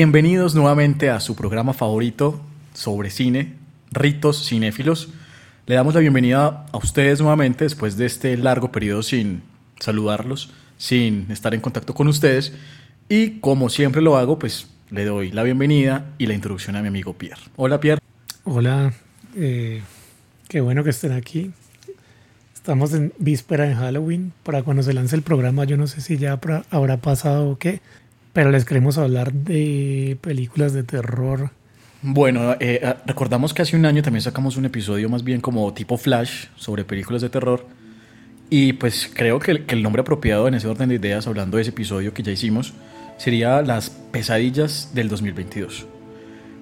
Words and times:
Bienvenidos 0.00 0.54
nuevamente 0.54 1.10
a 1.10 1.20
su 1.20 1.36
programa 1.36 1.74
favorito 1.74 2.40
sobre 2.72 3.10
cine, 3.10 3.52
Ritos 3.90 4.48
Cinéfilos. 4.48 5.10
Le 5.66 5.74
damos 5.74 5.92
la 5.92 6.00
bienvenida 6.00 6.64
a 6.72 6.78
ustedes 6.78 7.20
nuevamente 7.20 7.64
después 7.64 7.98
de 7.98 8.06
este 8.06 8.34
largo 8.38 8.72
periodo 8.72 9.02
sin 9.02 9.42
saludarlos, 9.78 10.54
sin 10.78 11.30
estar 11.30 11.52
en 11.52 11.60
contacto 11.60 11.92
con 11.92 12.08
ustedes. 12.08 12.54
Y 13.10 13.40
como 13.40 13.68
siempre 13.68 14.00
lo 14.00 14.16
hago, 14.16 14.38
pues 14.38 14.68
le 14.88 15.04
doy 15.04 15.32
la 15.32 15.42
bienvenida 15.42 16.06
y 16.16 16.24
la 16.24 16.32
introducción 16.32 16.76
a 16.76 16.80
mi 16.80 16.88
amigo 16.88 17.12
Pierre. 17.12 17.42
Hola 17.56 17.78
Pierre. 17.78 18.00
Hola, 18.44 18.94
eh, 19.36 19.82
qué 20.48 20.62
bueno 20.62 20.82
que 20.82 20.88
estén 20.88 21.12
aquí. 21.12 21.50
Estamos 22.54 22.94
en 22.94 23.12
víspera 23.18 23.66
de 23.66 23.74
Halloween. 23.74 24.32
Para 24.44 24.62
cuando 24.62 24.82
se 24.82 24.94
lance 24.94 25.14
el 25.14 25.20
programa, 25.20 25.64
yo 25.64 25.76
no 25.76 25.86
sé 25.86 26.00
si 26.00 26.16
ya 26.16 26.40
habrá 26.70 26.96
pasado 26.96 27.50
o 27.50 27.58
qué, 27.58 27.82
pero 28.32 28.50
les 28.50 28.64
queremos 28.64 28.98
hablar 28.98 29.32
de 29.32 30.18
películas 30.20 30.72
de 30.72 30.82
terror. 30.82 31.50
Bueno, 32.02 32.56
eh, 32.60 32.80
ah, 32.84 32.96
recordamos 33.06 33.52
que 33.52 33.62
hace 33.62 33.76
un 33.76 33.84
año 33.84 34.02
también 34.02 34.22
sacamos 34.22 34.56
un 34.56 34.64
episodio 34.64 35.08
más 35.08 35.22
bien 35.22 35.40
como 35.40 35.72
tipo 35.74 35.96
flash 35.96 36.46
sobre 36.56 36.84
películas 36.84 37.22
de 37.22 37.28
terror. 37.28 37.66
Y 38.48 38.72
pues 38.72 39.10
creo 39.12 39.38
que 39.38 39.64
el, 39.68 39.82
nombre 39.82 40.00
apropiado 40.00 40.48
en 40.48 40.54
ese 40.54 40.66
orden 40.66 40.88
de 40.88 40.96
ideas, 40.96 41.26
hablando 41.26 41.56
de 41.56 41.62
ese 41.62 41.70
episodio 41.70 42.12
que 42.12 42.22
ya 42.22 42.32
hicimos, 42.32 42.72
sería 43.16 43.62
Las 43.62 43.90
pesadillas 43.90 44.90
del 44.94 45.08
2022. 45.08 45.86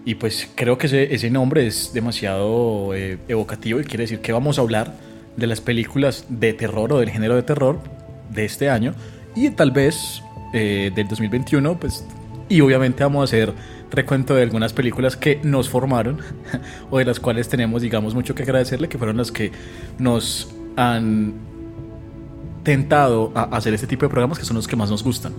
Y 0.05 0.17
pues 0.17 0.51
creo 0.55 0.77
que 0.77 0.87
ese, 0.87 1.15
ese 1.15 1.31
nombre 1.31 1.67
es 1.67 1.93
demasiado 1.93 2.95
eh, 2.95 3.19
evocativo 3.29 3.81
y 3.81 3.85
quiere 3.85 4.05
decir 4.05 4.21
que 4.21 4.33
vamos 4.33 4.59
a 4.59 4.63
hablar 4.63 4.95
de 5.37 5.47
las 5.47 5.61
películas 5.61 6.27
de 6.29 6.53
terror 6.53 6.93
o 6.93 6.99
del 6.99 7.11
género 7.11 7.37
de 7.37 7.43
terror 7.43 7.81
de 8.31 8.45
este 8.45 8.69
año 8.69 8.95
y 9.35 9.51
tal 9.51 9.71
vez 9.71 10.23
eh, 10.53 10.91
del 10.95 11.09
2021, 11.09 11.79
pues, 11.79 12.05
y 12.49 12.61
obviamente 12.61 13.03
vamos 13.03 13.21
a 13.21 13.25
hacer 13.25 13.53
recuento 13.91 14.35
de 14.35 14.43
algunas 14.43 14.73
películas 14.73 15.17
que 15.17 15.41
nos 15.43 15.69
formaron 15.69 16.19
o 16.91 16.99
de 16.99 17.05
las 17.05 17.21
cuales 17.21 17.49
tenemos, 17.49 17.83
digamos, 17.83 18.15
mucho 18.15 18.35
que 18.35 18.43
agradecerle, 18.43 18.89
que 18.89 18.99
fueron 18.99 19.17
las 19.17 19.33
que 19.33 19.53
nos 19.99 20.55
han 20.77 21.35
tentado 22.63 23.33
a 23.35 23.45
hacer 23.57 23.75
este 23.75 23.87
tipo 23.87 24.05
de 24.05 24.11
programas 24.11 24.39
que 24.39 24.45
son 24.45 24.57
los 24.57 24.69
que 24.69 24.77
más 24.77 24.91
nos 24.91 25.03
gustan. 25.03 25.33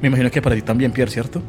Me 0.00 0.08
imagino 0.08 0.30
que 0.30 0.42
para 0.42 0.56
ti 0.56 0.62
también, 0.62 0.92
Pierre, 0.92 1.10
¿cierto? 1.10 1.40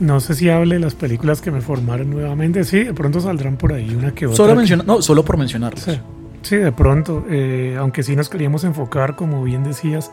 No 0.00 0.18
sé 0.18 0.34
si 0.34 0.50
hable 0.50 0.74
de 0.74 0.80
las 0.80 0.96
películas 0.96 1.40
que 1.40 1.52
me 1.52 1.60
formaron 1.60 2.10
nuevamente. 2.10 2.64
Sí, 2.64 2.82
de 2.82 2.92
pronto 2.92 3.20
saldrán 3.20 3.56
por 3.56 3.72
ahí 3.72 3.94
una 3.94 4.12
que 4.12 4.26
otra. 4.26 4.36
Solo, 4.36 4.56
menciona, 4.56 4.82
no, 4.82 5.00
solo 5.00 5.24
por 5.24 5.36
mencionarlas. 5.36 6.00
Sí, 6.42 6.56
de 6.56 6.72
pronto. 6.72 7.24
Eh, 7.30 7.76
aunque 7.78 8.02
sí 8.02 8.16
nos 8.16 8.28
queríamos 8.28 8.64
enfocar, 8.64 9.14
como 9.14 9.44
bien 9.44 9.62
decías, 9.62 10.10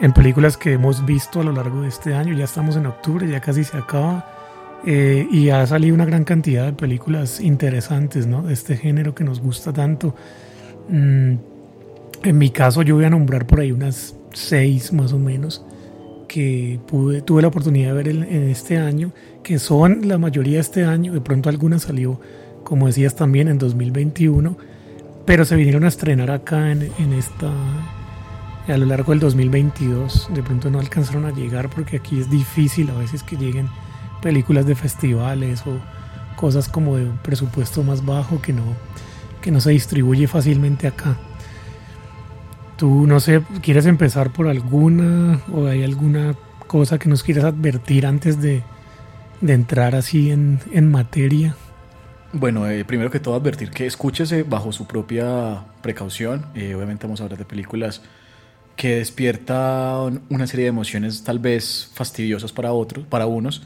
en 0.00 0.12
películas 0.12 0.56
que 0.56 0.72
hemos 0.72 1.04
visto 1.04 1.40
a 1.40 1.44
lo 1.44 1.52
largo 1.52 1.82
de 1.82 1.88
este 1.88 2.14
año. 2.14 2.34
Ya 2.34 2.44
estamos 2.44 2.76
en 2.76 2.86
octubre, 2.86 3.28
ya 3.28 3.40
casi 3.40 3.64
se 3.64 3.76
acaba. 3.76 4.32
Eh, 4.84 5.26
y 5.30 5.48
ha 5.48 5.66
salido 5.66 5.94
una 5.94 6.04
gran 6.04 6.24
cantidad 6.24 6.66
de 6.66 6.72
películas 6.72 7.40
interesantes, 7.40 8.26
¿no? 8.26 8.42
De 8.42 8.52
este 8.52 8.76
género 8.76 9.14
que 9.14 9.24
nos 9.24 9.40
gusta 9.40 9.72
tanto. 9.72 10.14
Mm, 10.88 11.34
en 12.22 12.38
mi 12.38 12.50
caso, 12.50 12.82
yo 12.82 12.94
voy 12.94 13.04
a 13.04 13.10
nombrar 13.10 13.46
por 13.46 13.60
ahí 13.60 13.72
unas 13.72 14.14
seis 14.32 14.92
más 14.92 15.12
o 15.12 15.18
menos 15.18 15.64
que 16.28 16.78
pude, 16.86 17.22
tuve 17.22 17.42
la 17.42 17.48
oportunidad 17.48 17.88
de 17.88 17.94
ver 17.94 18.08
en, 18.08 18.48
este 18.50 18.78
año, 18.78 19.12
que 19.42 19.58
son 19.58 20.08
la 20.08 20.18
mayoría 20.18 20.60
este 20.60 20.84
año, 20.84 21.12
de 21.12 21.20
pronto 21.20 21.48
algunas 21.48 21.82
salió, 21.82 22.20
como 22.64 22.86
decías 22.88 23.14
también, 23.14 23.48
en 23.48 23.58
2021, 23.58 24.56
pero 25.24 25.44
se 25.44 25.56
vinieron 25.56 25.84
a 25.84 25.88
estrenar 25.88 26.30
acá 26.30 26.72
en, 26.72 26.82
en 26.98 27.12
esta, 27.12 27.52
a 28.68 28.76
lo 28.76 28.86
largo 28.86 29.12
del 29.12 29.20
2022, 29.20 30.28
de 30.34 30.42
pronto 30.42 30.70
no 30.70 30.80
alcanzaron 30.80 31.24
a 31.24 31.30
llegar 31.30 31.70
porque 31.70 31.98
aquí 31.98 32.18
es 32.18 32.28
difícil 32.28 32.90
a 32.90 32.94
veces 32.94 33.22
que 33.22 33.36
lleguen 33.36 33.68
películas 34.20 34.66
de 34.66 34.74
festivales 34.74 35.62
o 35.66 35.78
cosas 36.36 36.68
como 36.68 36.96
de 36.96 37.06
presupuesto 37.22 37.82
más 37.82 38.04
bajo 38.04 38.42
que 38.42 38.52
no, 38.52 38.64
que 39.40 39.50
no 39.50 39.60
se 39.60 39.70
distribuye 39.70 40.26
fácilmente 40.26 40.86
acá. 40.86 41.16
Tú, 42.76 43.06
no 43.06 43.20
sé, 43.20 43.42
¿quieres 43.62 43.86
empezar 43.86 44.30
por 44.32 44.48
alguna 44.48 45.40
o 45.52 45.66
hay 45.66 45.82
alguna 45.82 46.34
cosa 46.66 46.98
que 46.98 47.08
nos 47.08 47.22
quieras 47.22 47.44
advertir 47.44 48.04
antes 48.04 48.40
de, 48.42 48.62
entrar 49.46 49.94
así 49.94 50.30
en, 50.30 50.90
materia? 50.90 51.56
Bueno, 52.32 52.68
eh, 52.68 52.84
primero 52.84 53.10
que 53.10 53.20
todo 53.20 53.34
advertir 53.34 53.70
que 53.70 53.86
escúchese 53.86 54.42
bajo 54.42 54.72
su 54.72 54.86
propia 54.86 55.64
precaución. 55.80 56.46
Eh, 56.54 56.74
obviamente 56.74 57.06
vamos 57.06 57.20
a 57.20 57.24
hablar 57.24 57.38
de 57.38 57.44
películas 57.44 58.02
que 58.76 58.96
despiertan 58.96 60.22
una 60.28 60.46
serie 60.46 60.64
de 60.64 60.68
emociones 60.68 61.24
tal 61.24 61.38
vez 61.38 61.90
fastidiosas 61.94 62.52
para 62.52 62.72
otros, 62.72 63.06
para 63.06 63.26
unos, 63.26 63.62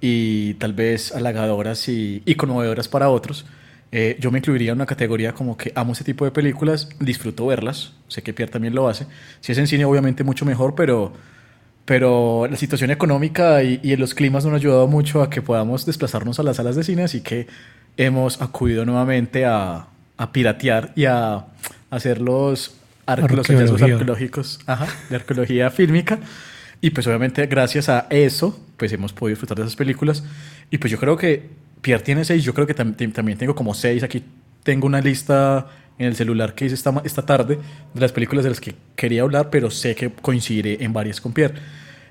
y 0.00 0.54
tal 0.54 0.72
vez 0.72 1.12
halagadoras 1.12 1.88
y, 1.88 2.22
y 2.24 2.34
conmovedoras 2.34 2.88
para 2.88 3.10
otros. 3.10 3.46
Eh, 3.92 4.16
yo 4.20 4.30
me 4.30 4.38
incluiría 4.38 4.70
en 4.70 4.78
una 4.78 4.86
categoría 4.86 5.32
como 5.32 5.56
que 5.56 5.72
amo 5.74 5.92
ese 5.92 6.04
tipo 6.04 6.24
de 6.24 6.30
películas, 6.30 6.88
disfruto 7.00 7.46
verlas, 7.46 7.94
sé 8.06 8.22
que 8.22 8.32
Pierre 8.32 8.52
también 8.52 8.74
lo 8.74 8.88
hace. 8.88 9.06
Si 9.40 9.52
es 9.52 9.58
en 9.58 9.66
cine, 9.66 9.84
obviamente 9.84 10.22
mucho 10.22 10.44
mejor, 10.44 10.74
pero, 10.76 11.12
pero 11.84 12.46
la 12.48 12.56
situación 12.56 12.90
económica 12.90 13.64
y, 13.64 13.80
y 13.82 13.96
los 13.96 14.14
climas 14.14 14.44
nos 14.44 14.52
han 14.52 14.56
ayudado 14.56 14.86
mucho 14.86 15.22
a 15.22 15.30
que 15.30 15.42
podamos 15.42 15.86
desplazarnos 15.86 16.38
a 16.38 16.44
las 16.44 16.56
salas 16.56 16.76
de 16.76 16.84
cine, 16.84 17.02
así 17.02 17.20
que 17.20 17.48
hemos 17.96 18.40
acudido 18.40 18.84
nuevamente 18.84 19.44
a, 19.44 19.88
a 20.16 20.32
piratear 20.32 20.92
y 20.94 21.06
a 21.06 21.46
hacer 21.90 22.20
los, 22.20 22.79
los 23.16 23.46
hallazgos 23.46 23.82
arqueológicos 23.82 24.60
de 25.08 25.16
arqueología 25.16 25.70
fílmica. 25.70 26.18
Y 26.80 26.90
pues 26.90 27.06
obviamente 27.06 27.46
gracias 27.46 27.88
a 27.88 28.06
eso, 28.10 28.58
pues 28.76 28.92
hemos 28.92 29.12
podido 29.12 29.34
disfrutar 29.34 29.58
de 29.58 29.64
esas 29.64 29.76
películas. 29.76 30.24
Y 30.70 30.78
pues 30.78 30.90
yo 30.90 30.98
creo 30.98 31.16
que 31.16 31.48
Pierre 31.82 32.02
tiene 32.02 32.24
seis, 32.24 32.42
yo 32.44 32.54
creo 32.54 32.66
que 32.66 32.74
también 32.74 33.38
tengo 33.38 33.54
como 33.54 33.74
seis. 33.74 34.02
Aquí 34.02 34.22
tengo 34.62 34.86
una 34.86 35.00
lista 35.00 35.66
en 35.98 36.06
el 36.06 36.16
celular 36.16 36.54
que 36.54 36.64
hice 36.64 36.74
esta, 36.74 37.02
esta 37.04 37.26
tarde 37.26 37.58
de 37.92 38.00
las 38.00 38.12
películas 38.12 38.44
de 38.44 38.50
las 38.50 38.60
que 38.60 38.74
quería 38.96 39.22
hablar, 39.22 39.50
pero 39.50 39.70
sé 39.70 39.94
que 39.94 40.10
coincidiré 40.10 40.82
en 40.82 40.92
varias 40.92 41.20
con 41.20 41.32
Pierre. 41.32 41.54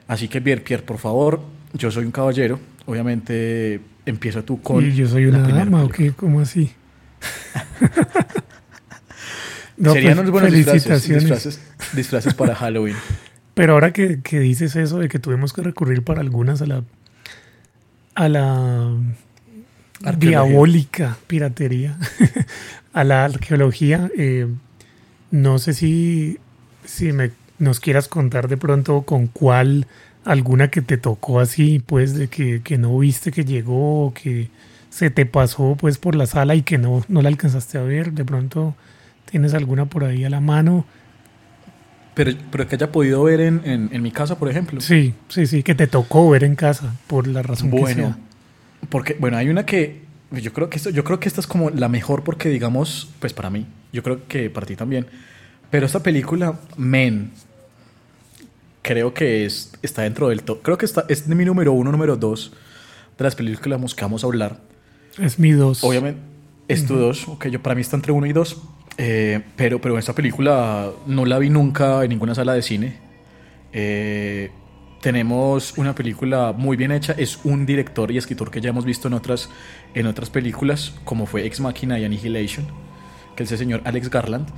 Así 0.07 0.27
que 0.27 0.41
Pierre, 0.41 0.61
Pierre, 0.61 0.83
por 0.83 0.99
favor, 0.99 1.41
yo 1.73 1.89
soy 1.89 2.05
un 2.05 2.11
caballero. 2.11 2.59
Obviamente 2.85 3.81
empieza 4.05 4.43
tú 4.43 4.61
con... 4.61 4.85
¿Y 4.85 4.93
yo 4.93 5.07
soy 5.07 5.25
una 5.25 5.39
dama 5.47 5.83
o 5.83 5.89
qué? 5.89 6.11
¿Cómo 6.11 6.41
así? 6.41 6.71
Serían 9.81 10.03
pues, 10.03 10.19
unos 10.19 10.31
buenos 10.31 10.51
disfraces, 10.51 11.59
disfraces, 11.93 12.33
para 12.33 12.53
Halloween. 12.53 12.95
Pero 13.53 13.73
ahora 13.73 13.91
que, 13.91 14.21
que, 14.21 14.39
dices 14.39 14.75
eso 14.75 14.99
de 14.99 15.09
que 15.09 15.19
tuvimos 15.19 15.53
que 15.53 15.61
recurrir 15.61 16.03
para 16.03 16.21
algunas 16.21 16.61
a 16.61 16.65
la 16.65 16.83
a 18.15 18.27
la 18.27 18.93
diabólica 20.17 21.17
piratería, 21.27 21.97
a 22.93 23.03
la 23.03 23.25
arqueología. 23.25 24.11
Eh, 24.17 24.47
no 25.31 25.59
sé 25.59 25.73
si, 25.73 26.39
si 26.83 27.13
me, 27.13 27.31
nos 27.59 27.79
quieras 27.79 28.07
contar 28.07 28.47
de 28.49 28.57
pronto 28.57 29.03
con 29.03 29.27
cuál, 29.27 29.87
alguna 30.25 30.69
que 30.69 30.81
te 30.81 30.97
tocó 30.97 31.39
así, 31.39 31.79
pues, 31.79 32.13
de 32.13 32.27
que, 32.27 32.61
que 32.61 32.77
no 32.77 32.97
viste 32.99 33.31
que 33.31 33.45
llegó, 33.45 34.07
o 34.07 34.13
que 34.13 34.49
se 34.89 35.11
te 35.11 35.25
pasó 35.25 35.77
pues 35.79 35.97
por 35.97 36.15
la 36.15 36.25
sala 36.25 36.55
y 36.55 36.63
que 36.63 36.77
no, 36.77 37.05
no 37.07 37.21
la 37.21 37.29
alcanzaste 37.29 37.77
a 37.77 37.83
ver. 37.83 38.11
De 38.11 38.25
pronto 38.25 38.75
tienes 39.29 39.53
alguna 39.53 39.85
por 39.85 40.03
ahí 40.03 40.23
a 40.25 40.29
la 40.29 40.39
mano. 40.39 40.85
Pero, 42.15 42.31
pero 42.51 42.67
que 42.67 42.75
haya 42.75 42.91
podido 42.91 43.23
ver 43.23 43.39
en, 43.39 43.61
en, 43.65 44.01
mi 44.01 44.11
casa, 44.11 44.37
por 44.37 44.49
ejemplo. 44.49 44.81
Sí, 44.81 45.13
sí, 45.29 45.47
sí, 45.47 45.63
que 45.63 45.75
te 45.75 45.87
tocó 45.87 46.29
ver 46.29 46.43
en 46.43 46.55
casa, 46.55 46.95
por 47.07 47.27
la 47.27 47.41
razón 47.41 47.71
que 47.71 47.93
sea. 47.93 48.17
Porque, 48.89 49.15
bueno, 49.19 49.37
hay 49.37 49.49
una 49.49 49.65
que 49.65 50.01
yo 50.31 50.53
creo 50.53 50.69
que 50.69 50.77
esto, 50.77 50.89
yo 50.89 51.03
creo 51.03 51.19
que 51.19 51.27
esta 51.27 51.41
es 51.41 51.47
como 51.47 51.69
la 51.69 51.87
mejor 51.87 52.23
porque, 52.23 52.49
digamos, 52.49 53.09
pues 53.19 53.33
para 53.33 53.49
mí, 53.49 53.65
yo 53.93 54.03
creo 54.03 54.27
que 54.27 54.49
para 54.49 54.65
ti 54.65 54.75
también. 54.75 55.07
Pero 55.71 55.85
esta 55.85 56.03
película, 56.03 56.59
Men, 56.77 57.31
creo 58.81 59.13
que 59.13 59.45
es, 59.45 59.71
está 59.81 60.01
dentro 60.01 60.29
del 60.29 60.43
top. 60.43 60.61
Creo 60.61 60.77
que 60.77 60.85
está, 60.85 61.05
es 61.07 61.27
de 61.27 61.35
mi 61.35 61.45
número 61.45 61.73
uno, 61.73 61.91
número 61.91 62.17
dos 62.17 62.51
de 63.17 63.23
las 63.23 63.35
películas 63.35 63.93
que 63.93 64.01
vamos 64.01 64.23
a 64.23 64.27
hablar. 64.27 64.59
Es 65.17 65.39
mi 65.39 65.51
dos. 65.51 65.83
Obviamente, 65.83 66.19
es 66.67 66.85
tu 66.85 66.95
dos. 66.95 67.27
Ok, 67.27 67.47
yo 67.47 67.61
para 67.61 67.75
mí 67.75 67.81
está 67.81 67.95
entre 67.95 68.11
uno 68.11 68.25
y 68.25 68.33
dos. 68.33 68.61
Eh, 69.01 69.39
pero, 69.55 69.79
pero 69.79 69.97
esta 69.97 70.13
película 70.13 70.91
no 71.07 71.25
la 71.25 71.39
vi 71.39 71.49
nunca 71.49 72.03
en 72.03 72.09
ninguna 72.09 72.35
sala 72.35 72.53
de 72.53 72.61
cine. 72.61 72.97
Eh, 73.71 74.51
tenemos 75.01 75.77
una 75.77 75.95
película 75.95 76.51
muy 76.51 76.75
bien 76.75 76.91
hecha. 76.91 77.15
Es 77.17 77.39
un 77.45 77.65
director 77.65 78.11
y 78.11 78.17
escritor 78.17 78.51
que 78.51 78.59
ya 78.59 78.71
hemos 78.71 78.83
visto 78.83 79.07
en 79.07 79.13
otras, 79.13 79.49
en 79.93 80.05
otras 80.05 80.29
películas, 80.29 80.93
como 81.05 81.25
fue 81.27 81.45
Ex 81.45 81.61
Machina 81.61 81.97
y 81.97 82.03
Annihilation, 82.03 82.67
que 83.37 83.43
es 83.43 83.51
el 83.53 83.57
señor 83.57 83.81
Alex 83.85 84.09
Garland. 84.09 84.49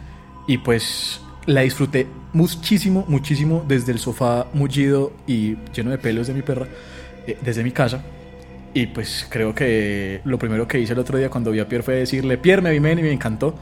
Y 0.48 0.58
pues 0.58 1.22
la 1.46 1.62
disfruté 1.62 2.08
muchísimo, 2.34 3.06
muchísimo 3.08 3.64
desde 3.68 3.92
el 3.92 4.00
sofá 4.00 4.48
mullido 4.56 5.14
y 5.28 5.56
lleno 5.72 5.92
de 5.92 6.00
pelos 6.00 6.26
de 6.26 6.34
mi 6.34 6.42
perra, 6.42 6.66
eh, 7.28 7.38
desde 7.44 7.64
mi 7.64 7.72
casa. 7.72 8.02
Y 8.74 8.88
pues 8.88 9.28
creo 9.30 9.54
que 9.54 10.22
lo 10.24 10.40
primero 10.40 10.68
que 10.68 10.80
hice 10.80 10.94
el 10.94 11.00
otro 11.00 11.20
día 11.20 11.30
cuando 11.30 11.52
vi 11.52 11.60
a 11.60 11.68
Pierre 11.68 11.84
fue 11.84 11.96
decirle, 11.98 12.40
Pierre, 12.40 12.64
me 12.64 12.72
vi 12.72 12.80
me 12.80 13.12
encantó. 13.12 13.54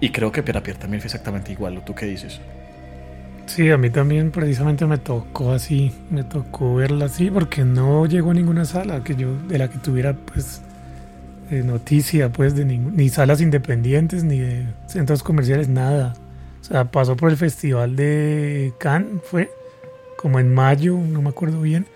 Y 0.00 0.10
creo 0.10 0.32
que 0.32 0.42
Pierre 0.42 0.60
también 0.74 1.00
fue 1.00 1.06
exactamente 1.06 1.52
igual. 1.52 1.82
¿Tú 1.84 1.94
qué 1.94 2.06
dices? 2.06 2.40
Sí, 3.46 3.70
a 3.70 3.76
mí 3.76 3.90
también 3.90 4.30
precisamente 4.30 4.86
me 4.86 4.96
tocó 4.96 5.52
así, 5.52 5.92
me 6.10 6.22
tocó 6.22 6.76
verla 6.76 7.06
así 7.06 7.30
porque 7.30 7.64
no 7.64 8.06
llegó 8.06 8.30
a 8.30 8.34
ninguna 8.34 8.64
sala 8.64 9.02
que 9.02 9.16
yo 9.16 9.36
de 9.48 9.58
la 9.58 9.68
que 9.68 9.78
tuviera 9.78 10.14
pues 10.14 10.62
noticia 11.50 12.30
pues 12.30 12.54
de 12.54 12.64
ni 12.64 13.08
salas 13.08 13.40
independientes 13.40 14.22
ni 14.22 14.38
de 14.38 14.66
centros 14.86 15.22
comerciales 15.22 15.68
nada. 15.68 16.14
O 16.60 16.64
sea, 16.64 16.84
pasó 16.84 17.16
por 17.16 17.30
el 17.30 17.36
festival 17.36 17.96
de 17.96 18.72
Cannes, 18.78 19.20
fue 19.24 19.50
como 20.16 20.38
en 20.38 20.54
mayo, 20.54 20.96
no 20.96 21.20
me 21.22 21.30
acuerdo 21.30 21.60
bien. 21.60 21.86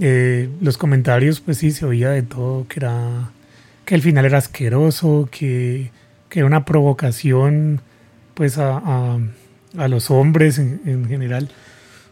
Eh, 0.00 0.48
los 0.60 0.78
comentarios 0.78 1.40
pues 1.40 1.58
sí 1.58 1.70
se 1.70 1.86
oía 1.86 2.10
de 2.10 2.22
todo 2.22 2.66
que 2.66 2.80
era 2.80 3.30
que 3.84 3.94
el 3.94 4.02
final 4.02 4.24
era 4.24 4.38
asqueroso, 4.38 5.28
que, 5.30 5.90
que 6.32 6.40
era 6.40 6.46
una 6.46 6.64
provocación 6.64 7.82
pues 8.32 8.56
a 8.56 9.18
a 9.78 9.88
los 9.88 10.10
hombres 10.10 10.58
en, 10.58 11.06
general. 11.08 11.48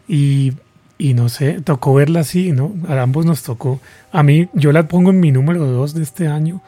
Y, 0.07 0.53
y, 0.97 1.13
no 1.13 1.29
sé, 1.29 1.61
tocó 1.61 1.93
verla 1.93 2.21
así, 2.21 2.51
¿no? 2.51 2.73
A 2.87 2.99
ambos 3.01 3.25
nos 3.25 3.43
tocó. 3.43 3.79
A 4.11 4.23
mí, 4.23 4.49
yo 4.53 4.71
la 4.71 4.87
pongo 4.87 5.11
en 5.11 5.19
mi 5.19 5.31
número 5.31 5.65
dos 5.65 5.93
de 5.93 6.03
este 6.03 6.27
año 6.27 6.61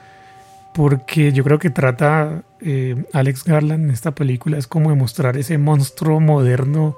porque 0.74 1.32
yo 1.34 1.44
creo 1.44 1.60
que 1.60 1.70
trata 1.70 2.42
eh, 2.60 3.06
Alex 3.14 3.44
Garland 3.44 3.86
en 3.86 3.92
esta 3.92 4.12
película 4.12 4.58
es 4.58 4.66
como 4.66 4.90
demostrar 4.90 5.38
ese 5.38 5.60
monstruo 5.60 6.20
moderno 6.20 6.96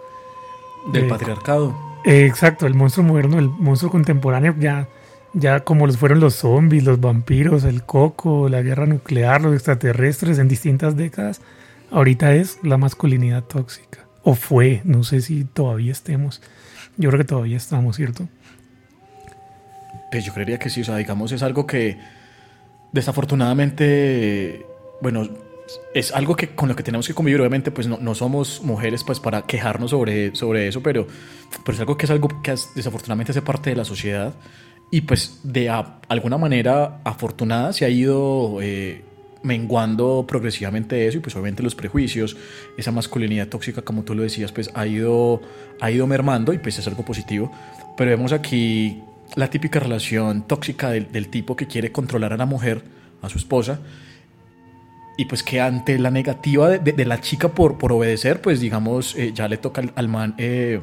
del 0.93 1.07
patriarcado. 1.07 1.75
exacto, 2.05 2.67
el 2.67 2.73
monstruo 2.73 3.05
moderno, 3.05 3.37
el 3.37 3.49
monstruo 3.49 3.91
contemporáneo 3.91 4.55
ya 4.57 4.87
ya 5.35 5.59
como 5.59 5.85
los 5.85 5.97
fueron 5.97 6.19
los 6.19 6.35
zombies, 6.35 6.83
los 6.83 6.99
vampiros, 6.99 7.65
el 7.65 7.83
coco, 7.83 8.49
la 8.49 8.61
guerra 8.61 8.85
nuclear, 8.85 9.41
los 9.41 9.53
extraterrestres 9.53 10.39
en 10.39 10.47
distintas 10.47 10.95
décadas 10.95 11.41
ahorita 11.91 12.33
es 12.33 12.59
la 12.63 12.77
masculinidad 12.77 13.43
tóxica. 13.43 14.05
O 14.23 14.33
fue, 14.33 14.81
no 14.85 15.03
sé 15.03 15.21
si 15.21 15.43
todavía 15.43 15.91
estemos. 15.91 16.41
Yo 16.97 17.09
creo 17.09 17.19
que 17.19 17.27
todavía 17.27 17.57
estamos, 17.57 17.97
¿cierto? 17.97 18.27
Pues 20.11 20.25
yo 20.25 20.33
creería 20.33 20.57
que 20.57 20.69
sí, 20.69 20.81
o 20.81 20.83
sea, 20.85 20.95
digamos, 20.95 21.31
es 21.31 21.43
algo 21.43 21.67
que 21.67 21.97
desafortunadamente, 22.91 24.65
bueno, 25.01 25.27
es 25.93 26.13
algo 26.13 26.35
que 26.35 26.55
con 26.55 26.69
lo 26.69 26.75
que 26.75 26.83
tenemos 26.83 27.07
que 27.07 27.13
convivir, 27.13 27.41
obviamente, 27.41 27.71
pues 27.71 27.87
no, 27.87 27.97
no 27.97 28.15
somos 28.15 28.61
mujeres 28.63 29.03
pues 29.03 29.19
para 29.19 29.41
quejarnos 29.43 29.91
sobre, 29.91 30.33
sobre 30.35 30.67
eso, 30.67 30.81
pero, 30.81 31.07
pero 31.65 31.75
es 31.75 31.79
algo 31.81 31.97
que 31.97 32.05
es 32.05 32.11
algo 32.11 32.29
que 32.41 32.55
desafortunadamente 32.75 33.31
hace 33.31 33.41
parte 33.41 33.71
de 33.71 33.75
la 33.75 33.85
sociedad 33.85 34.33
y 34.91 35.01
pues 35.01 35.39
de 35.43 35.69
alguna 35.69 36.37
manera 36.37 36.99
afortunada 37.03 37.73
se 37.73 37.85
ha 37.85 37.89
ido 37.89 38.59
eh, 38.61 39.03
menguando 39.45 40.25
progresivamente 40.27 41.07
eso 41.07 41.17
y 41.17 41.21
pues 41.21 41.35
obviamente 41.35 41.63
los 41.63 41.75
prejuicios, 41.75 42.35
esa 42.77 42.91
masculinidad 42.91 43.47
tóxica 43.47 43.83
como 43.83 44.03
tú 44.03 44.15
lo 44.15 44.23
decías, 44.23 44.51
pues 44.51 44.71
ha 44.73 44.87
ido, 44.87 45.41
ha 45.79 45.91
ido 45.91 46.07
mermando 46.07 46.53
y 46.53 46.57
pues 46.57 46.79
es 46.79 46.87
algo 46.87 47.05
positivo. 47.05 47.51
Pero 47.95 48.09
vemos 48.09 48.33
aquí 48.33 49.01
la 49.35 49.49
típica 49.49 49.79
relación 49.79 50.43
tóxica 50.47 50.89
del, 50.89 51.27
tipo 51.29 51.55
que 51.55 51.67
quiere 51.67 51.91
controlar 51.91 52.33
a 52.33 52.37
la 52.37 52.45
mujer, 52.45 52.83
a 53.21 53.29
su 53.29 53.37
esposa, 53.37 53.79
y 55.17 55.25
pues 55.25 55.43
que 55.43 55.61
ante 55.61 55.97
la 55.97 56.11
negativa 56.11 56.69
de, 56.69 57.05
la 57.05 57.21
chica 57.21 57.49
por, 57.49 57.77
por 57.77 57.91
obedecer, 57.91 58.41
pues 58.41 58.59
digamos, 58.59 59.15
eh, 59.15 59.31
ya 59.33 59.47
le 59.47 59.57
toca 59.57 59.81
al, 59.95 60.09
man 60.09 60.35
eh, 60.37 60.81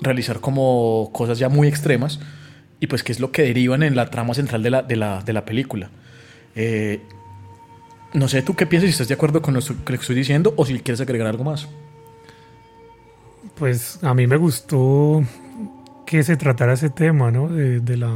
realizar 0.00 0.40
como 0.40 1.10
cosas 1.12 1.38
ya 1.38 1.48
muy 1.48 1.68
extremas, 1.68 2.20
y 2.82 2.88
pues 2.88 3.04
que 3.04 3.12
es 3.12 3.20
lo 3.20 3.30
que 3.30 3.42
derivan 3.42 3.84
en 3.84 3.94
la 3.94 4.10
trama 4.10 4.34
central 4.34 4.60
de 4.60 4.70
la, 4.70 4.82
de 4.82 4.96
la, 4.96 5.22
de 5.22 5.32
la 5.32 5.44
película. 5.44 5.88
Eh, 6.56 7.00
no 8.12 8.26
sé 8.26 8.42
tú 8.42 8.56
qué 8.56 8.66
piensas, 8.66 8.88
si 8.88 8.90
estás 8.90 9.06
de 9.06 9.14
acuerdo 9.14 9.40
con 9.40 9.54
lo 9.54 9.60
que 9.60 9.94
estoy 9.94 10.16
diciendo 10.16 10.52
o 10.56 10.66
si 10.66 10.76
quieres 10.80 11.00
agregar 11.00 11.28
algo 11.28 11.44
más. 11.44 11.68
Pues 13.54 14.02
a 14.02 14.14
mí 14.14 14.26
me 14.26 14.36
gustó 14.36 15.22
que 16.06 16.24
se 16.24 16.36
tratara 16.36 16.72
ese 16.72 16.90
tema, 16.90 17.30
¿no? 17.30 17.46
De, 17.46 17.96
la, 17.96 18.10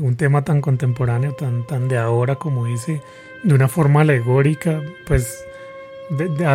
un 0.00 0.14
tema 0.16 0.44
tan 0.44 0.60
contemporáneo, 0.60 1.32
tan, 1.32 1.66
tan 1.66 1.88
de 1.88 1.98
ahora 1.98 2.36
como 2.36 2.64
dice, 2.64 3.02
de 3.42 3.54
una 3.54 3.66
forma 3.66 4.02
alegórica. 4.02 4.82
Pues 5.08 5.44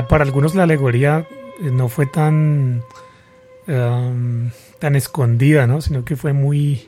para 0.07 0.23
algunos 0.23 0.55
la 0.55 0.63
alegoría 0.63 1.27
eh, 1.61 1.69
no 1.69 1.89
fue 1.89 2.05
tan, 2.05 2.81
tan 3.65 4.95
escondida, 4.95 5.67
¿no? 5.67 5.81
Sino 5.81 6.05
que 6.05 6.15
fue 6.15 6.31
muy, 6.31 6.87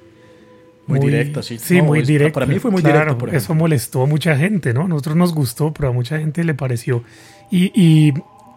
muy, 0.87 0.99
directo, 0.99 1.41
sí. 1.41 1.57
Sí, 1.57 1.81
muy 1.81 2.01
directo. 2.01 2.33
Para 2.33 2.45
mí 2.45 2.59
fue 2.59 2.71
muy 2.71 2.81
directo, 2.81 3.17
por 3.17 3.33
Eso 3.33 3.55
molestó 3.55 4.03
a 4.03 4.05
mucha 4.05 4.35
gente, 4.35 4.73
¿no? 4.73 4.81
A 4.81 4.87
nosotros 4.87 5.15
nos 5.15 5.33
gustó, 5.33 5.73
pero 5.73 5.89
a 5.89 5.91
mucha 5.91 6.19
gente 6.19 6.43
le 6.43 6.53
pareció. 6.53 7.03
Y, 7.49 7.71
y, 7.79 8.13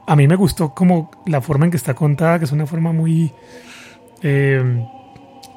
a 0.06 0.14
mí 0.14 0.28
me 0.28 0.36
gustó 0.36 0.72
como 0.74 1.10
la 1.26 1.40
forma 1.40 1.64
en 1.64 1.70
que 1.70 1.76
está 1.76 1.94
contada, 1.94 2.38
que 2.38 2.44
es 2.44 2.52
una 2.52 2.66
forma 2.66 2.92
muy 2.92 3.32
eh, 4.22 4.86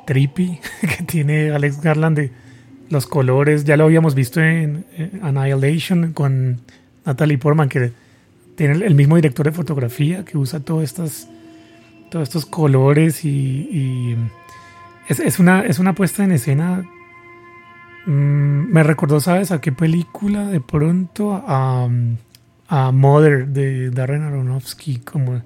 trippy 0.06 0.60
que 0.82 1.04
tiene 1.04 1.52
Alex 1.52 1.82
Garland 1.82 2.18
de 2.18 2.32
los 2.90 3.08
colores. 3.08 3.64
Ya 3.64 3.78
lo 3.78 3.86
habíamos 3.86 4.16
visto 4.16 4.42
en, 4.42 4.86
Annihilation 5.22 6.14
con 6.14 6.62
Natalie 7.06 7.38
Portman, 7.38 7.70
que 7.70 7.92
tiene 8.56 8.86
el 8.86 8.96
mismo 8.96 9.16
director 9.16 9.46
de 9.46 9.52
fotografía 9.52 10.26
que 10.26 10.38
usa 10.38 10.60
todas 10.60 10.84
estas, 10.84 11.30
todos 12.10 12.28
estos 12.28 12.46
colores 12.46 13.24
y 13.24 14.16
es, 15.10 15.40
una, 15.40 15.62
es 15.62 15.80
una 15.80 15.94
puesta 15.94 16.24
en 16.24 16.32
escena. 16.32 16.88
Mm, 18.06 18.72
me 18.72 18.84
recordó, 18.84 19.20
¿sabes? 19.20 19.52
A 19.52 19.60
qué 19.60 19.72
película 19.72 20.48
de 20.48 20.62
pronto 20.62 21.34
a, 21.34 21.90
a 22.68 22.92
Mother 22.92 23.48
de 23.48 23.90
Darren 23.90 24.22
Aronofsky, 24.22 25.00
como 25.00 25.42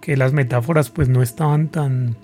que 0.00 0.16
las 0.16 0.32
metáforas 0.32 0.90
pues 0.90 1.08
no 1.08 1.22
estaban 1.22 1.68
tan, 1.68 2.16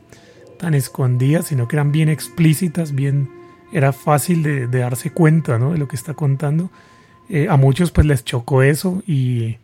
tan 0.59 0.75
escondidas, 0.75 1.47
sino 1.47 1.69
que 1.69 1.77
eran 1.77 1.93
bien 1.93 2.09
explícitas, 2.09 2.95
bien 2.95 3.31
era 3.73 3.93
fácil 3.93 4.43
de, 4.43 4.67
darse 4.67 5.11
cuenta 5.11 5.59
¿no? 5.59 5.73
de 5.73 5.79
lo 5.79 5.89
que 5.89 5.97
está 5.97 6.15
contando. 6.15 6.71
Eh, 7.31 7.49
a 7.49 7.57
muchos 7.57 7.91
pues 7.91 8.07
les 8.07 8.25
chocó 8.25 8.63
eso 8.63 9.03
y 9.07 9.59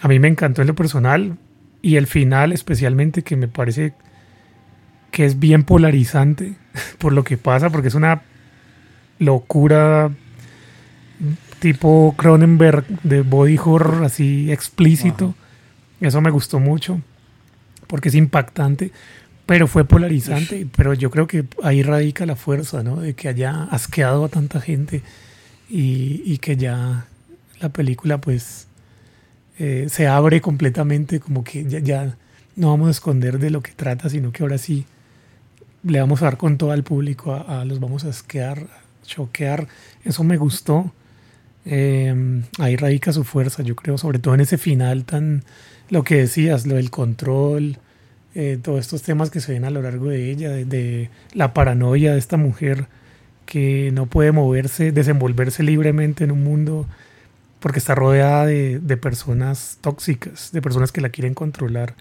a 0.00 0.08
mí 0.08 0.18
me 0.18 0.28
encantó 0.28 0.62
en 0.62 0.68
lo 0.68 0.74
personal 0.74 1.36
y 1.80 1.96
el 1.96 2.06
final 2.06 2.52
especialmente 2.52 3.22
que 3.22 3.36
me 3.36 3.48
parece 3.48 3.94
que 5.10 5.24
es 5.24 5.38
bien 5.38 5.64
polarizante 5.64 6.54
por 6.98 7.12
lo 7.12 7.24
que 7.24 7.36
pasa, 7.36 7.70
porque 7.70 7.88
es 7.88 7.94
una 7.94 8.22
locura 9.18 10.10
tipo 11.60 12.14
Cronenberg 12.16 12.86
de 13.02 13.22
body 13.22 13.58
horror 13.62 14.04
así 14.04 14.52
explícito. 14.52 15.34
Eso 16.00 16.20
me 16.20 16.30
gustó 16.30 16.60
mucho 16.60 17.00
porque 17.88 18.10
es 18.10 18.14
impactante, 18.14 18.92
pero 19.46 19.66
fue 19.66 19.84
polarizante. 19.84 20.66
Pero 20.76 20.94
yo 20.94 21.10
creo 21.10 21.26
que 21.26 21.44
ahí 21.62 21.82
radica 21.82 22.26
la 22.26 22.36
fuerza, 22.36 22.82
¿no? 22.82 23.00
De 23.00 23.14
que 23.14 23.28
haya 23.28 23.64
asqueado 23.64 24.24
a 24.26 24.28
tanta 24.28 24.60
gente 24.60 25.02
y, 25.68 26.38
que 26.38 26.56
ya 26.56 27.06
la 27.60 27.70
película, 27.70 28.20
pues, 28.20 28.68
eh, 29.58 29.86
se 29.88 30.06
abre 30.06 30.40
completamente, 30.40 31.18
como 31.18 31.42
que 31.42 31.64
ya, 31.64 31.80
ya 31.80 32.16
no 32.54 32.68
vamos 32.68 32.88
a 32.88 32.90
esconder 32.92 33.38
de 33.38 33.50
lo 33.50 33.62
que 33.62 33.72
trata, 33.72 34.08
sino 34.08 34.30
que 34.30 34.42
ahora 34.42 34.58
sí 34.58 34.86
le 35.82 36.00
vamos 36.00 36.22
a 36.22 36.26
dar 36.26 36.36
con 36.36 36.58
todo 36.58 36.72
al 36.72 36.84
público, 36.84 37.34
a, 37.34 37.64
los 37.64 37.80
vamos 37.80 38.04
a 38.04 38.10
esquear, 38.10 38.66
choquear. 39.04 39.68
Eso 40.04 40.24
me 40.24 40.36
gustó. 40.36 40.92
Em, 41.64 42.44
ahí 42.58 42.76
radica 42.76 43.12
su 43.12 43.24
fuerza, 43.24 43.62
yo 43.62 43.76
creo, 43.76 43.98
sobre 43.98 44.18
todo 44.18 44.34
en 44.34 44.40
ese 44.40 44.58
final 44.58 45.04
tan, 45.04 45.44
lo 45.90 46.02
que 46.02 46.16
decías, 46.16 46.66
lo 46.66 46.76
del 46.76 46.90
control, 46.90 47.78
eh, 48.34 48.58
todos 48.62 48.80
estos 48.80 49.02
temas 49.02 49.30
que 49.30 49.40
se 49.40 49.52
ven 49.52 49.64
a 49.64 49.70
lo 49.70 49.82
largo 49.82 50.08
de 50.08 50.30
ella, 50.30 50.50
de, 50.50 51.10
la 51.34 51.52
paranoia 51.52 52.12
de 52.12 52.18
esta 52.18 52.36
mujer 52.36 52.86
que 53.46 53.90
no 53.92 54.06
puede 54.06 54.32
moverse, 54.32 54.92
desenvolverse 54.92 55.62
libremente 55.62 56.24
en 56.24 56.30
un 56.30 56.44
mundo 56.44 56.86
porque 57.60 57.78
está 57.80 57.94
rodeada 57.94 58.46
de, 58.46 58.78
de 58.78 58.96
personas 58.96 59.78
tóxicas, 59.80 60.52
de 60.52 60.62
personas 60.62 60.92
que 60.92 61.00
la 61.00 61.08
quieren 61.10 61.34
controlar 61.34 61.94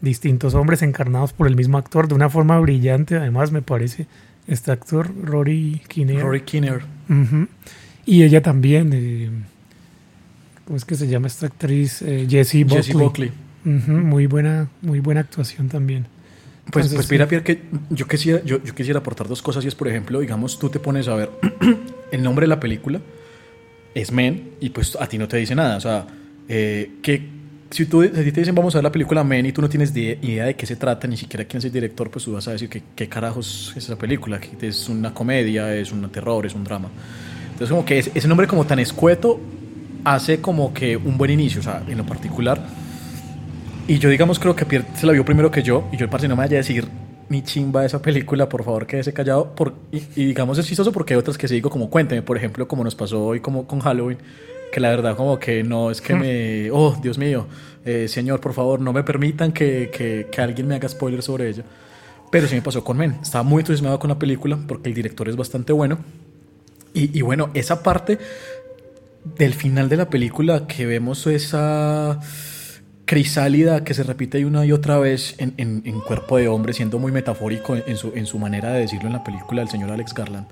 distintos 0.00 0.54
hombres 0.54 0.82
encarnados 0.82 1.32
por 1.32 1.46
el 1.46 1.56
mismo 1.56 1.78
actor 1.78 2.08
de 2.08 2.14
una 2.14 2.28
forma 2.28 2.58
brillante, 2.60 3.16
además 3.16 3.52
me 3.52 3.62
parece, 3.62 4.06
este 4.46 4.72
actor, 4.72 5.10
Rory 5.22 5.82
Kinnear. 5.88 6.22
Rory 6.22 6.42
Kinnear. 6.42 6.82
Y 8.06 8.22
ella 8.22 8.42
también, 8.42 8.90
eh, 8.94 9.30
¿cómo 10.64 10.76
es 10.76 10.84
que 10.84 10.94
se 10.94 11.08
llama 11.08 11.26
esta 11.26 11.46
actriz? 11.46 12.02
Eh, 12.02 12.26
Jessie 12.28 12.64
Buckley. 12.64 13.32
Muy 13.64 14.26
buena, 14.26 14.68
muy 14.80 15.00
buena 15.00 15.20
actuación 15.20 15.68
también. 15.68 16.06
Pues, 16.70 16.92
pues 16.92 17.10
mira, 17.10 17.26
Pierre, 17.26 17.44
que 17.44 17.62
yo 17.90 18.06
quisiera, 18.06 18.42
yo, 18.44 18.62
yo, 18.62 18.74
quisiera 18.74 19.00
aportar 19.00 19.26
dos 19.26 19.40
cosas 19.42 19.64
y 19.64 19.68
es, 19.68 19.74
por 19.74 19.88
ejemplo, 19.88 20.20
digamos, 20.20 20.58
tú 20.58 20.68
te 20.68 20.78
pones 20.78 21.08
a 21.08 21.14
ver 21.14 21.30
el 22.12 22.22
nombre 22.22 22.44
de 22.44 22.48
la 22.48 22.60
película, 22.60 23.00
es 23.94 24.12
Men, 24.12 24.50
y 24.60 24.70
pues 24.70 24.96
a 24.96 25.06
ti 25.08 25.18
no 25.18 25.28
te 25.28 25.38
dice 25.38 25.54
nada. 25.54 25.76
O 25.76 25.80
sea, 25.80 26.06
eh, 26.48 26.92
¿qué, 27.02 27.26
si 27.70 27.86
tú 27.86 28.08
te 28.08 28.22
dicen 28.22 28.54
vamos 28.54 28.74
a 28.74 28.78
ver 28.78 28.84
la 28.84 28.92
película 28.92 29.22
Men 29.24 29.46
y 29.46 29.52
tú 29.52 29.60
no 29.60 29.68
tienes 29.68 29.94
idea 29.96 30.46
de 30.46 30.54
qué 30.54 30.66
se 30.66 30.76
trata, 30.76 31.06
ni 31.06 31.16
siquiera 31.16 31.44
quién 31.44 31.58
es 31.58 31.64
el 31.64 31.72
director, 31.72 32.10
pues 32.10 32.24
tú 32.24 32.32
vas 32.32 32.48
a 32.48 32.52
decir 32.52 32.68
que, 32.68 32.82
qué 32.94 33.08
carajos 33.08 33.72
es 33.76 33.84
esa 33.84 33.96
película, 33.96 34.40
que 34.40 34.66
es 34.66 34.88
una 34.88 35.12
comedia, 35.12 35.74
es 35.74 35.92
un 35.92 36.08
terror, 36.10 36.46
es 36.46 36.54
un 36.54 36.64
drama. 36.64 36.88
Entonces 37.52 37.70
como 37.70 37.84
que 37.84 37.98
ese 37.98 38.28
nombre 38.28 38.46
como 38.46 38.64
tan 38.64 38.78
escueto 38.78 39.40
hace 40.04 40.40
como 40.40 40.72
que 40.72 40.96
un 40.96 41.18
buen 41.18 41.30
inicio, 41.30 41.60
o 41.60 41.62
sea, 41.62 41.82
en 41.86 41.98
lo 41.98 42.06
particular 42.06 42.64
Y 43.86 43.98
yo, 43.98 44.08
digamos, 44.10 44.38
creo 44.38 44.54
que 44.54 44.64
Pierre 44.64 44.86
se 44.94 45.06
la 45.06 45.12
vio 45.12 45.24
primero 45.24 45.50
que 45.50 45.62
yo. 45.62 45.88
Y 45.92 45.96
yo, 45.96 46.04
el 46.04 46.10
parce, 46.10 46.28
no 46.28 46.36
me 46.36 46.42
vaya 46.42 46.56
a 46.56 46.58
decir 46.58 46.86
ni 47.30 47.42
chimba 47.42 47.84
esa 47.84 48.00
película, 48.00 48.48
por 48.48 48.64
favor, 48.64 48.86
quédese 48.86 49.12
callado. 49.12 49.54
Por, 49.54 49.74
y, 49.90 50.00
digamos, 50.26 50.58
es 50.58 50.66
chistoso 50.66 50.92
porque 50.92 51.14
hay 51.14 51.18
otras 51.18 51.38
que 51.38 51.48
se 51.48 51.54
digo 51.54 51.70
como 51.70 51.90
cuénteme, 51.90 52.22
por 52.22 52.36
ejemplo, 52.36 52.68
como 52.68 52.84
nos 52.84 52.94
pasó 52.94 53.24
hoy 53.24 53.40
como 53.40 53.66
con 53.66 53.80
Halloween, 53.80 54.18
que 54.72 54.80
la 54.80 54.90
verdad 54.90 55.16
como 55.16 55.38
que 55.38 55.62
no 55.62 55.90
es 55.90 56.00
que 56.00 56.14
me... 56.14 56.70
Oh, 56.72 56.96
Dios 57.00 57.18
mío, 57.18 57.46
eh, 57.84 58.08
señor, 58.08 58.40
por 58.40 58.52
favor, 58.52 58.80
no 58.80 58.92
me 58.92 59.02
permitan 59.02 59.52
que, 59.52 59.90
que, 59.92 60.28
que, 60.30 60.40
alguien 60.40 60.66
me 60.66 60.74
haga 60.74 60.88
spoiler 60.88 61.22
sobre 61.22 61.48
ella. 61.48 61.64
Pero 62.30 62.46
sí 62.46 62.54
me 62.54 62.62
pasó 62.62 62.84
con 62.84 62.96
Men. 62.96 63.18
Estaba 63.22 63.42
muy 63.42 63.60
entusiasmado 63.60 63.98
con 63.98 64.08
la 64.08 64.18
película 64.18 64.58
porque 64.66 64.88
el 64.88 64.94
director 64.94 65.28
es 65.28 65.36
bastante 65.36 65.72
bueno. 65.72 65.98
Y, 66.92 67.16
y 67.18 67.22
bueno, 67.22 67.50
esa 67.54 67.82
parte 67.82 68.18
del 69.36 69.54
final 69.54 69.88
de 69.88 69.96
la 69.96 70.10
película 70.10 70.66
que 70.66 70.86
vemos 70.86 71.26
esa 71.26 72.20
crisálida 73.08 73.84
que 73.84 73.94
se 73.94 74.02
repite 74.02 74.44
una 74.44 74.66
y 74.66 74.72
otra 74.72 74.98
vez 74.98 75.34
en, 75.38 75.54
en, 75.56 76.00
cuerpo 76.00 76.36
de 76.36 76.46
hombre, 76.46 76.74
siendo 76.74 76.98
muy 76.98 77.10
metafórico 77.10 77.74
en 77.74 77.96
su, 77.96 78.12
en 78.14 78.26
su 78.26 78.38
manera 78.38 78.70
de 78.70 78.80
decirlo 78.80 79.06
en 79.06 79.14
la 79.14 79.24
película 79.24 79.62
del 79.62 79.70
señor 79.70 79.90
Alex 79.90 80.12
Garland, 80.12 80.46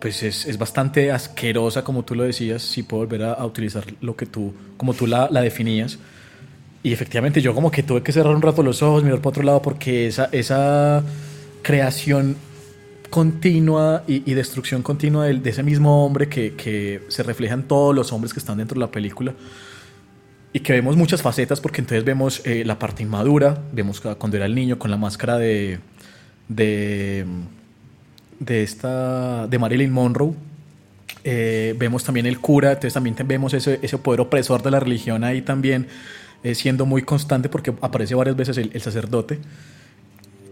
pues 0.00 0.22
es, 0.22 0.46
es 0.46 0.58
bastante 0.58 1.12
asquerosa, 1.12 1.84
como 1.84 2.04
tú 2.04 2.14
lo 2.14 2.24
decías, 2.24 2.62
si 2.62 2.82
puedo 2.82 3.04
volver 3.04 3.22
a, 3.24 3.44
utilizar 3.44 3.84
lo 4.00 4.16
que 4.16 4.26
tú, 4.26 4.54
como 4.76 4.94
tú 4.94 5.06
la, 5.06 5.28
la, 5.30 5.42
definías. 5.42 5.98
Y 6.82 6.92
efectivamente 6.92 7.42
yo 7.42 7.54
como 7.54 7.70
que 7.70 7.82
tuve 7.82 8.02
que 8.02 8.12
cerrar 8.12 8.34
un 8.34 8.42
rato 8.42 8.62
los 8.62 8.82
ojos, 8.82 9.04
mirar 9.04 9.18
para 9.18 9.28
otro 9.30 9.42
lado, 9.42 9.62
porque 9.62 10.06
esa, 10.06 10.28
esa 10.32 11.02
creación 11.62 12.36
continua 13.10 14.04
y, 14.06 14.30
y 14.30 14.34
destrucción 14.34 14.82
continua 14.82 15.26
de, 15.26 15.34
de, 15.34 15.50
ese 15.50 15.62
mismo 15.62 16.06
hombre 16.06 16.28
que, 16.28 16.54
que 16.54 17.02
se 17.08 17.22
refleja 17.22 17.54
en 17.54 17.64
todos 17.64 17.94
los 17.94 18.12
hombres 18.12 18.32
que 18.32 18.40
están 18.40 18.58
dentro 18.58 18.76
de 18.76 18.80
la 18.80 18.90
película, 18.90 19.34
y 20.52 20.60
que 20.60 20.72
vemos 20.72 20.96
muchas 20.96 21.22
facetas 21.22 21.60
porque 21.60 21.80
entonces 21.80 22.04
vemos 22.04 22.42
eh, 22.44 22.64
la 22.64 22.78
parte 22.78 23.02
inmadura, 23.02 23.62
vemos 23.72 24.00
cuando 24.00 24.36
era 24.36 24.46
el 24.46 24.54
niño 24.54 24.78
con 24.78 24.90
la 24.90 24.96
máscara 24.96 25.38
de, 25.38 25.78
de, 26.48 27.24
de, 28.40 28.62
esta, 28.64 29.46
de 29.46 29.58
Marilyn 29.58 29.92
Monroe, 29.92 30.32
eh, 31.22 31.74
vemos 31.78 32.02
también 32.02 32.26
el 32.26 32.40
cura, 32.40 32.70
entonces 32.70 32.94
también 32.94 33.14
vemos 33.24 33.54
ese, 33.54 33.78
ese 33.82 33.98
poder 33.98 34.20
opresor 34.20 34.62
de 34.62 34.70
la 34.70 34.80
religión 34.80 35.22
ahí 35.22 35.42
también 35.42 35.86
eh, 36.42 36.54
siendo 36.54 36.86
muy 36.86 37.02
constante 37.02 37.48
porque 37.48 37.72
aparece 37.80 38.14
varias 38.14 38.36
veces 38.36 38.58
el, 38.58 38.70
el 38.72 38.80
sacerdote. 38.80 39.38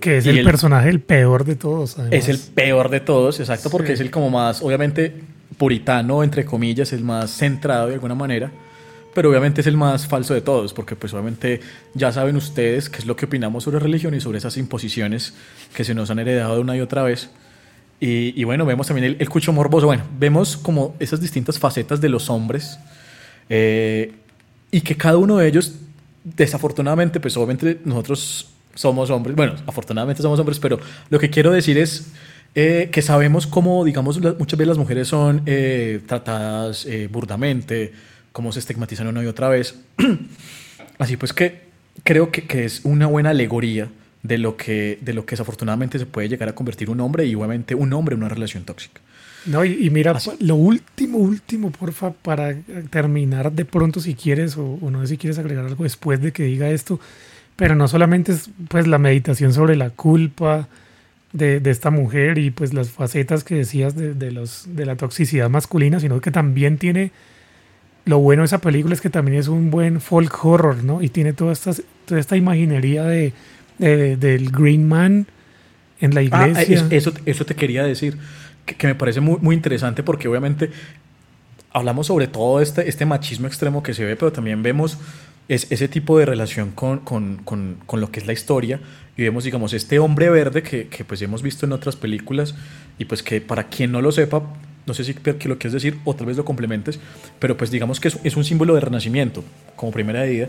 Que 0.00 0.18
es 0.18 0.26
el, 0.26 0.44
personaje 0.44 0.88
el 0.90 1.00
peor 1.00 1.44
de 1.44 1.56
todos. 1.56 1.96
Es 2.12 2.28
el 2.28 2.38
peor 2.38 2.88
de 2.88 3.00
todos, 3.00 3.40
exacto, 3.40 3.68
porque 3.68 3.94
es 3.94 4.00
el 4.00 4.12
como 4.12 4.30
más, 4.30 4.62
obviamente, 4.62 5.12
puritano, 5.56 6.22
entre 6.22 6.44
comillas, 6.44 6.92
el 6.92 7.02
más 7.02 7.32
centrado 7.32 7.88
de 7.88 7.94
alguna 7.94 8.14
manera 8.14 8.52
pero 9.18 9.30
obviamente 9.30 9.62
es 9.62 9.66
el 9.66 9.76
más 9.76 10.06
falso 10.06 10.32
de 10.32 10.42
todos, 10.42 10.72
porque 10.72 10.94
pues 10.94 11.12
obviamente 11.12 11.60
ya 11.92 12.12
saben 12.12 12.36
ustedes 12.36 12.88
qué 12.88 12.98
es 12.98 13.06
lo 13.06 13.16
que 13.16 13.24
opinamos 13.24 13.64
sobre 13.64 13.80
religión 13.80 14.14
y 14.14 14.20
sobre 14.20 14.38
esas 14.38 14.56
imposiciones 14.56 15.34
que 15.74 15.82
se 15.82 15.92
nos 15.92 16.10
han 16.10 16.20
heredado 16.20 16.60
una 16.60 16.76
y 16.76 16.80
otra 16.80 17.02
vez. 17.02 17.28
Y, 18.00 18.44
bueno, 18.44 18.64
vemos 18.64 18.86
también 18.86 19.16
el, 19.18 19.28
cucho 19.28 19.52
morboso, 19.52 19.86
bueno, 19.86 20.04
vemos 20.18 20.56
como 20.56 20.94
esas 21.00 21.20
distintas 21.20 21.58
facetas 21.58 22.00
de 22.00 22.08
los 22.08 22.30
hombres 22.30 22.78
eh, 23.48 24.12
y 24.70 24.82
que 24.82 24.96
cada 24.96 25.16
uno 25.16 25.38
de 25.38 25.48
ellos, 25.48 25.74
desafortunadamente, 26.22 27.18
pues 27.18 27.36
obviamente 27.36 27.80
nosotros 27.84 28.50
somos 28.76 29.10
hombres, 29.10 29.34
bueno, 29.34 29.54
afortunadamente 29.66 30.22
somos 30.22 30.38
hombres, 30.38 30.60
pero 30.60 30.78
lo 31.10 31.18
que 31.18 31.30
quiero 31.30 31.50
decir 31.52 31.78
es... 31.78 32.12
Eh, 32.54 32.88
que 32.90 33.02
sabemos 33.02 33.46
cómo, 33.46 33.84
digamos, 33.84 34.18
muchas 34.38 34.58
veces 34.58 34.68
las 34.68 34.78
mujeres 34.78 35.06
son 35.06 35.42
eh, 35.44 36.00
tratadas 36.06 36.88
burdamente, 37.10 37.92
cómo 38.32 38.52
se 38.52 38.58
estigmatizan 38.58 39.06
una 39.06 39.22
y 39.22 39.26
otra 39.26 39.48
vez. 39.50 39.78
Así 40.98 41.16
pues 41.18 41.34
que 41.34 41.68
creo 42.04 42.32
que, 42.32 42.46
que, 42.46 42.64
es 42.64 42.80
una 42.84 43.06
buena 43.06 43.30
alegoría 43.30 43.90
de 44.22 44.38
lo, 44.38 44.56
que, 44.56 44.98
de 45.00 45.12
lo 45.12 45.24
que 45.24 45.32
desafortunadamente 45.32 45.98
se 45.98 46.06
puede 46.06 46.28
llegar 46.28 46.48
a 46.48 46.54
convertir 46.54 46.90
un 46.90 47.00
hombre 47.00 47.26
y 47.26 47.34
obviamente 47.34 47.74
un 47.74 47.92
hombre 47.92 48.14
en 48.14 48.22
una 48.22 48.28
relación 48.28 48.64
tóxica. 48.64 49.00
No, 49.46 49.64
y, 49.64 49.88
mira, 49.90 50.18
lo 50.40 50.56
último, 50.56 51.18
último, 51.18 51.70
porfa, 51.70 52.10
para 52.10 52.54
terminar 52.90 53.52
de 53.52 53.64
pronto 53.64 54.00
si 54.00 54.14
quieres, 54.14 54.56
o, 54.56 54.78
no 54.90 55.00
sé 55.02 55.08
si 55.08 55.16
quieres 55.16 55.38
agregar 55.38 55.64
algo 55.64 55.84
después 55.84 56.20
de 56.20 56.32
que 56.32 56.42
diga 56.42 56.68
esto, 56.70 57.00
pero 57.56 57.74
no 57.74 57.88
solamente 57.88 58.32
es 58.32 58.50
pues 58.68 58.86
la 58.86 58.98
meditación 58.98 59.52
sobre 59.52 59.76
la 59.76 59.90
culpa 59.90 60.68
de, 61.32 61.60
de 61.60 61.70
esta 61.70 61.90
mujer 61.90 62.38
y 62.38 62.50
pues 62.50 62.74
las 62.74 62.90
facetas 62.90 63.44
que 63.44 63.54
decías 63.54 63.94
de, 63.94 64.14
de, 64.14 64.32
los, 64.32 64.66
de 64.74 64.84
la 64.84 64.96
toxicidad 64.96 65.48
masculina, 65.48 66.00
sino 66.00 66.20
que 66.20 66.30
también 66.30 66.76
tiene 66.76 67.12
lo 68.04 68.18
bueno 68.18 68.42
de 68.42 68.46
esa 68.46 68.58
película 68.58 68.94
es 68.94 69.02
que 69.02 69.10
también 69.10 69.36
es 69.38 69.48
un 69.48 69.70
buen 69.70 70.00
folk 70.00 70.44
horror, 70.44 70.82
¿no? 70.82 71.02
Y 71.02 71.10
tiene 71.10 71.34
toda 71.34 71.52
esta, 71.52 71.72
toda 72.06 72.18
esta 72.18 72.36
imaginería 72.36 73.04
de, 73.04 73.34
del 73.78 74.50
Green 74.50 74.86
Man 74.86 75.26
en 76.00 76.14
la 76.14 76.20
ah, 76.20 76.48
iglesia. 76.48 76.86
eso, 76.90 77.12
eso 77.26 77.44
te 77.44 77.54
quería 77.54 77.84
decir, 77.84 78.16
que, 78.64 78.86
me 78.86 78.94
parece 78.94 79.20
muy, 79.20 79.38
muy 79.40 79.56
interesante 79.56 80.02
porque 80.02 80.28
obviamente 80.28 80.70
hablamos 81.72 82.06
sobre 82.06 82.26
todo 82.26 82.60
este, 82.60 82.88
este 82.88 83.06
machismo 83.06 83.46
extremo 83.46 83.82
que 83.82 83.94
se 83.94 84.04
ve, 84.04 84.16
pero 84.16 84.32
también 84.32 84.62
vemos 84.62 84.98
es, 85.48 85.66
ese 85.70 85.88
tipo 85.88 86.18
de 86.18 86.26
relación 86.26 86.72
con, 86.72 86.98
con, 87.00 87.38
con, 87.38 87.76
con, 87.86 88.00
lo 88.00 88.10
que 88.10 88.20
es 88.20 88.26
la 88.26 88.32
historia 88.32 88.80
y 89.16 89.22
vemos, 89.22 89.44
digamos, 89.44 89.72
este 89.72 89.98
hombre 89.98 90.30
verde 90.30 90.62
que, 90.62 90.88
que, 90.88 91.04
pues 91.04 91.22
hemos 91.22 91.42
visto 91.42 91.66
en 91.66 91.72
otras 91.72 91.96
películas 91.96 92.54
y 92.98 93.06
pues 93.06 93.22
que 93.22 93.40
para 93.40 93.64
quien 93.64 93.92
no 93.92 94.02
lo 94.02 94.12
sepa, 94.12 94.42
no 94.86 94.94
sé 94.94 95.04
si 95.04 95.12
lo 95.12 95.58
quieres 95.58 95.72
decir 95.72 95.98
o 96.04 96.14
tal 96.14 96.26
vez 96.26 96.36
lo 96.36 96.44
complementes, 96.44 96.98
pero 97.38 97.56
pues 97.56 97.70
digamos 97.70 98.00
que 98.00 98.08
es, 98.08 98.36
un 98.36 98.44
símbolo 98.44 98.74
de 98.74 98.80
renacimiento 98.80 99.44
como 99.76 99.92
primera 99.92 100.20
medida 100.20 100.48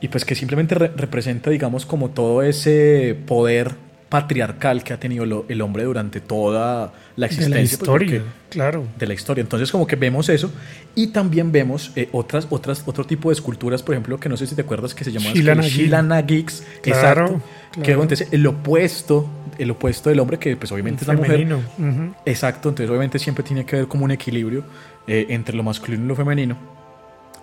y 0.00 0.08
pues 0.08 0.24
que 0.24 0.34
simplemente 0.34 0.74
representa, 0.74 1.50
digamos, 1.50 1.86
como 1.86 2.10
todo 2.10 2.42
ese 2.42 3.16
poder 3.26 3.74
patriarcal 4.08 4.82
que 4.84 4.94
ha 4.94 5.00
tenido 5.00 5.44
el 5.48 5.60
hombre 5.60 5.84
durante 5.84 6.20
toda 6.20 6.92
la 7.16 7.26
existencia. 7.26 7.54
De 7.54 7.62
la 7.62 7.68
pues, 7.68 7.72
historia, 7.72 8.22
claro. 8.48 8.86
De 8.98 9.06
la 9.06 9.14
historia. 9.14 9.42
Entonces 9.42 9.70
como 9.70 9.86
que 9.86 9.96
vemos 9.96 10.28
eso 10.28 10.50
y 10.94 11.08
también 11.08 11.52
vemos 11.52 11.92
eh, 11.94 12.08
otras, 12.12 12.46
otras, 12.48 12.82
otro 12.86 13.04
tipo 13.04 13.28
de 13.28 13.34
esculturas, 13.34 13.82
por 13.82 13.94
ejemplo, 13.94 14.18
que 14.18 14.28
no 14.28 14.36
sé 14.36 14.46
si 14.46 14.54
te 14.54 14.62
acuerdas 14.62 14.94
que 14.94 15.04
se 15.04 15.12
llamaban 15.12 15.34
Shilana 15.34 16.22
Geeks. 16.22 16.62
Claro, 16.82 17.42
Que 17.82 17.92
entonces 17.92 18.28
el 18.30 18.46
opuesto, 18.46 19.28
el 19.58 19.70
opuesto 19.70 20.08
del 20.08 20.20
hombre 20.20 20.38
que 20.38 20.56
pues 20.56 20.72
obviamente 20.72 21.02
es 21.02 21.08
la 21.08 21.14
mujer. 21.14 21.46
Exacto, 22.24 22.70
entonces 22.70 22.88
obviamente 22.88 23.18
siempre 23.18 23.44
tiene 23.44 23.66
que 23.66 23.76
haber 23.76 23.88
como 23.88 24.04
un 24.04 24.10
equilibrio 24.10 24.64
eh, 25.06 25.26
entre 25.28 25.54
lo 25.54 25.62
masculino 25.62 26.04
y 26.04 26.08
lo 26.08 26.16
femenino. 26.16 26.77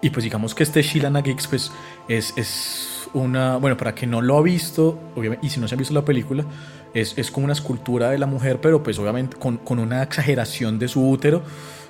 Y 0.01 0.09
pues 0.09 0.23
digamos 0.23 0.53
que 0.53 0.63
este 0.63 0.81
Shilana 0.81 1.21
Geeks 1.21 1.47
pues 1.47 1.71
es, 2.07 2.33
es 2.35 3.09
una, 3.13 3.57
bueno, 3.57 3.77
para 3.77 3.93
quien 3.93 4.11
no 4.11 4.21
lo 4.21 4.37
ha 4.37 4.41
visto, 4.41 4.99
obviamente, 5.15 5.45
y 5.45 5.49
si 5.49 5.59
no 5.59 5.67
se 5.67 5.75
ha 5.75 5.77
visto 5.77 5.93
la 5.93 6.03
película, 6.03 6.45
es, 6.93 7.17
es 7.17 7.31
como 7.31 7.45
una 7.45 7.53
escultura 7.53 8.09
de 8.09 8.17
la 8.17 8.25
mujer, 8.25 8.59
pero 8.61 8.83
pues 8.83 8.99
obviamente 8.99 9.37
con, 9.37 9.57
con, 9.57 9.79
una 9.79 10.03
exageración 10.03 10.79
de 10.79 10.87
su 10.87 11.07
útero. 11.07 11.43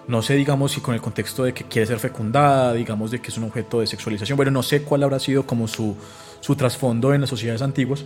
No 0.07 0.21
sé, 0.21 0.35
digamos, 0.35 0.71
si 0.71 0.81
con 0.81 0.93
el 0.93 1.01
contexto 1.01 1.43
de 1.43 1.53
que 1.53 1.63
quiere 1.63 1.87
ser 1.87 1.99
fecundada, 1.99 2.73
digamos, 2.73 3.09
de 3.09 3.19
que 3.19 3.29
es 3.29 3.37
un 3.37 3.45
objeto 3.45 3.79
de 3.79 3.87
sexualización. 3.87 4.37
Bueno, 4.37 4.51
no 4.51 4.61
sé 4.61 4.83
cuál 4.83 5.01
habrá 5.01 5.19
sido 5.19 5.47
como 5.47 5.67
su, 5.67 5.95
su 6.41 6.55
trasfondo 6.55 7.13
en 7.13 7.21
las 7.21 7.29
sociedades 7.29 7.63
antiguas, 7.63 8.05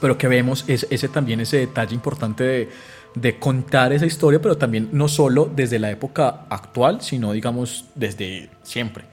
pero 0.00 0.16
que 0.16 0.26
vemos 0.26 0.64
es, 0.68 0.86
ese 0.88 1.08
también 1.08 1.40
ese 1.40 1.58
detalle 1.58 1.94
importante 1.94 2.44
de, 2.44 2.70
de 3.14 3.38
contar 3.38 3.92
esa 3.92 4.06
historia, 4.06 4.40
pero 4.40 4.56
también 4.56 4.88
no 4.92 5.08
solo 5.08 5.50
desde 5.54 5.78
la 5.78 5.90
época 5.90 6.46
actual, 6.48 7.00
sino 7.00 7.32
digamos 7.32 7.86
desde 7.94 8.50
siempre. 8.62 9.04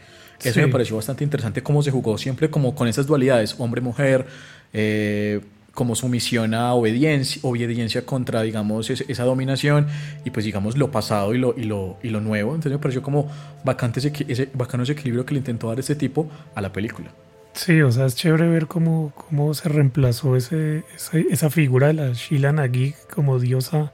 Eso 0.42 0.62
me 0.62 0.70
pareció 0.70 0.96
bastante 0.96 1.24
interesante 1.24 1.62
cómo 1.62 1.84
se 1.84 1.92
jugó 1.92 2.18
siempre 2.18 2.50
como 2.50 2.74
con 2.74 2.88
esas 2.88 3.06
dualidades, 3.06 3.56
hombre-mujer, 3.58 4.26
eh, 4.72 5.42
como 5.74 5.96
sumisión 5.96 6.54
a 6.54 6.74
obediencia, 6.74 7.42
obediencia 7.44 8.06
contra, 8.06 8.42
digamos, 8.42 8.90
esa 8.90 9.24
dominación 9.24 9.88
y 10.26 10.30
pues, 10.30 10.46
digamos, 10.46 10.78
lo 10.78 10.92
pasado 10.92 11.34
y 11.34 11.38
lo, 11.38 11.54
y 11.58 11.64
lo, 11.64 11.98
y 12.04 12.10
lo 12.10 12.22
nuevo. 12.22 12.52
Entonces 12.52 12.74
me 12.74 12.80
pareció 12.80 13.02
como 13.02 13.30
bacante 13.64 14.00
ese, 14.00 14.14
ese, 14.28 14.50
bacano 14.54 14.84
ese 14.84 14.94
equilibrio 14.94 15.26
que 15.26 15.34
le 15.34 15.40
intentó 15.40 15.68
dar 15.68 15.80
este 15.80 15.96
tipo 15.96 16.30
a 16.56 16.62
la 16.62 16.72
película. 16.72 17.12
Sí, 17.60 17.82
o 17.82 17.92
sea, 17.92 18.06
es 18.06 18.16
chévere 18.16 18.48
ver 18.48 18.68
cómo, 18.68 19.12
cómo 19.14 19.54
se 19.54 19.68
reemplazó 19.68 20.38
ese, 20.38 20.86
esa 21.30 21.50
figura 21.50 21.88
de 21.88 21.94
la 21.94 22.14
Sheila 22.14 22.54
Nagui 22.54 22.96
como 23.14 23.38
diosa 23.38 23.92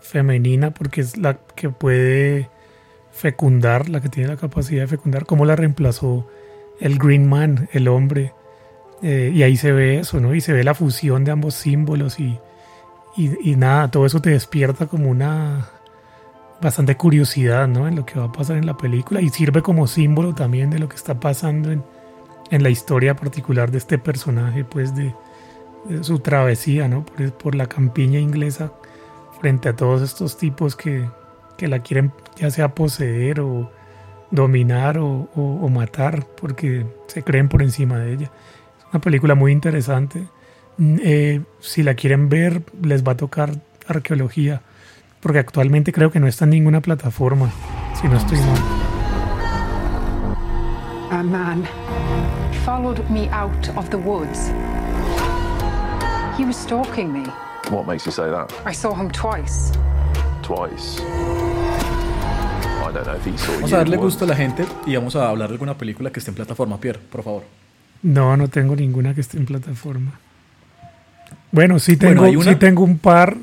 femenina, 0.00 0.72
porque 0.72 1.02
es 1.02 1.18
la 1.18 1.38
que 1.54 1.68
puede 1.68 2.48
fecundar, 3.10 3.90
la 3.90 4.00
que 4.00 4.08
tiene 4.08 4.30
la 4.30 4.38
capacidad 4.38 4.80
de 4.80 4.88
fecundar, 4.88 5.26
cómo 5.26 5.44
la 5.44 5.56
reemplazó 5.56 6.26
el 6.80 6.98
Green 6.98 7.28
Man, 7.28 7.68
el 7.74 7.86
hombre. 7.88 8.32
Eh, 9.02 9.30
y 9.34 9.42
ahí 9.42 9.58
se 9.58 9.72
ve 9.72 9.98
eso, 9.98 10.18
¿no? 10.18 10.34
Y 10.34 10.40
se 10.40 10.54
ve 10.54 10.64
la 10.64 10.72
fusión 10.74 11.22
de 11.24 11.32
ambos 11.32 11.54
símbolos 11.54 12.18
y, 12.18 12.38
y, 13.18 13.56
nada, 13.56 13.90
todo 13.90 14.06
eso 14.06 14.22
te 14.22 14.30
despierta 14.30 14.86
como 14.86 15.10
una 15.10 15.68
bastante 16.62 16.96
curiosidad, 16.96 17.68
¿no? 17.68 17.86
En 17.88 17.94
lo 17.94 18.06
que 18.06 18.18
va 18.18 18.24
a 18.24 18.32
pasar 18.32 18.56
en 18.56 18.64
la 18.64 18.78
película 18.78 19.20
y 19.20 19.28
sirve 19.28 19.60
como 19.60 19.86
símbolo 19.86 20.34
también 20.34 20.70
de 20.70 20.78
lo 20.78 20.88
que 20.88 20.96
está 20.96 21.20
pasando 21.20 21.70
en, 21.70 21.82
en 22.52 22.62
la 22.62 22.70
historia 22.70 23.16
particular 23.16 23.72
de 23.72 23.78
este 23.78 23.98
personaje, 23.98 24.62
pues 24.62 24.94
de, 24.94 25.12
su 26.02 26.20
travesía, 26.20 26.86
¿no? 26.86 27.04
Por, 27.04 27.32
por 27.32 27.54
la 27.56 27.66
campiña 27.66 28.20
inglesa 28.20 28.72
frente 29.40 29.68
a 29.68 29.74
todos 29.74 30.02
estos 30.02 30.36
tipos 30.36 30.76
que, 30.76 31.08
que 31.56 31.66
la 31.66 31.80
quieren 31.80 32.12
ya 32.36 32.50
sea 32.50 32.74
poseer 32.74 33.40
o 33.40 33.70
dominar 34.30 34.98
o, 34.98 35.68
matar 35.68 36.26
porque 36.40 36.86
se 37.06 37.22
creen 37.22 37.48
por 37.48 37.62
encima 37.62 37.98
de 37.98 38.12
ella. 38.12 38.30
Una 38.92 39.00
película 39.00 39.34
muy 39.34 39.52
interesante. 39.52 40.24
Mm, 40.76 40.96
eh, 41.02 41.40
si 41.60 41.82
la 41.82 41.94
quieren 41.94 42.28
ver, 42.28 42.62
les 42.82 43.02
va 43.02 43.12
a 43.12 43.16
tocar 43.16 43.54
arqueología, 43.86 44.60
porque 45.20 45.38
actualmente 45.38 45.92
creo 45.92 46.10
que 46.10 46.20
no 46.20 46.26
está 46.26 46.44
en 46.44 46.50
ninguna 46.50 46.80
plataforma, 46.80 47.50
si 48.00 48.08
no 48.08 48.16
estoy 48.16 48.38
mal. 48.38 48.58
A 51.10 51.22
man 51.22 52.41
followed 52.64 53.00
me 53.10 53.28
out 53.30 53.68
of 53.76 53.88
the 53.90 53.96
woods. 53.98 54.50
He 56.38 56.44
was 56.44 56.56
stalking 56.56 57.12
me. 57.12 57.24
What 57.70 57.86
makes 57.86 58.04
you 58.06 58.12
say 58.12 58.30
that? 58.30 58.52
I 58.66 58.72
saw 58.74 58.94
him 58.94 59.10
twice. 59.10 59.72
Twice. 60.42 61.00
I 62.84 62.92
don't 62.92 63.06
know 63.06 63.14
if 63.16 63.24
he 63.24 63.36
saw 63.38 63.52
Vamos 63.54 63.70
you 63.70 63.76
a 63.76 63.78
darle 63.80 63.96
gusto 63.96 64.24
a 64.24 64.28
la 64.28 64.36
gente 64.36 64.64
y 64.86 64.94
vamos 64.96 65.14
a 65.16 65.28
hablar 65.28 65.48
de 65.48 65.54
alguna 65.54 65.74
película 65.78 66.10
que 66.10 66.18
esté 66.20 66.30
en 66.30 66.34
plataforma, 66.36 66.78
Pierre, 66.78 66.98
por 67.10 67.22
favor. 67.22 67.44
No, 68.02 68.36
no 68.36 68.48
tengo 68.48 68.74
ninguna 68.76 69.14
que 69.14 69.20
esté 69.20 69.38
en 69.38 69.46
plataforma. 69.46 70.12
Bueno, 71.52 71.78
sí 71.78 71.96
Bueno, 71.96 72.22
tengo, 72.24 72.40
una- 72.40 72.50
sí 72.52 72.56
tengo 72.56 72.82
un 72.82 72.98
par, 72.98 73.36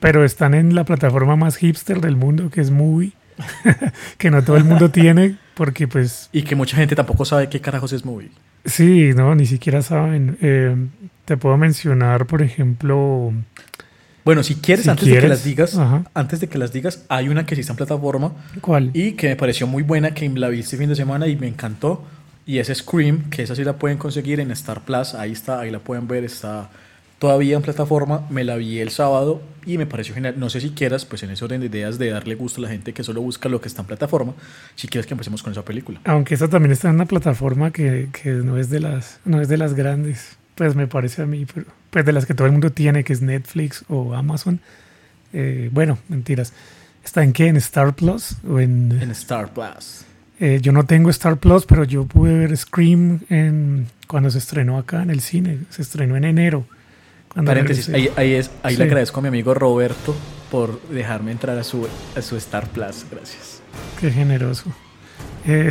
pero 0.00 0.24
están 0.24 0.54
en 0.54 0.74
la 0.74 0.84
plataforma 0.84 1.36
más 1.36 1.56
hipster 1.56 2.00
del 2.00 2.16
mundo, 2.16 2.48
que 2.50 2.60
es 2.62 2.70
Movie, 2.70 3.12
que 4.18 4.30
no 4.30 4.42
todo 4.42 4.56
el 4.56 4.64
mundo 4.64 4.90
tiene, 4.90 5.36
porque 5.54 5.86
pues 5.86 6.28
Y 6.32 6.42
que 6.42 6.54
mucha 6.56 6.76
gente 6.76 6.94
tampoco 6.96 7.24
sabe 7.24 7.48
qué 7.48 7.60
carajos 7.60 7.92
es 7.92 8.04
Movie. 8.04 8.30
Sí, 8.64 9.12
no, 9.14 9.34
ni 9.34 9.46
siquiera 9.46 9.82
saben. 9.82 10.38
Eh, 10.40 10.76
te 11.24 11.36
puedo 11.36 11.56
mencionar, 11.56 12.26
por 12.26 12.42
ejemplo, 12.42 13.32
Bueno, 14.24 14.42
si 14.42 14.56
quieres, 14.56 14.84
Si 14.84 14.90
antes 14.90 15.06
de 15.08 15.18
que 15.20 15.28
las 15.28 15.44
digas, 15.44 15.76
ajá. 15.76 16.04
antes 16.14 16.40
de 16.40 16.48
que 16.48 16.58
las 16.58 16.72
digas, 16.72 17.04
hay 17.08 17.28
una 17.28 17.46
que 17.46 17.54
sí 17.54 17.60
está 17.62 17.72
en 17.72 17.76
plataforma 17.78 18.32
¿cuál? 18.60 18.90
y 18.94 19.12
que 19.12 19.28
me 19.28 19.36
pareció 19.36 19.66
muy 19.66 19.82
buena, 19.82 20.12
que 20.12 20.28
la 20.28 20.48
vi 20.48 20.60
este 20.60 20.76
fin 20.76 20.88
de 20.88 20.96
semana 20.96 21.26
y 21.26 21.36
me 21.36 21.48
encantó. 21.48 22.04
Y 22.46 22.58
es 22.58 22.68
Scream, 22.68 23.30
que 23.30 23.42
esa 23.42 23.54
sí 23.54 23.62
la 23.64 23.74
pueden 23.76 23.96
conseguir 23.98 24.40
en 24.40 24.50
Star 24.50 24.84
Plus. 24.84 25.14
Ahí 25.14 25.32
está, 25.32 25.60
ahí 25.60 25.70
la 25.70 25.78
pueden 25.78 26.08
ver, 26.08 26.24
está 26.24 26.68
todavía 27.20 27.54
en 27.54 27.62
plataforma. 27.62 28.26
Me 28.30 28.42
la 28.42 28.56
vi 28.56 28.80
el 28.80 28.90
sábado 28.90 29.40
y 29.64 29.78
me 29.78 29.86
pareció 29.86 30.14
genial. 30.14 30.34
No 30.38 30.50
sé 30.50 30.60
si 30.60 30.70
quieras, 30.70 31.04
pues 31.04 31.22
en 31.22 31.30
ese 31.30 31.44
orden 31.44 31.60
de 31.60 31.66
ideas 31.66 31.98
de 31.98 32.10
darle 32.10 32.34
gusto 32.34 32.60
a 32.60 32.62
la 32.62 32.68
gente 32.70 32.92
que 32.92 33.04
solo 33.04 33.20
busca 33.22 33.48
lo 33.48 33.60
que 33.60 33.68
está 33.68 33.82
en 33.82 33.86
plataforma, 33.86 34.34
si 34.74 34.88
quieres 34.88 35.06
que 35.06 35.14
empecemos 35.14 35.42
con 35.44 35.52
esa 35.52 35.64
película. 35.64 36.00
Aunque 36.04 36.34
esta 36.34 36.48
también 36.48 36.72
está 36.72 36.88
en 36.88 36.96
una 36.96 37.06
plataforma 37.06 37.70
que, 37.70 38.08
que 38.12 38.30
no 38.30 38.56
es 38.56 38.70
de 38.70 38.80
las 38.80 39.20
no 39.24 39.40
es 39.40 39.46
de 39.48 39.58
las 39.58 39.74
grandes, 39.74 40.36
pues 40.56 40.74
me 40.74 40.88
parece 40.88 41.22
a 41.22 41.26
mí, 41.26 41.46
pero 41.54 41.66
pues 41.90 42.04
de 42.04 42.12
las 42.12 42.26
que 42.26 42.34
todo 42.34 42.46
el 42.46 42.52
mundo 42.52 42.72
tiene, 42.72 43.04
que 43.04 43.12
es 43.12 43.22
Netflix 43.22 43.84
o 43.88 44.14
Amazon. 44.14 44.58
Eh, 45.32 45.68
bueno, 45.72 45.98
mentiras. 46.08 46.52
¿Está 47.04 47.22
en 47.22 47.32
qué? 47.32 47.46
¿En 47.48 47.56
Star 47.56 47.94
Plus? 47.94 48.36
¿O 48.48 48.60
en, 48.60 48.92
En 49.00 49.10
Star 49.12 49.52
Plus. 49.52 50.04
eh, 50.38 50.58
yo 50.62 50.72
no 50.72 50.84
tengo 50.84 51.08
Star 51.10 51.36
Plus, 51.36 51.64
pero 51.66 51.84
yo 51.84 52.04
pude 52.06 52.36
ver 52.38 52.56
Scream 52.56 53.20
en, 53.30 53.86
cuando 54.06 54.30
se 54.30 54.38
estrenó 54.38 54.78
acá 54.78 55.02
en 55.02 55.10
el 55.10 55.20
cine. 55.20 55.58
Se 55.70 55.82
estrenó 55.82 56.16
en 56.16 56.24
enero. 56.24 56.66
Paréntesis, 57.34 57.88
ahí, 57.90 58.10
ahí, 58.16 58.34
es, 58.34 58.50
ahí 58.62 58.74
Sí. 58.74 58.78
le 58.78 58.84
agradezco 58.84 59.20
a 59.20 59.22
mi 59.22 59.28
amigo 59.28 59.54
Roberto 59.54 60.14
por 60.50 60.80
dejarme 60.88 61.30
entrar 61.30 61.56
a 61.58 61.64
su, 61.64 61.86
a 62.16 62.22
su 62.22 62.36
Star 62.36 62.66
Plus. 62.68 63.06
Gracias. 63.10 63.62
Qué 64.00 64.10
generoso. 64.10 64.64
Eh, 65.46 65.70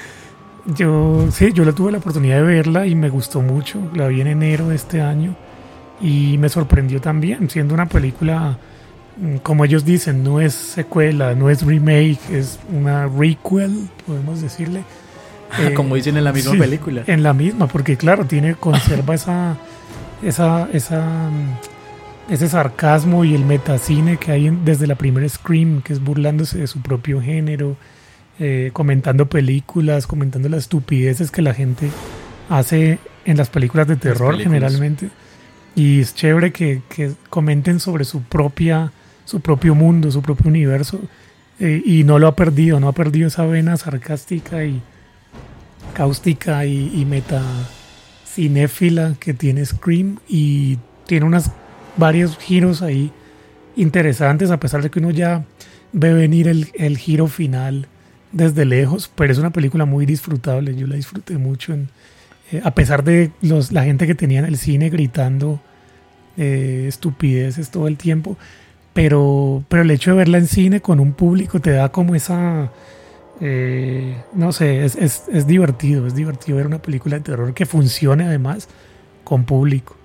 yo, 0.76 1.28
sí, 1.32 1.52
yo 1.52 1.64
la 1.64 1.72
tuve 1.72 1.92
la 1.92 1.98
oportunidad 1.98 2.36
de 2.36 2.42
verla 2.42 2.86
y 2.86 2.94
me 2.94 3.08
gustó 3.08 3.40
mucho. 3.40 3.78
La 3.94 4.08
vi 4.08 4.20
en 4.20 4.26
enero 4.26 4.68
de 4.68 4.76
este 4.76 5.00
año 5.00 5.36
y 6.00 6.38
me 6.38 6.48
sorprendió 6.48 7.00
también, 7.00 7.48
siendo 7.50 7.74
una 7.74 7.86
película, 7.86 8.58
mm, 9.16 9.36
como 9.38 9.64
ellos 9.64 9.84
dicen, 9.84 10.24
no 10.24 10.40
es 10.40 10.54
secuela, 10.54 11.34
no 11.34 11.50
es 11.50 11.62
remake, 11.62 12.18
es 12.32 12.58
una 12.72 13.06
requel, 13.06 13.88
podemos 14.06 14.40
decirle. 14.42 14.82
Eh, 15.58 15.74
Como 15.74 15.96
dicen 15.96 16.16
en 16.16 16.22
la 16.22 16.32
misma 16.32 16.52
sí, 16.52 16.58
película. 16.58 17.02
En 17.08 17.24
la 17.24 17.32
misma, 17.32 17.66
porque 17.66 17.96
claro, 17.96 18.24
tiene, 18.24 18.54
conserva 18.54 19.16
esa, 19.16 19.56
esa, 20.22 20.68
esa, 20.72 21.00
mm, 21.30 22.32
ese 22.32 22.48
sarcasmo 22.48 23.24
y 23.24 23.34
el 23.34 23.44
metacine 23.44 24.16
que 24.18 24.32
hay 24.32 24.46
en- 24.46 24.64
desde 24.64 24.86
la 24.86 24.94
primera 24.94 25.28
Scream, 25.28 25.82
que 25.82 25.92
es 25.92 26.00
burlándose 26.02 26.58
de 26.58 26.66
su 26.66 26.80
propio 26.80 27.20
género, 27.22 27.76
eh, 28.38 28.70
comentando 28.72 29.26
películas, 29.26 30.06
comentando 30.06 30.48
las 30.48 30.60
estupideces 30.60 31.30
que 31.30 31.42
la 31.42 31.54
gente 31.54 31.90
hace 32.48 32.98
en 33.24 33.36
las 33.36 33.48
películas 33.50 33.86
de 33.88 33.96
terror 33.96 34.32
películas. 34.36 34.72
generalmente. 34.72 35.08
Y 35.74 36.00
es 36.00 36.14
chévere 36.14 36.52
que, 36.52 36.82
que 36.88 37.12
comenten 37.28 37.80
sobre 37.80 38.04
su 38.04 38.22
propia, 38.22 38.92
su 39.24 39.40
propio 39.40 39.74
mundo, 39.74 40.10
su 40.10 40.22
propio 40.22 40.48
universo. 40.48 41.00
eh, 41.62 41.82
y 41.84 42.04
no 42.04 42.18
lo 42.18 42.26
ha 42.26 42.34
perdido, 42.34 42.80
no 42.80 42.88
ha 42.88 42.92
perdido 42.92 43.28
esa 43.28 43.44
vena 43.44 43.76
sarcástica 43.76 44.64
y 44.64 44.80
cáustica 45.92 46.64
y, 46.64 46.90
y 46.94 47.04
meta 47.04 47.42
cinéfila 48.34 49.14
que 49.18 49.34
tiene 49.34 49.64
Scream 49.64 50.18
y 50.28 50.78
tiene 51.06 51.26
unas 51.26 51.50
varios 51.96 52.36
giros 52.38 52.82
ahí 52.82 53.10
interesantes 53.76 54.50
a 54.50 54.60
pesar 54.60 54.82
de 54.82 54.90
que 54.90 54.98
uno 55.00 55.10
ya 55.10 55.44
ve 55.92 56.12
venir 56.12 56.48
el, 56.48 56.68
el 56.74 56.96
giro 56.98 57.26
final 57.26 57.86
desde 58.32 58.64
lejos 58.64 59.10
pero 59.14 59.32
es 59.32 59.38
una 59.38 59.50
película 59.50 59.84
muy 59.84 60.06
disfrutable 60.06 60.74
yo 60.76 60.86
la 60.86 60.96
disfruté 60.96 61.36
mucho 61.38 61.72
en- 61.74 61.88
eh, 62.52 62.60
a 62.64 62.72
pesar 62.74 63.02
de 63.04 63.30
los, 63.42 63.72
la 63.72 63.84
gente 63.84 64.06
que 64.06 64.14
tenía 64.14 64.38
en 64.40 64.44
el 64.44 64.56
cine 64.56 64.88
gritando 64.90 65.60
eh, 66.36 66.84
estupideces 66.88 67.70
todo 67.70 67.88
el 67.88 67.96
tiempo 67.96 68.36
pero 68.92 69.64
pero 69.68 69.82
el 69.82 69.90
hecho 69.90 70.10
de 70.10 70.16
verla 70.18 70.38
en 70.38 70.46
cine 70.46 70.80
con 70.80 71.00
un 71.00 71.12
público 71.12 71.60
te 71.60 71.70
da 71.70 71.90
como 71.90 72.14
esa 72.14 72.70
eh, 73.40 74.16
no 74.34 74.52
sé, 74.52 74.84
es, 74.84 74.96
es, 74.96 75.24
es 75.32 75.46
divertido, 75.46 76.06
es 76.06 76.14
divertido 76.14 76.58
ver 76.58 76.66
una 76.66 76.80
película 76.82 77.16
de 77.16 77.22
terror 77.22 77.54
que 77.54 77.66
funcione 77.66 78.24
además 78.24 78.68
con 79.24 79.44
público. 79.44 79.96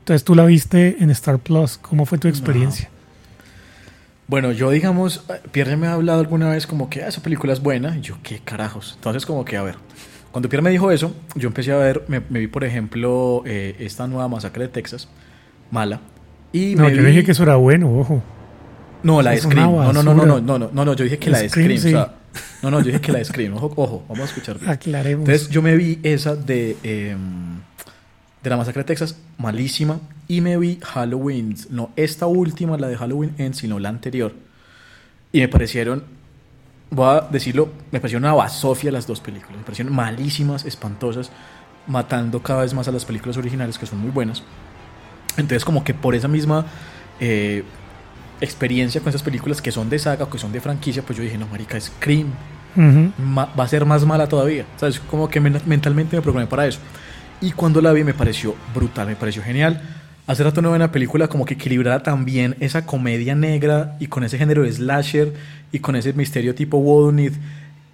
Entonces 0.00 0.24
tú 0.24 0.34
la 0.34 0.44
viste 0.44 0.96
en 1.00 1.10
Star 1.10 1.38
Plus, 1.38 1.78
¿cómo 1.78 2.06
fue 2.06 2.18
tu 2.18 2.26
experiencia? 2.28 2.88
Bueno, 4.26 4.52
yo 4.52 4.70
digamos, 4.70 5.24
Pierre 5.52 5.76
me 5.76 5.86
ha 5.86 5.92
hablado 5.92 6.20
alguna 6.20 6.48
vez 6.50 6.66
como 6.66 6.88
que 6.88 7.02
"Ah, 7.02 7.08
esa 7.08 7.22
película 7.22 7.52
es 7.52 7.60
buena. 7.62 7.96
Y 7.96 8.00
yo, 8.00 8.16
¿qué 8.22 8.38
carajos? 8.38 8.92
Entonces 8.96 9.26
como 9.26 9.44
que, 9.44 9.56
a 9.56 9.62
ver, 9.62 9.76
cuando 10.30 10.48
Pierre 10.48 10.62
me 10.62 10.70
dijo 10.70 10.90
eso, 10.90 11.14
yo 11.34 11.48
empecé 11.48 11.72
a 11.72 11.76
ver, 11.76 12.04
me, 12.08 12.20
me 12.30 12.40
vi 12.40 12.46
por 12.46 12.64
ejemplo 12.64 13.42
eh, 13.44 13.76
esta 13.78 14.06
nueva 14.06 14.28
masacre 14.28 14.64
de 14.64 14.68
Texas, 14.70 15.08
mala. 15.70 16.00
Y 16.52 16.74
No, 16.76 16.84
me 16.84 16.96
yo 16.96 17.02
vi- 17.02 17.08
dije 17.10 17.24
que 17.24 17.32
eso 17.32 17.42
era 17.42 17.56
bueno, 17.56 17.94
ojo. 17.98 18.22
No, 19.02 19.22
la 19.22 19.32
de 19.32 19.38
Scream. 19.38 19.70
No, 19.70 19.92
no, 19.92 20.02
no, 20.02 20.14
no, 20.14 20.26
no, 20.26 20.40
no, 20.40 20.58
no, 20.58 20.70
no, 20.72 20.84
no, 20.84 20.92
yo 20.94 21.04
dije 21.04 21.18
que 21.18 21.30
la 21.30 21.38
de 21.38 21.48
Scream, 21.48 21.78
Scream. 21.78 21.82
sí. 21.82 21.94
o 21.94 21.98
sea, 21.98 22.14
no, 22.62 22.70
no, 22.70 22.78
yo 22.80 22.86
dije 22.86 23.00
que 23.00 23.12
la 23.12 23.18
de 23.18 23.24
Scream. 23.24 23.54
Ojo, 23.54 23.72
ojo, 23.76 24.04
vamos 24.08 24.22
a 24.22 24.24
escuchar 24.26 24.58
bien. 24.58 24.70
Aclaremos. 24.70 25.28
Entonces 25.28 25.48
yo 25.50 25.62
me 25.62 25.76
vi 25.76 25.98
esa 26.02 26.36
de, 26.36 26.76
eh, 26.82 27.16
de 28.42 28.50
la 28.50 28.56
masacre 28.56 28.82
de 28.82 28.86
Texas, 28.86 29.16
malísima, 29.38 30.00
y 30.28 30.40
me 30.40 30.56
vi 30.56 30.78
Halloween, 30.82 31.56
no 31.70 31.90
esta 31.96 32.26
última, 32.26 32.78
la 32.78 32.88
de 32.88 32.96
Halloween 32.96 33.34
en, 33.38 33.54
sino 33.54 33.78
la 33.78 33.88
anterior. 33.88 34.32
Y 35.32 35.40
me 35.40 35.48
parecieron, 35.48 36.04
voy 36.90 37.06
a 37.06 37.20
decirlo, 37.22 37.70
me 37.90 38.00
parecieron 38.00 38.24
una 38.24 38.34
basofia 38.34 38.92
las 38.92 39.06
dos 39.06 39.20
películas, 39.20 39.56
me 39.56 39.64
parecieron 39.64 39.94
malísimas, 39.94 40.64
espantosas, 40.64 41.30
matando 41.86 42.42
cada 42.42 42.62
vez 42.62 42.74
más 42.74 42.86
a 42.88 42.92
las 42.92 43.04
películas 43.04 43.36
originales 43.36 43.78
que 43.78 43.86
son 43.86 43.98
muy 43.98 44.10
buenas. 44.10 44.42
Entonces 45.36 45.64
como 45.64 45.82
que 45.84 45.94
por 45.94 46.14
esa 46.14 46.28
misma 46.28 46.66
eh, 47.20 47.64
experiencia 48.42 49.00
con 49.00 49.08
esas 49.10 49.22
películas 49.22 49.62
que 49.62 49.72
son 49.72 49.88
de 49.88 49.98
saga 49.98 50.24
o 50.24 50.30
que 50.30 50.38
son 50.38 50.52
de 50.52 50.60
franquicia, 50.60 51.02
pues 51.02 51.16
yo 51.16 51.24
dije, 51.24 51.38
no, 51.38 51.46
marica, 51.46 51.80
Scream 51.80 52.28
Ujú. 52.76 53.12
ma- 53.22 53.46
va 53.58 53.64
a 53.64 53.68
ser 53.68 53.84
más 53.86 54.04
mala 54.04 54.28
todavía. 54.28 54.64
¿Sabes? 54.76 55.00
Como 55.00 55.28
que 55.28 55.40
men- 55.40 55.60
mentalmente 55.66 56.16
me 56.16 56.22
programé 56.22 56.46
para 56.46 56.66
eso. 56.66 56.78
Y 57.40 57.52
cuando 57.52 57.80
la 57.80 57.92
vi 57.92 58.04
me 58.04 58.14
pareció 58.14 58.54
brutal, 58.74 59.06
me 59.08 59.16
pareció 59.16 59.42
genial. 59.42 59.80
Hace 60.26 60.44
rato 60.44 60.62
no 60.62 60.68
veo 60.70 60.76
una 60.76 60.92
película 60.92 61.26
como 61.28 61.44
que 61.44 61.54
equilibrara 61.54 62.02
también 62.02 62.56
esa 62.60 62.86
comedia 62.86 63.34
negra 63.34 63.96
y 63.98 64.06
con 64.06 64.22
ese 64.22 64.38
género 64.38 64.62
de 64.62 64.72
slasher 64.72 65.32
y 65.72 65.80
con 65.80 65.96
ese 65.96 66.12
misterio 66.12 66.54
tipo 66.54 66.78
Whodunit, 66.78 67.34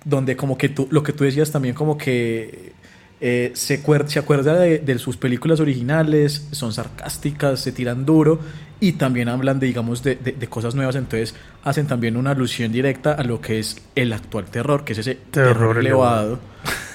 donde 0.04 0.36
como 0.36 0.58
que 0.58 0.68
tú, 0.68 0.86
lo 0.90 1.02
que 1.02 1.12
tú 1.14 1.24
decías 1.24 1.50
también 1.50 1.74
como 1.74 1.96
que 1.96 2.72
eh, 3.20 3.50
se, 3.54 3.82
acuer- 3.82 4.06
se 4.08 4.18
acuerda 4.18 4.54
de, 4.58 4.78
de 4.78 4.98
sus 4.98 5.16
películas 5.16 5.60
originales, 5.60 6.46
son 6.52 6.72
sarcásticas, 6.72 7.60
se 7.60 7.72
tiran 7.72 8.04
duro 8.06 8.38
y 8.80 8.92
también 8.92 9.28
hablan 9.28 9.58
de, 9.58 9.66
digamos, 9.66 10.02
de, 10.04 10.14
de- 10.16 10.32
de 10.32 10.46
cosas 10.48 10.74
nuevas, 10.74 10.94
entonces 10.96 11.34
hacen 11.64 11.86
también 11.86 12.16
una 12.16 12.30
alusión 12.30 12.70
directa 12.70 13.12
a 13.14 13.24
lo 13.24 13.40
que 13.40 13.58
es 13.58 13.82
el 13.96 14.12
actual 14.12 14.44
terror, 14.46 14.84
que 14.84 14.92
es 14.92 14.98
ese 15.00 15.16
terror, 15.16 15.54
Terror 15.54 15.78
elevado. 15.78 16.38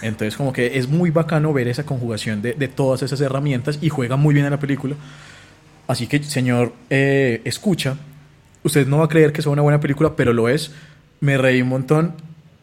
Entonces 0.02 0.36
como 0.38 0.52
que 0.54 0.78
es 0.78 0.88
muy 0.88 1.10
bacano 1.12 1.52
ver 1.54 1.68
esa 1.68 1.86
conjugación 1.86 2.42
de, 2.42 2.54
de 2.54 2.68
todas 2.68 3.02
esas 3.04 3.20
herramientas 3.22 3.80
y 3.82 3.90
juega 3.90 4.16
muy 4.16 4.34
bien 4.34 4.46
en 4.46 4.52
la 4.52 4.60
película. 4.60 4.96
Así 5.88 6.08
que, 6.08 6.24
señor, 6.24 6.74
eh, 6.90 7.42
escucha, 7.44 7.98
usted 8.64 8.88
no 8.88 9.00
va 9.00 9.06
a 9.06 9.10
creer 9.10 9.34
que 9.34 9.42
sea 9.42 9.52
una 9.52 9.62
buena 9.62 9.80
película, 9.82 10.16
pero 10.16 10.32
lo 10.34 10.48
es. 10.48 10.72
Me 11.20 11.38
reí 11.38 11.62
un 11.62 11.70
montón, 11.70 12.14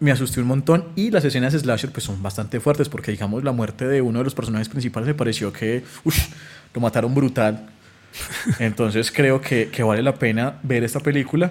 me 0.00 0.10
asusté 0.10 0.40
un 0.40 0.46
montón 0.46 0.88
y 0.96 1.10
las 1.10 1.24
escenas 1.24 1.52
slasher 1.54 1.90
pues 1.90 2.04
son 2.04 2.22
bastante 2.22 2.58
fuertes 2.60 2.88
porque 2.88 3.10
digamos 3.12 3.44
la 3.44 3.52
muerte 3.52 3.86
de 3.86 4.00
uno 4.00 4.18
de 4.20 4.24
los 4.24 4.34
personajes 4.34 4.68
principales 4.68 5.06
me 5.06 5.14
pareció 5.14 5.52
que 5.52 5.84
ush, 6.04 6.22
lo 6.74 6.80
mataron 6.80 7.14
brutal. 7.14 7.68
Entonces 8.58 9.12
creo 9.12 9.40
que, 9.40 9.68
que 9.68 9.82
vale 9.82 10.02
la 10.02 10.14
pena 10.14 10.54
ver 10.62 10.84
esta 10.84 11.00
película 11.00 11.50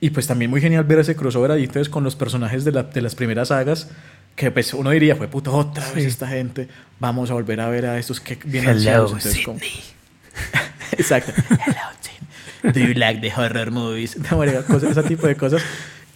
y 0.00 0.10
pues 0.10 0.26
también 0.26 0.50
muy 0.50 0.60
genial 0.60 0.84
ver 0.84 0.98
ese 0.98 1.16
crossover 1.16 1.50
ahí 1.50 1.64
entonces 1.64 1.88
con 1.88 2.04
los 2.04 2.14
personajes 2.16 2.64
de, 2.64 2.72
la- 2.72 2.82
de 2.82 3.00
las 3.00 3.14
primeras 3.14 3.48
sagas 3.48 3.88
que 4.36 4.50
pues 4.50 4.74
uno 4.74 4.90
diría, 4.90 5.14
fue 5.16 5.28
puta 5.28 5.50
otra 5.52 5.84
vez 5.92 6.02
Sí. 6.04 6.08
esta 6.10 6.26
gente, 6.26 6.68
vamos 6.98 7.30
a 7.30 7.34
volver 7.34 7.60
a 7.60 7.68
ver 7.68 7.86
a 7.86 7.98
estos 7.98 8.20
que 8.20 8.36
vienen 8.44 8.76
Hello. 8.78 9.04
Entonces, 9.06 9.38
como- 9.44 9.58
Exacto. 10.92 11.32
Hello. 11.50 12.72
Do 12.72 12.80
you 12.80 12.94
like 12.94 13.20
the 13.20 13.30
horror 13.34 13.70
movies? 13.70 14.16
No, 14.30 14.38
marica, 14.38 14.62
cosas- 14.64 14.90
ese 14.96 15.02
tipo 15.08 15.26
de 15.26 15.36
cosas. 15.36 15.62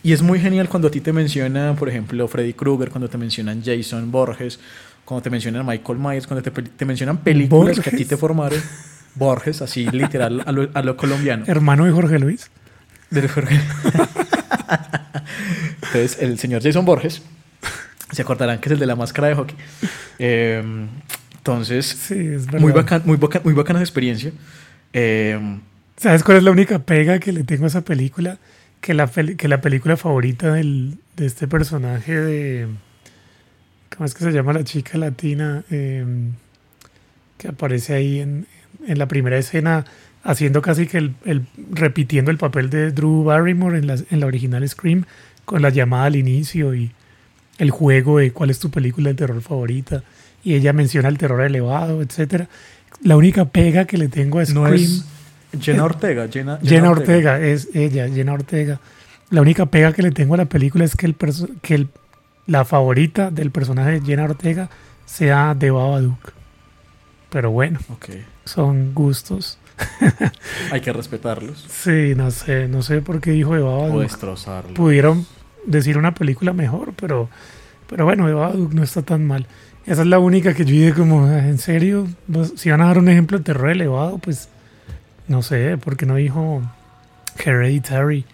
Y 0.02 0.12
es 0.12 0.22
muy 0.22 0.38
genial 0.40 0.68
cuando 0.68 0.88
a 0.88 0.90
ti 0.90 1.00
te 1.00 1.12
mencionan, 1.12 1.76
por 1.76 1.88
ejemplo, 1.88 2.26
Freddy 2.28 2.52
Krueger, 2.54 2.90
cuando 2.90 3.08
te 3.08 3.18
mencionan 3.18 3.62
Jason 3.64 4.10
Borges, 4.10 4.58
cuando 5.04 5.22
te 5.22 5.30
mencionan 5.30 5.66
Michael 5.66 5.98
Myers, 5.98 6.26
cuando 6.26 6.42
te, 6.48 6.62
te 6.62 6.84
mencionan 6.84 7.18
películas 7.18 7.80
que 7.80 7.88
a 7.88 7.90
ti 7.90 7.90
Borges. 7.90 8.08
te 8.08 8.16
formaron. 8.16 8.60
Borges, 9.14 9.62
así 9.62 9.86
literal, 9.90 10.42
a 10.46 10.52
lo, 10.52 10.68
a 10.72 10.82
lo 10.82 10.96
colombiano. 10.96 11.44
Hermano 11.48 11.84
de 11.86 11.90
Jorge 11.92 12.18
Luis. 12.20 12.50
Del 13.10 13.28
Jorge. 13.28 13.58
Entonces, 15.82 16.18
el 16.20 16.38
señor 16.38 16.62
Jason 16.62 16.84
Borges, 16.84 17.22
se 18.12 18.22
acordarán 18.22 18.60
que 18.60 18.68
es 18.68 18.72
el 18.74 18.78
de 18.78 18.86
la 18.86 18.96
máscara 18.96 19.28
de 19.28 19.34
hockey. 19.34 19.56
Eh, 20.18 20.62
entonces, 21.38 21.86
Sí, 21.86 22.14
es 22.14 22.46
verdad. 22.46 22.60
muy, 22.60 22.72
bacán, 22.72 23.02
muy, 23.04 23.16
bacana 23.54 23.78
esa 23.80 23.84
experiencia. 23.84 24.32
Eh, 24.92 25.38
¿Sabes 25.96 26.22
cuál 26.22 26.38
es 26.38 26.42
la 26.44 26.50
única 26.50 26.78
pega 26.78 27.18
que 27.18 27.32
le 27.32 27.42
tengo 27.44 27.64
a 27.64 27.68
esa 27.68 27.80
película? 27.80 28.38
Que 28.80 28.94
la, 28.94 29.06
que 29.08 29.48
la 29.48 29.60
película 29.60 29.96
favorita 29.96 30.52
del, 30.54 30.98
de 31.16 31.26
este 31.26 31.48
personaje 31.48 32.14
de... 32.16 32.66
¿Cómo 33.94 34.06
es 34.06 34.14
que 34.14 34.24
se 34.24 34.30
llama 34.32 34.52
la 34.52 34.64
chica 34.64 34.96
latina? 34.98 35.64
Eh, 35.70 36.04
que 37.36 37.48
aparece 37.48 37.94
ahí 37.94 38.20
en, 38.20 38.46
en 38.86 38.98
la 38.98 39.06
primera 39.08 39.36
escena 39.38 39.84
haciendo 40.22 40.62
casi 40.62 40.86
que 40.86 40.98
el, 40.98 41.14
el- 41.24 41.46
repitiendo 41.72 42.30
el 42.30 42.38
papel 42.38 42.70
de 42.70 42.90
Drew 42.92 43.24
Barrymore 43.24 43.78
en 43.78 43.86
la, 43.86 43.96
en 44.10 44.20
la 44.20 44.26
original 44.26 44.68
Scream 44.68 45.04
con 45.44 45.62
la 45.62 45.70
llamada 45.70 46.04
al 46.04 46.16
inicio 46.16 46.74
y 46.74 46.90
el 47.58 47.70
juego 47.70 48.18
de 48.18 48.32
cuál 48.32 48.50
es 48.50 48.58
tu 48.58 48.70
película 48.70 49.08
de 49.10 49.14
terror 49.14 49.40
favorita 49.42 50.02
y 50.44 50.54
ella 50.54 50.72
menciona 50.72 51.08
el 51.08 51.18
terror 51.18 51.40
elevado, 51.42 52.02
etcétera. 52.02 52.48
La 53.02 53.16
única 53.16 53.46
pega 53.46 53.84
que 53.86 53.96
le 53.98 54.08
tengo 54.08 54.38
a 54.38 54.42
no 54.44 54.46
Scream 54.66 54.74
es 54.74 55.04
Jenna 55.60 55.84
Ortega. 55.84 56.28
Jenna, 56.28 56.58
Jenna 56.62 56.90
Ortega, 56.90 57.40
es 57.40 57.68
ella, 57.74 58.08
Jenna 58.08 58.32
Ortega. 58.34 58.80
La 59.30 59.40
única 59.42 59.66
pega 59.66 59.92
que 59.92 60.02
le 60.02 60.10
tengo 60.10 60.34
a 60.34 60.38
la 60.38 60.44
película 60.46 60.84
es 60.84 60.96
que, 60.96 61.06
el 61.06 61.14
que 61.62 61.74
el- 61.74 61.88
la 62.46 62.64
favorita 62.64 63.30
del 63.30 63.50
personaje 63.50 63.92
de 63.92 64.00
Jenna 64.00 64.24
Ortega 64.24 64.68
sea 65.06 65.54
de 65.54 65.70
Babadook. 65.70 66.32
Pero 67.30 67.50
bueno, 67.50 67.78
Ok, 67.92 68.06
son 68.44 68.94
gustos. 68.94 69.58
hay 70.72 70.80
que 70.80 70.92
respetarlos 70.92 71.64
Sí, 71.68 72.14
no 72.16 72.32
sé, 72.32 72.66
no 72.66 72.82
sé 72.82 73.00
por 73.00 73.20
qué 73.20 73.30
dijo 73.30 73.54
de 73.54 73.60
o 73.60 73.66
Babadook. 73.66 74.02
destrozarlos. 74.02 74.72
Pudieron 74.72 75.26
decir 75.66 75.98
una 75.98 76.14
película 76.14 76.52
mejor, 76.52 76.94
pero, 76.98 77.28
pero 77.88 78.04
bueno, 78.04 78.26
de 78.26 78.32
Babadook 78.34 78.72
no 78.72 78.82
está 78.82 79.02
tan 79.02 79.26
mal. 79.26 79.46
Esa 79.86 80.02
es 80.02 80.08
la 80.08 80.18
única 80.18 80.52
que 80.54 80.64
yo 80.64 80.72
dije 80.72 80.92
como, 80.94 81.26
"Ah, 81.26 81.46
¿en 81.46 81.58
serio? 81.58 82.06
¿Vos- 82.26 82.52
Si 82.56 82.70
van 82.70 82.80
a 82.80 82.86
dar 82.86 82.98
un 82.98 83.08
ejemplo 83.08 83.38
de 83.38 83.44
terror 83.44 83.70
elevado, 83.70 84.18
pues 84.18 84.48
no 85.28 85.42
sé, 85.42 85.78
porque 85.78 86.06
no 86.06 86.16
dijo 86.16 86.62
Hereditary 87.44 88.24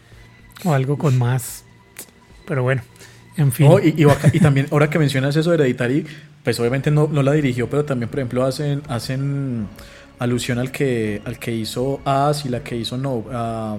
o 0.64 0.72
algo 0.72 0.96
con 0.98 1.18
más. 1.18 1.64
Pero 2.46 2.62
bueno, 2.62 2.83
en 3.37 3.52
fin. 3.52 3.68
No, 3.68 3.78
y, 3.78 3.94
y 3.96 4.04
baca- 4.04 4.30
y 4.33 4.40
también, 4.40 4.66
ahora 4.70 4.88
que 4.90 4.98
mencionas 4.98 5.35
eso 5.37 5.50
de 5.50 5.57
Hereditary, 5.57 6.07
pues 6.42 6.59
obviamente 6.61 6.90
no, 6.90 7.09
no 7.11 7.22
la 7.22 7.33
dirigió, 7.33 7.68
pero 7.68 7.85
también, 7.85 8.09
por 8.09 8.18
ejemplo, 8.20 8.44
hacen, 8.44 8.83
hacen 8.88 9.66
alusión 10.18 10.59
al 10.59 10.70
que, 10.70 11.22
al 11.24 11.38
que 11.38 11.52
hizo 11.52 12.00
As 12.04 12.44
y 12.44 12.48
la 12.48 12.61
que 12.61 12.76
hizo 12.76 12.96
No, 12.96 13.24
a, 13.33 13.76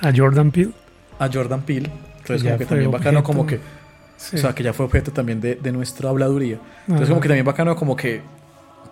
a 0.00 0.12
Jordan 0.14 0.50
Peele. 0.50 0.72
a 1.18 1.28
Jordan 1.32 1.62
Peele. 1.62 1.90
Entonces, 2.18 2.42
Ya 2.42 2.50
como 2.50 2.58
que 2.58 2.66
también 2.66 2.90
bacano, 2.90 3.22
como 3.22 3.46
que. 3.46 3.60
Sí. 4.16 4.34
o 4.36 4.38
sea, 4.40 4.52
que 4.52 4.64
ya 4.64 4.72
fue 4.72 4.84
objeto 4.86 5.12
también 5.12 5.40
de, 5.40 5.54
de 5.54 5.70
nuestra 5.70 6.10
habladuría. 6.10 6.58
Entonces, 6.80 7.04
Ajá. 7.04 7.08
como 7.10 7.20
que 7.20 7.28
también 7.28 7.46
bacano, 7.46 7.76
como 7.76 7.94
que, 7.94 8.20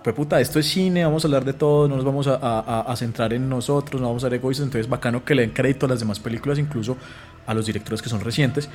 pues 0.07 0.15
puta, 0.15 0.41
esto 0.41 0.61
es 0.61 0.67
cine, 0.69 1.05
vamos 1.05 1.25
a 1.25 1.27
hablar 1.27 1.45
de 1.45 1.53
todo, 1.53 1.89
no 1.89 1.97
nos 1.97 2.05
vamos 2.05 2.29
a, 2.29 2.37
a- 2.37 2.81
a- 2.83 2.97
centrar 2.97 3.33
en 3.33 3.49
nosotros, 3.49 4.01
no 4.01 4.07
vamos 4.07 4.23
a 4.23 4.29
ser 4.29 4.35
egoístas. 4.39 4.67
Entonces, 4.67 4.89
bacano 4.89 5.25
que 5.25 5.35
le 5.35 5.43
den 5.43 5.51
crédito 5.51 5.87
a 5.87 5.89
las 5.89 5.99
demás 5.99 6.21
películas, 6.21 6.61
incluso 6.61 6.97
a 7.45 7.53
los 7.55 7.67
directores 7.67 8.01
que 8.03 8.09
son 8.09 8.21
recientes. 8.21 8.69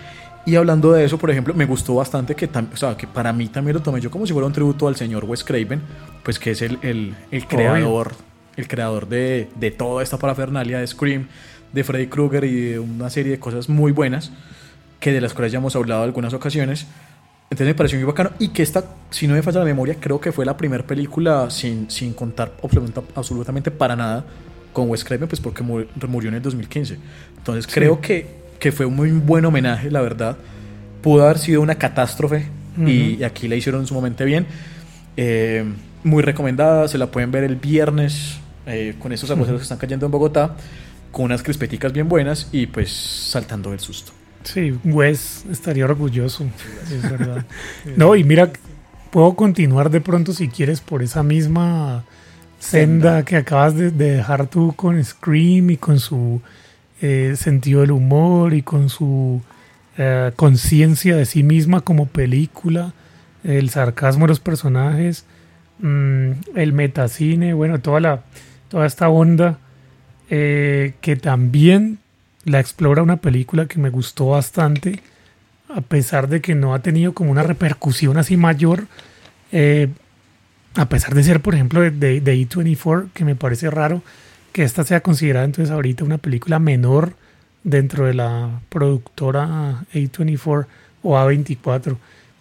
Y 0.46 0.56
hablando 0.56 0.92
de 0.92 1.06
eso, 1.06 1.18
por 1.18 1.32
ejemplo, 1.32 1.54
me 1.54 1.64
gustó 1.66 1.96
bastante 1.96 2.36
que, 2.36 2.50
o 2.74 2.76
sea, 2.76 2.98
que 2.98 3.08
para 3.08 3.32
mí 3.32 3.48
también 3.48 3.78
lo 3.78 3.82
tomé 3.82 4.02
yo 4.02 4.12
como 4.12 4.28
si 4.28 4.34
fuera 4.34 4.46
un 4.46 4.52
tributo 4.52 4.90
al 4.90 4.98
señor 4.98 5.24
Wes 5.24 5.46
Craven, 5.46 5.82
pues 6.22 6.38
que 6.38 6.52
es 6.52 6.62
el, 6.62 6.78
el, 6.82 7.16
el 7.32 7.48
creador, 7.48 8.12
el 8.58 8.68
creador 8.68 9.08
de, 9.08 9.48
de 9.56 9.72
toda 9.72 10.04
esta 10.04 10.18
parafernalia 10.18 10.80
de 10.80 10.88
Scream, 10.88 11.28
de 11.72 11.84
Freddy 11.86 12.08
Krueger 12.08 12.44
y 12.44 12.60
de 12.72 12.80
una 12.80 13.10
serie 13.10 13.32
de 13.32 13.40
cosas 13.40 13.70
muy 13.70 13.94
buenas, 13.94 14.34
que 15.00 15.14
de 15.14 15.22
las 15.22 15.34
cuales 15.34 15.54
ya 15.54 15.60
hemos 15.60 15.78
hablado 15.78 16.02
en 16.02 16.08
algunas 16.10 16.34
ocasiones. 16.34 16.88
Entonces 17.52 17.68
me 17.68 17.76
pareció 17.76 18.00
muy 18.00 18.06
bacano 18.08 18.32
y 18.40 18.48
que 18.50 18.64
esta, 18.64 18.84
si 19.10 19.28
no 19.28 19.34
me 19.36 19.42
falla 19.44 19.60
la 19.60 19.66
memoria, 19.66 19.98
creo 20.00 20.20
que 20.22 20.32
fue 20.32 20.46
la 20.46 20.56
primera 20.56 20.86
película 20.88 21.50
sin, 21.50 21.92
sin 21.92 22.14
contar 22.14 22.54
absoluta- 22.64 23.04
absolutamente 23.14 23.70
para 23.72 23.96
nada 23.96 24.24
con 24.72 24.90
Wes 24.90 25.04
Craven, 25.04 25.28
pues 25.28 25.42
porque 25.42 25.62
mu- 25.62 25.84
murió 26.08 26.30
en 26.30 26.36
el 26.36 26.42
2015. 26.42 26.98
Entonces 27.38 27.68
creo 27.72 28.00
que, 28.00 28.26
que 28.58 28.72
fue 28.72 28.86
un 28.86 28.96
muy 28.96 29.12
buen 29.12 29.44
homenaje, 29.46 29.92
la 29.92 30.02
verdad. 30.02 30.38
Pudo 31.02 31.26
haber 31.26 31.40
sido 31.40 31.62
una 31.62 31.76
catástrofe 31.76 32.48
y, 32.88 33.16
y 33.20 33.24
aquí 33.26 33.50
la 33.50 33.56
hicieron 33.58 33.86
sumamente 33.86 34.24
bien. 34.24 34.46
Eh, 35.18 35.66
muy 36.06 36.24
recomendada, 36.24 36.88
se 36.88 36.98
la 36.98 37.08
pueden 37.12 37.32
ver 37.32 37.44
el 37.44 37.58
viernes 37.58 38.38
eh, 38.66 38.96
con 38.98 39.12
estos 39.12 39.30
aguaceros 39.30 39.60
que 39.60 39.64
están 39.64 39.78
cayendo 39.78 40.06
en 40.06 40.12
Bogotá, 40.14 40.56
con 41.12 41.26
unas 41.26 41.44
crispeticas 41.44 41.92
bien 41.92 42.08
buenas 42.08 42.48
y 42.54 42.68
pues 42.68 42.92
saltando 42.94 43.72
del 43.72 43.82
susto. 43.82 44.14
Sí, 44.44 44.78
Wes 44.84 45.46
estaría 45.52 45.86
orgulloso, 45.86 46.46
es 46.92 47.02
verdad. 47.04 47.46
No, 47.96 48.16
y 48.16 48.24
mira, 48.24 48.52
puedo 49.12 49.36
continuar 49.36 49.90
de 49.90 50.02
pronto 50.02 50.34
si 50.34 50.48
quieres 50.48 50.82
por 50.82 51.04
esa 51.04 51.24
misma 51.24 52.04
senda, 52.60 53.10
Senda. 53.10 53.26
que 53.26 53.38
acabas 53.38 53.76
de, 53.76 53.92
de 53.92 54.18
dejar 54.18 54.48
tú 54.48 54.74
con 54.76 55.04
Scream 55.04 55.72
y 55.72 55.78
con 55.78 56.00
su 56.00 56.42
eh, 57.02 57.34
sentido 57.36 57.82
del 57.82 57.92
humor 57.92 58.54
y 58.54 58.62
con 58.62 58.90
su 58.90 59.42
eh, 59.98 60.32
conciencia 60.36 61.16
de 61.16 61.26
sí 61.26 61.44
misma 61.44 61.82
como 61.82 62.06
película, 62.06 62.94
el 63.44 63.70
sarcasmo 63.70 64.26
de 64.26 64.30
los 64.30 64.40
personajes, 64.40 65.26
mm, 65.80 66.32
el 66.56 66.74
metacine, 66.74 67.54
bueno, 67.54 67.80
toda 67.80 68.00
la 68.00 68.24
toda 68.70 68.86
esta 68.86 69.10
onda 69.10 69.58
eh, 70.30 70.94
que 71.02 71.18
también 71.18 72.00
la 72.46 72.60
explora 72.60 73.04
una 73.04 73.18
película 73.18 73.68
que 73.68 73.80
me 73.80 73.90
gustó 73.90 74.30
bastante, 74.30 75.02
a 75.70 75.82
pesar 75.82 76.28
de 76.28 76.42
que 76.42 76.56
no 76.56 76.74
ha 76.74 76.80
tenido 76.80 77.14
como 77.14 77.32
una 77.32 77.44
repercusión 77.44 78.18
así 78.18 78.38
mayor, 78.38 78.88
eh, 79.52 79.90
a 80.76 80.88
pesar 80.88 81.14
de 81.14 81.24
ser, 81.24 81.42
por 81.42 81.56
ejemplo, 81.56 81.82
de, 81.82 81.92
de, 81.92 82.22
de 82.22 82.36
A24, 82.36 83.10
que 83.14 83.26
me 83.26 83.36
parece 83.36 83.70
raro 83.70 84.02
que 84.52 84.64
esta 84.64 84.84
sea 84.84 85.02
considerada 85.02 85.46
entonces 85.46 85.72
ahorita 85.72 86.04
una 86.04 86.18
película 86.18 86.60
menor 86.60 87.14
dentro 87.64 88.06
de 88.06 88.14
la 88.14 88.62
productora 88.70 89.86
A24 89.94 90.66
o 91.04 91.16
A24. 91.16 91.98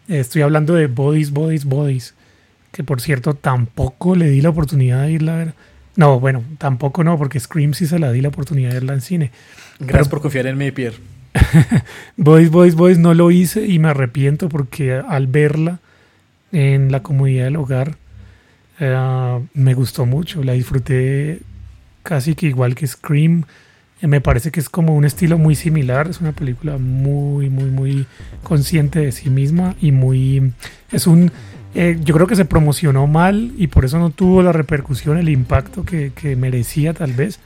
Eh, 0.09 0.21
estoy 0.21 0.43
hablando 0.43 0.75
de 0.75 0.87
Bodies, 0.87 1.31
Bodies, 1.31 1.65
Bodies, 1.65 2.15
que 2.73 2.85
por 2.85 3.01
cierto 3.01 3.35
tampoco 3.35 4.17
le 4.17 4.29
di 4.31 4.41
la 4.41 4.51
oportunidad 4.51 5.05
de 5.05 5.13
irla 5.13 5.35
a 5.35 5.39
ver. 5.39 5.55
No, 5.97 6.21
bueno, 6.21 6.43
tampoco 6.59 7.05
no, 7.05 7.19
porque 7.19 7.41
Scream 7.41 7.75
sí 7.75 7.87
se 7.87 7.99
la 7.99 8.13
di 8.13 8.21
la 8.21 8.29
oportunidad 8.29 8.71
de 8.71 8.75
verla 8.75 8.95
en 8.95 9.01
cine. 9.01 9.33
Gracias 9.81 10.09
por 10.09 10.21
confiar 10.21 10.47
en 10.47 10.59
mí, 10.59 10.71
Pierre. 10.71 10.99
Boys, 12.17 12.51
Boys, 12.51 12.75
Boys 12.75 12.99
no 12.99 13.15
lo 13.15 13.31
hice 13.31 13.67
y 13.67 13.79
me 13.79 13.89
arrepiento 13.89 14.49
porque 14.49 14.95
al 14.95 15.27
verla 15.27 15.81
en 16.53 16.93
la 16.93 17.03
comodidad 17.03 17.45
del 17.45 17.57
hogar 17.57 17.97
eh, 18.79 19.41
me 19.55 19.75
gustó 19.75 20.07
mucho, 20.07 20.43
la 20.43 20.53
disfruté 20.53 21.41
casi 22.03 22.35
que 22.35 22.47
igual 22.47 22.75
que 22.75 22.87
Scream. 22.87 23.45
Eh, 24.03 24.07
me 24.07 24.21
parece 24.21 24.51
que 24.51 24.61
es 24.61 24.69
como 24.69 24.95
un 24.95 25.05
estilo 25.05 25.39
muy 25.39 25.55
similar, 25.55 26.09
es 26.09 26.21
una 26.21 26.33
película 26.33 26.79
muy, 26.79 27.49
muy, 27.49 27.71
muy 27.71 28.07
consciente 28.43 29.01
de 29.01 29.13
sí 29.13 29.31
misma 29.31 29.77
y 29.81 29.93
muy... 29.93 30.53
Es 30.91 31.07
un... 31.07 31.31
eh, 31.75 31.99
yo 32.03 32.15
creo 32.15 32.27
que 32.27 32.37
se 32.37 32.45
promocionó 32.45 33.07
mal 33.07 33.53
y 33.57 33.69
por 33.69 33.85
eso 33.85 33.99
no 33.99 34.11
tuvo 34.11 34.43
la 34.43 34.53
repercusión, 34.53 35.17
el 35.19 35.29
impacto 35.29 35.85
que, 35.85 36.13
que 36.15 36.37
merecía 36.37 36.93
tal 36.93 37.13
vez 37.13 37.39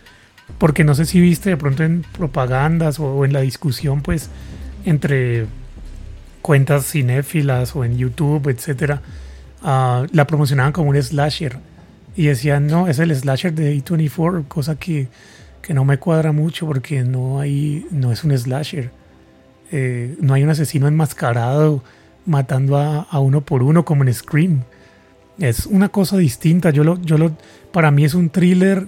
porque 0.59 0.85
no 0.85 0.95
sé 0.95 1.07
si 1.07 1.21
viste 1.21 1.51
de 1.51 1.57
pronto 1.57 1.83
en 1.83 2.05
propagandas 2.17 3.01
o, 3.01 3.25
en 3.25 3.33
la 3.33 3.41
discusión 3.41 4.03
pues 4.03 4.31
entre 4.85 5.47
cuentas 6.43 6.91
cinéfilas 6.91 7.75
o 7.75 7.85
en 7.85 7.97
YouTube, 7.97 8.49
etcétera, 8.49 9.01
ah, 9.63 10.07
la 10.13 10.27
promocionaban 10.27 10.73
como 10.73 10.91
un 10.91 11.03
slasher 11.03 11.59
y 12.17 12.27
decían, 12.27 12.67
no, 12.67 12.87
es 12.87 12.99
el 12.99 13.15
slasher 13.15 13.55
de 13.55 13.77
A24, 13.77 14.47
cosa 14.47 14.77
que, 14.77 15.09
que 15.63 15.75
no 15.75 15.85
me 15.85 15.99
cuadra 15.99 16.33
mucho 16.33 16.67
porque 16.67 17.03
no 17.03 17.41
hay, 17.41 17.87
no 17.91 18.13
es 18.13 18.23
un 18.25 18.37
slasher. 18.37 18.91
Eh, 19.73 20.17
no 20.21 20.35
hay 20.35 20.45
un 20.45 20.51
asesino 20.51 20.87
enmascarado 20.87 21.83
matando 22.27 22.77
a, 22.77 23.01
a 23.01 23.19
uno 23.19 23.41
por 23.41 23.63
uno 23.63 23.85
como 23.85 24.05
en 24.05 24.15
Scream. 24.15 24.63
Es 25.39 25.67
una 25.67 25.89
cosa 25.89 26.17
distinta. 26.17 26.71
Yo 26.71 26.85
lo, 26.85 27.01
yo 27.01 27.19
lo, 27.19 27.37
para 27.73 27.91
mí 27.91 28.05
es 28.05 28.15
un 28.15 28.31
thriller 28.31 28.87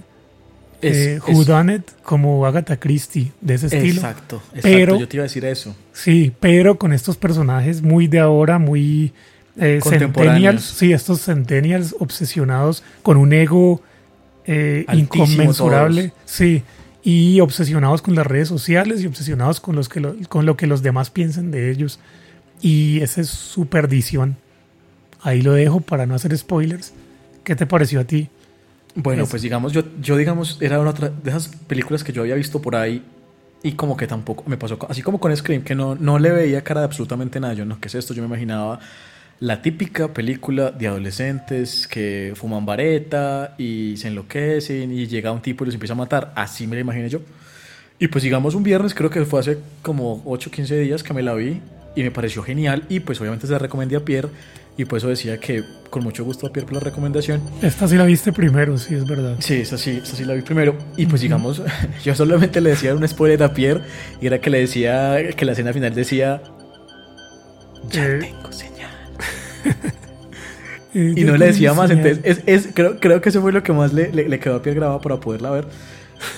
eh, 0.81 1.19
Who 1.27 1.43
Done 1.43 1.75
It 1.75 1.89
como 2.03 2.45
Agatha 2.45 2.77
Christie, 2.77 3.31
de 3.41 3.55
ese 3.55 3.67
estilo. 3.67 3.95
Exacto, 3.95 4.41
exacto. 4.53 4.61
Pero, 4.61 4.99
yo 4.99 5.07
te 5.07 5.17
iba 5.17 5.23
a 5.23 5.27
decir 5.27 5.45
eso. 5.45 5.75
Sí, 5.93 6.31
pero 6.39 6.77
con 6.77 6.93
estos 6.93 7.17
personajes 7.17 7.81
muy 7.81 8.07
de 8.07 8.19
ahora, 8.19 8.59
muy 8.59 9.13
eh, 9.57 9.79
centennials. 9.83 10.63
Sí, 10.63 10.93
estos 10.93 11.21
centennials 11.21 11.95
obsesionados 11.99 12.83
con 13.01 13.17
un 13.17 13.33
ego 13.33 13.81
eh, 14.45 14.85
inconmensurable. 14.93 16.13
Sí, 16.25 16.63
y 17.03 17.39
obsesionados 17.39 18.01
con 18.01 18.15
las 18.15 18.27
redes 18.27 18.47
sociales 18.47 19.01
y 19.01 19.07
obsesionados 19.07 19.59
con, 19.59 19.75
los 19.75 19.89
que 19.89 20.01
con 20.27 20.45
lo 20.45 20.57
que 20.57 20.67
los 20.67 20.83
demás 20.83 21.09
piensen 21.09 21.51
de 21.51 21.71
ellos. 21.71 21.99
Y 22.61 23.01
esa 23.01 23.21
es 23.21 23.29
su 23.29 23.67
perdición. 23.67 24.37
Ahí 25.21 25.41
lo 25.41 25.53
dejo 25.53 25.81
para 25.81 26.05
no 26.05 26.15
hacer 26.15 26.37
spoilers. 26.37 26.93
¿Qué 27.43 27.55
te 27.55 27.65
pareció 27.65 28.01
a 28.01 28.03
ti? 28.03 28.29
Bueno, 28.99 29.27
pues 29.27 29.43
digamos, 29.43 29.73
yo, 29.73 29.83
yo 30.01 30.17
digamos, 30.17 30.57
era 30.59 30.79
una 30.79 30.89
otra 30.89 31.09
de 31.09 31.29
esas 31.29 31.49
películas 31.49 32.03
que 32.03 32.11
yo 32.11 32.23
había 32.23 32.33
visto 32.33 32.59
por 32.59 32.75
ahí 32.75 33.03
y 33.61 33.73
como 33.73 33.95
que 33.95 34.07
tampoco 34.07 34.43
me 34.47 34.57
pasó, 34.57 34.79
así 34.89 35.03
como 35.03 35.19
con 35.19 35.35
Scream, 35.37 35.61
que 35.61 35.75
no, 35.75 35.93
no 35.93 36.17
le 36.17 36.31
veía 36.31 36.63
cara 36.63 36.81
de 36.81 36.85
absolutamente 36.85 37.39
nada. 37.39 37.53
Yo 37.53 37.63
no, 37.63 37.79
¿qué 37.79 37.89
es 37.89 37.95
esto? 37.95 38.15
Yo 38.15 38.23
me 38.23 38.27
imaginaba 38.27 38.79
la 39.39 39.61
típica 39.61 40.07
película 40.13 40.71
de 40.71 40.87
adolescentes 40.87 41.87
que 41.87 42.33
fuman 42.35 42.65
vareta 42.65 43.53
y 43.59 43.95
se 43.97 44.07
enloquecen 44.07 44.91
y 44.91 45.05
llega 45.05 45.31
un 45.31 45.43
tipo 45.43 45.63
y 45.63 45.67
los 45.67 45.75
empieza 45.75 45.93
a 45.93 45.97
matar. 45.97 46.33
Así 46.35 46.65
me 46.65 46.75
la 46.75 46.81
imaginé 46.81 47.07
yo. 47.07 47.19
Y 47.99 48.07
pues 48.07 48.23
digamos 48.23 48.55
un 48.55 48.63
viernes, 48.63 48.95
creo 48.95 49.11
que 49.11 49.25
fue 49.25 49.41
hace 49.41 49.59
como 49.83 50.23
8 50.25 50.49
o 50.49 50.51
15 50.51 50.79
días 50.79 51.03
que 51.03 51.13
me 51.13 51.21
la 51.21 51.35
vi 51.35 51.61
y 51.97 52.03
me 52.03 52.11
pareció 52.11 52.43
genial 52.43 52.83
y 52.89 52.99
pues 52.99 53.19
obviamente 53.19 53.47
se 53.47 53.53
la 53.53 53.57
recomendé 53.57 53.95
a 53.95 54.01
Pierre 54.01 54.29
y 54.77 54.85
por 54.85 54.99
eso 54.99 55.07
decía 55.07 55.39
que 55.39 55.63
con 55.89 56.03
mucho 56.03 56.23
gusto 56.23 56.45
a 56.45 56.53
Pierre 56.53 56.67
por 56.67 56.75
la 56.75 56.79
recomendación. 56.79 57.41
Esta 57.63 57.87
sí 57.87 57.95
la 57.95 58.05
viste 58.05 58.31
primero, 58.31 58.77
sí, 58.77 58.93
es 58.93 59.07
verdad. 59.07 59.37
Sí, 59.39 59.55
esa 59.55 59.79
sí, 59.79 60.01
esa 60.03 60.15
sí 60.15 60.23
la 60.23 60.35
vi 60.35 60.43
primero. 60.43 60.77
Y 60.95 61.07
pues 61.07 61.21
digamos, 61.23 61.63
yo 62.03 62.13
solamente 62.13 62.61
le 62.61 62.69
decía 62.69 62.93
un 62.93 63.05
spoiler 63.07 63.41
a 63.41 63.51
Pierre 63.51 63.81
y 64.21 64.27
era 64.27 64.39
que 64.39 64.51
le 64.51 64.59
decía 64.59 65.17
que 65.35 65.43
la 65.43 65.53
escena 65.53 65.73
final 65.73 65.95
decía, 65.95 66.43
ya 67.89 68.05
eh. 68.05 68.19
tengo 68.19 68.51
señal. 68.51 68.91
y 70.93 71.23
no 71.23 71.35
le 71.35 71.47
decía 71.47 71.73
más, 71.73 71.89
entonces 71.89 72.19
es, 72.23 72.43
es, 72.45 72.69
creo, 72.75 72.99
creo 72.99 73.21
que 73.21 73.29
eso 73.29 73.41
fue 73.41 73.51
lo 73.51 73.63
que 73.63 73.73
más 73.73 73.91
le, 73.91 74.13
le, 74.13 74.29
le 74.29 74.39
quedó 74.39 74.57
a 74.57 74.61
Pierre 74.61 74.79
grabado 74.79 75.01
para 75.01 75.19
poderla 75.19 75.49
ver. 75.49 75.65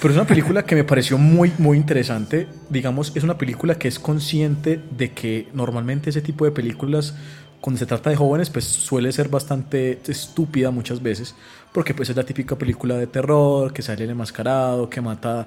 Pero 0.02 0.14
es 0.14 0.18
una 0.18 0.28
película 0.28 0.66
que 0.66 0.76
me 0.76 0.84
pareció 0.84 1.18
muy, 1.18 1.52
muy 1.58 1.78
interesante. 1.78 2.48
Digamos, 2.70 3.12
es 3.16 3.24
una 3.24 3.38
película 3.38 3.76
que 3.76 3.88
es 3.88 4.00
consciente 4.00 4.80
de 4.98 5.12
que 5.12 5.48
normalmente 5.54 6.10
ese 6.10 6.22
tipo 6.22 6.46
de 6.46 6.52
películas 6.52 7.16
cuando 7.62 7.78
se 7.78 7.86
trata 7.86 8.10
de 8.10 8.16
jóvenes, 8.16 8.50
pues 8.50 8.66
suele 8.66 9.12
ser 9.12 9.30
bastante 9.30 10.00
estúpida 10.08 10.72
muchas 10.72 11.02
veces, 11.02 11.36
porque 11.74 11.94
pues 11.94 12.10
es 12.10 12.16
la 12.16 12.24
típica 12.24 12.56
película 12.56 12.98
de 12.98 13.08
terror, 13.08 13.74
que 13.74 13.82
sale 13.82 14.06
el 14.06 14.12
enmascarado, 14.12 14.90
que 14.90 15.02
mata, 15.02 15.46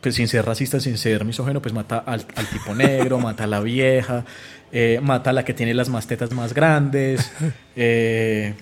pues 0.00 0.14
sin 0.16 0.28
ser 0.28 0.44
racista, 0.44 0.80
sin 0.80 0.98
ser 0.98 1.24
misógeno, 1.24 1.62
pues 1.62 1.72
mata 1.72 1.98
al, 1.98 2.26
tipo 2.26 2.74
negro, 2.74 3.18
mata 3.18 3.44
a 3.44 3.46
la 3.46 3.60
vieja, 3.60 4.24
eh, 4.70 5.00
mata 5.02 5.30
a 5.30 5.32
la 5.32 5.44
que 5.44 5.54
tiene 5.54 5.72
las 5.72 5.88
mastetas 5.88 6.30
más 6.32 6.52
grandes, 6.52 7.32
eh, 7.76 8.54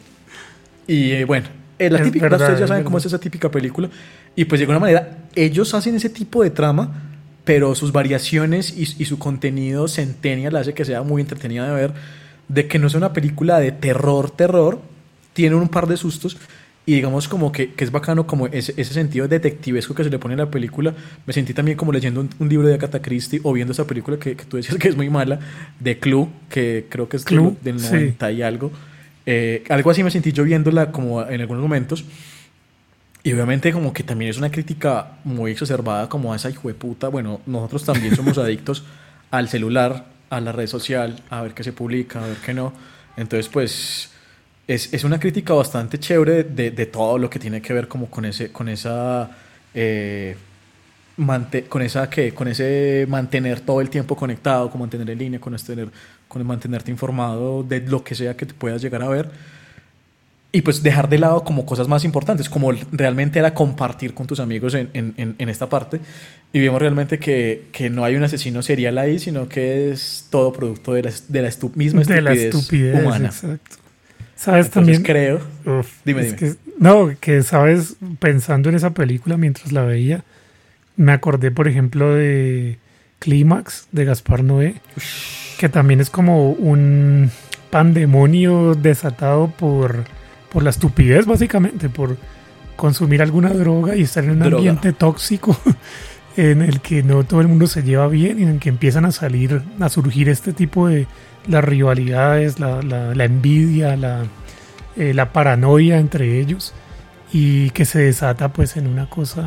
y 0.87 1.13
eh, 1.13 1.25
bueno, 1.25 1.49
la 1.79 2.01
típica, 2.01 2.27
ustedes 2.27 2.61
ya 2.61 2.69
saben 2.69 2.85
cómo 2.85 2.99
es 2.99 3.07
esa 3.07 3.19
típica 3.19 3.51
película, 3.51 3.91
y 4.37 4.45
pues 4.45 4.61
de 4.61 4.65
alguna 4.65 4.81
manera 4.81 5.19
ellos 5.35 5.75
hacen 5.75 5.97
ese 5.97 6.11
tipo 6.11 6.43
de 6.43 6.51
trama, 6.51 7.03
pero 7.45 7.75
sus 7.75 7.93
variaciones 7.93 8.75
y, 8.77 8.83
y 8.83 9.05
su 9.05 9.19
contenido 9.19 9.89
centennial 9.89 10.57
hace 10.57 10.75
que 10.75 10.85
sea 10.85 11.03
muy 11.03 11.21
entretenida 11.23 11.67
de 11.67 11.75
ver, 11.75 11.93
de 12.49 12.67
que 12.69 12.79
no 12.79 12.89
sea 12.89 12.99
una 12.99 13.13
película 13.13 13.59
de 13.59 13.73
terror, 13.73 14.31
terror, 14.31 14.81
tiene 15.33 15.57
un 15.57 15.69
par 15.69 15.87
de 15.87 15.97
sustos 15.97 16.37
y 16.87 16.97
digamos 16.97 17.29
como 17.29 17.51
que, 17.51 17.73
que 17.73 17.85
es 17.85 17.91
bacano 17.91 18.27
como 18.27 18.47
ese, 18.47 18.75
ese, 18.77 18.93
sentido 18.93 19.27
detectivesco 19.27 19.95
que 19.95 20.05
se 20.05 20.11
le 20.11 20.19
pone 20.19 20.35
en 20.35 20.41
la 20.41 20.51
película. 20.51 20.95
Me 21.27 21.33
sentí 21.33 21.55
también 21.55 21.79
como 21.79 21.93
leyendo 21.93 22.27
un, 22.39 22.49
libro 22.49 22.69
de 22.69 22.75
Agatha 22.75 23.01
Christie 23.01 23.41
o 23.43 23.55
viendo 23.55 23.73
esa 23.73 23.87
película 23.87 24.19
que, 24.19 24.35
tú 24.35 24.59
decías 24.59 24.77
que 24.77 24.89
es 24.89 24.97
muy 24.97 25.09
mala, 25.09 25.39
de 25.81 25.99
Clue, 25.99 26.29
que 26.51 26.87
creo 26.91 27.09
que 27.09 27.17
es 27.17 27.25
Clue, 27.25 27.57
del 27.63 27.77
90 27.81 28.33
y 28.33 28.43
algo. 28.43 28.71
Eh, 29.25 29.65
algo 29.71 29.91
así 29.91 30.03
me 30.03 30.11
sentí 30.11 30.33
yo 30.33 30.45
viéndola 30.45 30.93
como 30.93 31.23
en 31.27 31.41
algunos 31.41 31.63
momentos. 31.63 32.05
Y 33.27 33.33
obviamente 33.33 33.73
como 33.73 33.95
que 33.95 34.03
también 34.03 34.31
es 34.31 34.37
una 34.37 34.51
crítica 34.51 35.13
muy 35.25 35.53
exacerbada 35.53 36.11
como 36.11 36.35
a 36.35 36.37
esa 36.37 36.51
hijo 36.51 36.69
de 36.69 36.75
puta. 36.75 37.09
Bueno, 37.09 37.41
nosotros 37.47 37.83
también 37.85 38.15
somos 38.17 38.37
adictos 38.37 38.85
al 39.31 39.49
celular, 39.49 40.05
a 40.29 40.41
la 40.43 40.53
red 40.53 40.67
social, 40.67 41.23
a 41.31 41.41
ver 41.41 41.55
qué 41.55 41.65
se 41.65 41.73
publica, 41.73 42.23
a 42.23 42.29
ver 42.29 42.37
qué 42.45 42.53
no. 42.53 42.75
Entonces, 43.17 43.49
pues 43.49 44.11
es, 44.69 44.93
es 44.93 45.05
una 45.05 45.19
crítica 45.19 45.55
bastante 45.55 45.99
chévere 45.99 46.45
de, 46.45 46.71
de, 46.71 46.87
todo 46.87 47.17
lo 47.17 47.31
que 47.31 47.39
tiene 47.39 47.63
que 47.63 47.73
ver 47.73 47.89
como 47.89 48.11
con 48.11 48.27
ese, 48.27 48.53
con 48.53 48.69
esa, 48.69 49.31
eh, 49.73 50.37
con 51.71 51.81
esa 51.81 52.11
que, 52.11 52.35
con 52.35 52.49
ese 52.49 53.07
mantener 53.09 53.61
todo 53.61 53.81
el 53.81 53.89
tiempo 53.89 54.17
conectado, 54.17 54.71
con 54.71 54.83
mantener 54.83 55.09
en 55.09 55.19
línea, 55.19 55.41
con, 55.41 55.55
este, 55.55 55.89
con 56.29 56.47
mantenerte 56.47 56.91
informado 56.91 57.63
de 57.63 57.81
lo 57.81 58.05
que 58.05 58.15
sea 58.15 58.37
que 58.37 58.45
te 58.45 58.53
puedas 58.53 58.83
llegar 58.83 59.03
a 59.03 59.09
ver 59.09 59.31
y 60.55 60.63
pues 60.63 60.85
dejar 60.85 61.09
de 61.09 61.19
lado 61.19 61.43
como 61.43 61.67
cosas 61.67 61.89
más 61.89 62.05
importantes, 62.05 62.49
como 62.49 62.71
realmente 62.93 63.41
era 63.41 63.55
compartir 63.55 64.15
con 64.15 64.29
tus 64.29 64.39
amigos 64.39 64.75
en, 64.75 64.89
en, 64.95 65.35
en 65.37 65.49
esta 65.49 65.69
parte. 65.69 65.99
Y 66.53 66.61
vemos 66.61 66.81
realmente 66.81 67.19
que, 67.19 67.65
que, 67.73 67.91
no 67.91 68.05
hay 68.05 68.15
un 68.15 68.23
asesino 68.23 68.63
serial 68.63 68.97
ahí, 68.99 69.19
sino 69.19 69.49
que 69.49 69.91
es 69.91 70.29
todo 70.31 70.53
producto 70.53 70.95
de 70.95 71.03
la, 71.03 71.13
de 71.27 71.43
la 71.43 71.49
misma 71.75 72.03
estupidez, 72.03 72.07
de 72.07 72.21
la 72.23 72.33
estupidez 72.35 73.03
humana. 73.03 73.29
Exacto. 73.31 73.77
¿Sabes 74.37 74.71
también? 74.71 75.03
creo. 75.03 75.41
dime, 76.05 76.23
dime. 76.23 76.37
Que, 76.37 76.55
no, 76.79 77.11
que 77.19 77.43
sabes, 77.43 77.97
pensando 78.21 78.69
en 78.69 78.77
esa 78.77 78.91
película 78.91 79.37
mientras 79.37 79.73
la 79.73 79.83
veía, 79.83 80.23
me 80.95 81.11
acordé, 81.11 81.51
por 81.51 81.67
ejemplo, 81.67 82.15
de 82.15 82.79
Clímax 83.19 83.89
de 83.91 84.05
Gaspar 84.05 84.45
Noé, 84.45 84.77
que 85.59 85.69
también 85.69 86.01
es 86.01 86.11
como 86.11 86.53
un 86.53 87.33
pandemonio 87.71 88.77
desatado 88.77 89.49
por 89.51 90.05
por 90.55 90.63
la 90.63 90.71
estupidez 90.71 91.27
básicamente, 91.27 91.89
por 91.89 92.17
consumir 92.77 93.21
alguna 93.23 93.51
droga 93.51 93.97
y 93.97 94.03
estar 94.03 94.23
en 94.23 94.31
un 94.31 94.43
ambiente 94.45 94.93
tóxico 94.93 95.57
en 96.37 96.63
el 96.63 96.81
que 96.81 97.03
no 97.03 97.25
todo 97.25 97.41
el 97.41 97.49
mundo 97.49 97.67
se 97.67 97.83
lleva 97.83 98.07
bien 98.07 98.39
y 98.39 98.45
en 98.45 98.49
el 98.49 98.59
que 98.61 98.69
empiezan 98.69 99.05
a 99.05 99.11
salir, 99.11 99.63
a 99.81 99.89
surgir 99.89 100.29
este 100.29 100.53
tipo 100.53 100.87
de 100.87 101.09
las 101.49 101.65
rivalidades, 101.65 102.61
la, 102.61 102.83
la, 102.83 103.25
envidia, 103.25 103.97
la, 103.97 104.23
eh, 104.97 105.13
la 105.13 105.33
paranoia 105.33 105.99
entre 105.99 106.41
ellos 106.41 106.73
y 107.33 107.71
que 107.71 107.85
se 107.85 107.99
desata 107.99 108.53
pues 108.53 108.77
en 108.77 108.87
una 108.87 109.11
cosa, 109.11 109.45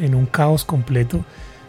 en 0.00 0.14
un 0.14 0.24
caos 0.24 0.64
completo. 0.64 1.22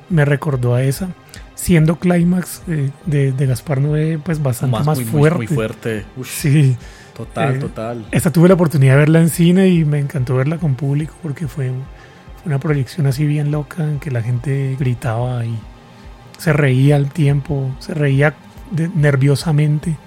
Me 0.10 0.24
recordó 0.24 0.76
a 0.76 0.84
esa, 0.84 1.10
siendo 1.56 1.98
Climax 1.98 2.64
eh, 2.70 2.90
de, 3.06 3.34
de, 3.34 3.46
Gaspar 3.48 3.82
Noé 3.82 4.18
pues 4.18 4.42
bastante 4.42 4.80
más, 4.80 5.02
fuerte. 5.04 5.38
Muy, 5.38 5.48
fuerte. 5.48 6.06
Sí. 6.24 6.78
Total, 7.26 7.56
eh, 7.56 7.60
total. 7.60 8.06
Esta 8.12 8.32
tuve 8.32 8.48
la 8.48 8.56
oportunidad 8.56 8.94
de 8.94 9.00
verla 9.00 9.20
en 9.20 9.30
cine 9.30 9.70
y 9.70 9.86
me 9.86 10.00
encantó 10.00 10.36
verla 10.36 10.58
con 10.58 10.76
público 10.76 11.14
porque 11.22 11.48
fue 11.48 11.72
una 12.46 12.60
proyección 12.60 13.06
así 13.08 13.26
bien 13.26 13.52
loca 13.52 13.84
en 13.84 14.00
que 14.00 14.12
la 14.12 14.22
gente 14.22 14.76
gritaba 14.80 15.46
y 15.46 15.58
se 16.38 16.54
reía 16.54 16.96
al 16.96 17.12
tiempo, 17.12 17.70
se 17.80 17.94
reía 17.94 18.34
nerviosamente 18.96 19.98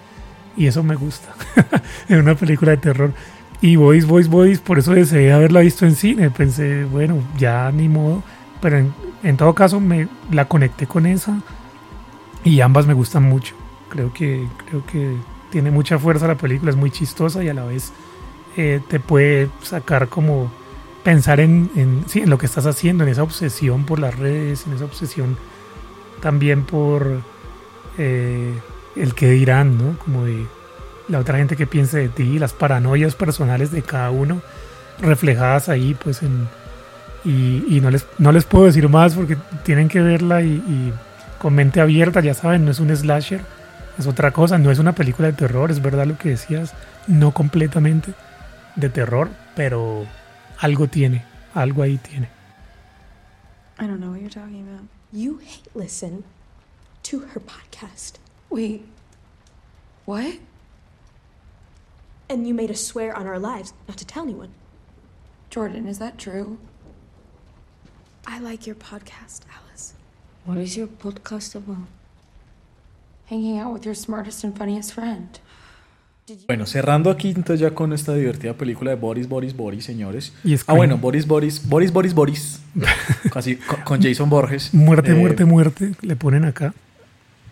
y 0.57 0.67
eso 0.67 0.83
me 0.83 0.97
gusta 0.97 1.29
en 2.09 2.21
una 2.21 2.35
película 2.35 2.73
de 2.73 2.79
terror. 2.79 3.13
Y 3.61 3.77
Boys, 3.77 4.07
Boys, 4.07 4.29
Boys, 4.29 4.59
por 4.59 4.79
eso 4.79 4.93
deseé 4.93 5.33
haberla 5.33 5.61
visto 5.61 5.87
en 5.87 5.95
cine. 5.95 6.31
Pensé, 6.31 6.85
bueno, 6.85 7.23
ya 7.39 7.71
ni 7.73 7.89
modo. 7.89 8.23
Pero 8.61 8.79
en, 8.79 8.95
en 9.23 9.37
todo 9.37 9.55
caso 9.55 9.81
me 9.81 10.09
la 10.31 10.47
conecté 10.47 10.87
con 10.87 11.07
esa 11.07 11.41
y 12.45 12.61
ambas 12.61 12.87
me 12.87 12.95
gustan 12.95 13.23
mucho. 13.23 13.55
Creo 13.89 14.13
que, 14.13 14.47
creo 14.67 14.85
que 14.87 15.17
tiene 15.55 15.71
mucha 15.71 16.01
fuerza 16.01 16.27
la 16.27 16.35
película, 16.35 16.73
es 16.73 16.77
muy 16.77 16.91
chistosa 16.91 17.45
y 17.45 17.49
a 17.49 17.55
la 17.55 17.65
vez 17.65 17.93
eh, 18.57 18.81
te 18.89 18.99
puede 18.99 19.49
sacar 19.63 20.09
como 20.09 20.53
pensar 21.05 21.39
en, 21.39 22.03
sí, 22.09 22.23
en 22.23 22.29
lo 22.29 22.39
que 22.39 22.47
estás 22.47 22.67
haciendo, 22.67 23.05
en 23.05 23.11
esa 23.11 23.23
obsesión 23.23 23.85
por 23.85 24.01
las 24.01 24.19
redes, 24.19 24.67
en 24.67 24.73
esa 24.73 24.85
obsesión 24.85 25.37
también 26.21 26.65
por 26.65 27.21
eh, 27.99 28.53
el 28.97 29.15
que 29.15 29.31
dirán, 29.31 29.79
¿no? 29.79 29.97
Como 29.99 30.25
de 30.25 30.45
la 31.07 31.21
otra 31.21 31.39
gente 31.39 31.55
que 31.55 31.69
piense 31.69 31.99
de 31.99 32.09
ti, 32.09 32.41
las 32.41 32.53
paranoias 32.53 33.15
personales 33.15 33.71
de 33.71 33.83
cada 33.83 34.11
uno 34.11 34.43
reflejadas 34.99 35.69
ahí, 35.69 35.95
pues 35.95 36.25
en... 36.25 36.49
Y, 37.25 37.65
y 37.69 37.81
no, 37.81 37.93
les, 37.93 38.09
no 38.19 38.33
les 38.33 38.45
puedo 38.45 38.65
decir 38.65 38.89
más 38.89 39.15
porque 39.15 39.37
tienen 39.63 39.87
que 39.87 40.03
verla 40.03 40.43
y, 40.43 40.55
y 40.55 40.93
con 41.39 41.55
mente 41.55 41.81
abierta, 41.81 42.21
ya 42.21 42.35
saben, 42.35 42.65
no 42.65 42.73
es 42.73 42.81
un 42.81 42.95
slasher 42.95 43.43
es 43.99 44.07
otra 44.07 44.33
cosa, 44.33 44.59
no 44.59 44.71
es 44.71 44.79
una 44.79 44.95
película 44.95 45.29
de 45.29 45.35
terror, 45.35 45.71
es 45.71 45.81
verdad 45.81 46.07
lo 46.07 46.19
que 46.19 46.31
decías, 46.31 46.75
no 47.07 47.33
completamente 47.33 48.15
de 48.77 48.89
terror, 48.89 49.31
pero 49.55 50.07
algo 50.59 50.89
tiene, 50.89 51.25
algo 51.55 51.83
ahí 51.83 51.99
tiene. 51.99 52.29
I 53.79 53.87
don't 53.87 54.01
know 54.01 54.11
what 54.11 54.21
you're 54.21 54.31
talking 54.31 54.67
about. 54.69 54.89
You 55.13 55.39
hate 55.39 55.69
listen 55.75 56.25
to 57.05 57.21
her 57.21 57.41
podcast. 57.41 58.15
Wait. 58.51 58.85
What? 60.05 60.39
And 62.29 62.47
you 62.47 62.55
made 62.55 62.71
us 62.71 62.85
swear 62.85 63.17
on 63.17 63.27
our 63.27 63.39
lives 63.39 63.75
not 63.89 63.97
to 63.99 64.05
tell 64.05 64.23
anyone. 64.23 64.51
Jordan, 65.51 65.87
is 65.87 65.99
that 65.99 66.19
true? 66.19 66.59
I 68.27 68.39
like 68.39 68.67
your 68.67 68.77
podcast, 68.77 69.43
Alice. 69.55 69.95
What 70.45 70.59
is 70.59 70.77
your 70.77 70.87
podcast 70.87 71.55
about? 71.55 71.77
Hanging 71.77 71.83
out 71.83 71.83
with 71.83 71.83
your 71.83 71.83
smartest 71.83 71.83
and 71.83 71.83
funniest 71.85 73.05
friend. 73.05 73.14
Bueno, 76.47 76.65
cerrando 76.67 77.11
aquí 77.11 77.29
entonces 77.29 77.61
ya 77.61 77.73
con 77.75 77.93
esta 77.93 78.15
divertida 78.15 78.55
película 78.55 78.91
de 78.93 78.97
Boris, 78.97 79.29
Boris, 79.29 79.55
Boris, 79.55 79.85
señores. 79.85 80.33
Y 80.43 80.55
ah, 80.67 80.73
bueno, 80.73 80.97
Boris, 80.97 81.27
Boris, 81.27 81.67
Boris, 81.69 81.93
Boris, 81.93 82.15
Boris. 82.15 82.61
Casi 83.33 83.57
con, 83.57 83.81
con 83.83 84.03
Jason 84.03 84.31
Borges. 84.31 84.73
Muerte, 84.73 85.13
Eh, 85.13 85.15
muerte, 85.15 85.45
muerte, 85.45 85.93
le 86.01 86.17
ponen 86.17 86.45
acá. 86.45 86.73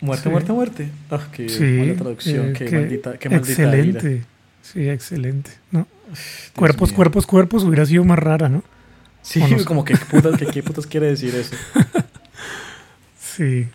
Muerte, 0.00 0.24
Sí. 0.24 0.28
muerte, 0.30 0.52
muerte. 0.52 0.90
Ah, 1.10 1.20
qué 1.32 1.48
Sí, 1.48 1.62
mala 1.64 1.94
traducción, 1.94 2.46
eh, 2.48 2.52
qué, 2.54 2.70
maldita, 2.70 3.18
qué 3.18 3.28
maldita 3.28 3.62
ira. 3.62 3.74
excelente. 3.76 4.24
Sí, 4.62 4.88
excelente. 4.88 5.50
¿no? 5.70 5.86
Dios 6.06 6.18
cuerpos, 6.56 6.88
mío. 6.90 6.96
cuerpos, 6.96 7.26
cuerpos 7.26 7.64
hubiera 7.64 7.84
sido 7.86 8.04
más 8.04 8.18
rara, 8.18 8.48
¿no? 8.48 8.64
Sí, 9.20 9.40
no 9.40 9.64
como 9.66 9.84
que 9.84 9.94
qué 9.94 10.04
putas, 10.06 10.36
que, 10.38 10.46
qué 10.46 10.62
putas 10.62 10.86
quiere 10.86 11.06
decir 11.08 11.34
eso. 11.34 11.54
Sí. 13.18 13.66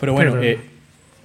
Pero 0.00 0.12
bueno, 0.14 0.32
Pero- 0.32 0.42
eh, 0.42 0.60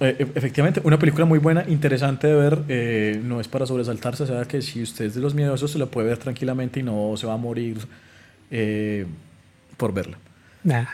eh, 0.04 0.26
efectivamente, 0.34 0.80
una 0.84 0.98
película 0.98 1.24
muy 1.24 1.38
buena, 1.38 1.64
interesante 1.68 2.26
de 2.26 2.34
ver. 2.34 2.58
eh, 2.68 3.20
no 3.24 3.40
es 3.40 3.48
para 3.48 3.66
sobresaltarse, 3.66 4.22
o 4.24 4.26
sea 4.26 4.44
que 4.44 4.60
si 4.62 4.82
usted 4.82 5.06
es 5.06 5.14
de 5.14 5.20
los 5.20 5.34
miedosos, 5.34 5.70
se 5.70 5.78
la 5.78 5.86
puede 5.86 6.08
ver 6.08 6.18
tranquilamente 6.18 6.80
y 6.80 6.82
no 6.82 7.14
se 7.16 7.26
va 7.26 7.34
a 7.34 7.38
morir 7.38 7.78
eh, 8.50 9.06
por 9.76 9.92
verla. 9.94 10.18
Nah. 10.64 10.84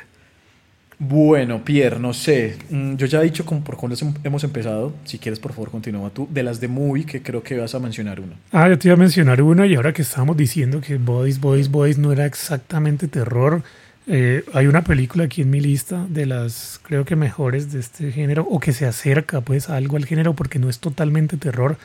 Bueno, 1.00 1.64
Pierre, 1.64 2.00
no 2.00 2.12
sé. 2.12 2.56
mm, 2.70 2.96
Yo 2.96 3.06
ya 3.06 3.20
he 3.20 3.24
dicho 3.24 3.44
con, 3.46 3.62
por 3.62 3.76
cuándo 3.76 3.96
hemos 4.24 4.42
empezado. 4.42 4.92
Si 5.04 5.18
quieres, 5.18 5.38
por 5.38 5.52
favor, 5.52 5.70
continúa 5.70 6.10
tú. 6.10 6.26
De 6.28 6.42
las 6.42 6.60
de 6.60 6.66
Movie, 6.66 7.04
que 7.06 7.22
creo 7.22 7.40
que 7.42 7.56
vas 7.56 7.72
a 7.76 7.78
mencionar 7.78 8.18
una. 8.18 8.32
Ah, 8.50 8.68
yo 8.68 8.76
te 8.78 8.88
iba 8.88 8.94
a 8.94 8.98
mencionar 8.98 9.40
una 9.40 9.64
y 9.66 9.76
ahora 9.76 9.92
que 9.92 10.02
estábamos 10.02 10.36
diciendo 10.36 10.80
que 10.80 10.96
Boys, 10.96 11.38
Boys, 11.40 11.70
Boys 11.70 11.98
no 11.98 12.10
era 12.10 12.26
exactamente 12.26 13.06
terror, 13.06 13.62
eh, 14.10 14.44
hay 14.54 14.66
una 14.66 14.82
película 14.84 15.24
aquí 15.24 15.42
en 15.42 15.50
mi 15.50 15.60
lista 15.60 16.06
de 16.08 16.24
las 16.24 16.80
creo 16.82 17.04
que 17.04 17.14
mejores 17.14 17.70
de 17.70 17.80
este 17.80 18.10
género 18.10 18.46
o 18.48 18.58
que 18.58 18.72
se 18.72 18.86
acerca 18.86 19.42
pues 19.42 19.68
a 19.68 19.76
algo 19.76 19.98
al 19.98 20.06
género 20.06 20.34
porque 20.34 20.58
no 20.58 20.70
es 20.70 20.78
totalmente 20.78 21.36
terror, 21.36 21.76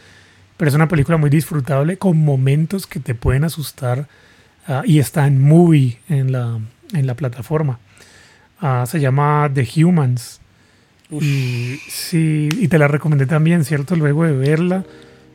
pero 0.56 0.70
es 0.70 0.76
una 0.76 0.88
película 0.88 1.18
muy 1.18 1.30
disfrutable 1.30 1.98
con 1.98 2.18
momentos 2.18 2.88
que 2.88 3.02
te 3.02 3.14
pueden 3.14 3.44
asustar 3.44 4.08
ah, 4.68 4.84
y 4.86 5.00
está 5.00 5.28
en 5.28 5.42
movie 5.42 6.00
en 6.08 6.32
la, 6.32 6.60
en 6.94 7.08
la 7.08 7.16
plataforma. 7.16 7.80
Ah, 8.62 8.86
se 8.88 9.02
llama 9.02 9.52
The 9.54 9.68
Humans. 9.84 10.40
Y 11.12 11.80
sí, 11.90 12.50
y 12.58 12.70
te 12.70 12.80
la 12.80 12.88
recomendé 12.88 13.26
también, 13.26 13.66
¿cierto? 13.66 13.96
Luego 13.96 14.24
de 14.24 14.32
verla. 14.32 14.86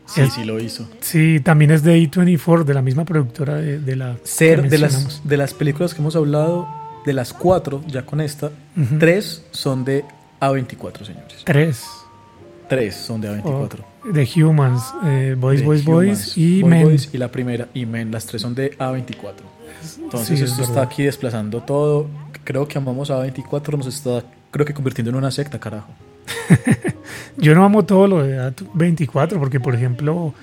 Sí, 0.09 0.23
Es- 0.23 0.33
sí 0.33 0.45
lo 0.45 0.59
hizo. 0.59 0.89
Sí, 1.01 1.39
también 1.41 1.71
es 1.71 1.83
de 1.83 1.97
A24, 2.03 2.65
de 2.65 2.75
la 2.75 2.83
misma 2.83 3.05
productora 3.05 3.57
de, 3.57 3.79
de 3.79 3.97
la. 3.97 4.17
Ser 4.25 4.69
de 4.69 4.79
las, 4.79 5.21
de 5.23 5.37
las 5.37 5.53
películas 5.55 5.93
que 5.95 6.01
hemos 6.01 6.17
hablado, 6.17 6.67
de 7.05 7.13
las 7.13 7.33
cuatro, 7.33 7.83
ya 7.87 8.03
con 8.07 8.21
esta, 8.21 8.47
Ujú. 8.77 8.99
tres 8.99 9.45
son 9.51 9.85
de 9.85 10.05
A24, 10.41 11.05
señores. 11.05 11.43
Tres. 11.45 11.85
Tres 12.69 12.95
son 12.97 13.21
de 13.21 13.31
A24. 13.43 13.79
The 14.13 14.43
Humans, 14.43 14.83
eh, 15.05 15.37
Boys, 15.39 15.61
The 15.61 15.67
Boys, 15.67 15.85
Boys 15.85 16.07
Humans, 16.09 16.39
y 16.39 16.63
Boy 16.63 16.71
Men. 16.71 16.85
Boys 16.85 17.09
y 17.13 17.19
la 17.19 17.29
primera, 17.31 17.69
y 17.75 17.85
Men. 17.87 18.11
Las 18.11 18.27
tres 18.27 18.41
son 18.43 18.55
de 18.55 18.77
A24. 18.79 19.33
Entonces 20.03 20.29
Sí, 20.39 20.45
es 20.45 20.51
esto 20.51 20.63
está 20.63 20.75
verdad. 20.81 20.93
aquí 20.93 21.03
desplazando 21.05 21.63
todo. 21.63 22.07
Creo 22.45 22.67
que 22.67 22.79
amamos 22.79 23.11
a 23.11 23.23
A24, 23.25 23.77
nos 23.77 23.87
está, 23.87 24.23
creo 24.51 24.65
que 24.65 24.73
convirtiendo 24.75 25.11
en 25.11 25.17
una 25.17 25.31
secta, 25.31 25.59
carajo. 25.59 25.89
Yo 27.37 27.55
no 27.55 27.65
amo 27.65 27.85
todo 27.85 28.07
lo 28.07 28.23
de 28.23 28.39
A24, 28.39 29.39
porque 29.39 29.61
por 29.61 29.75
ejemplo, 29.75 30.35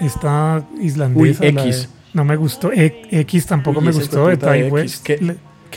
esta 0.00 0.62
islandesa. 0.80 1.42
Uy, 1.44 1.52
de- 1.52 1.60
X. 1.60 1.88
no 2.14 2.24
me 2.24 2.36
gustó. 2.36 2.72
E- 2.72 3.06
X 3.10 3.46
tampoco 3.46 3.78
Uy, 3.80 3.86
me 3.86 3.92
gustó 3.92 4.26
de 4.28 4.36
Ty 4.36 4.70
West. 4.70 5.04
que- 5.04 5.16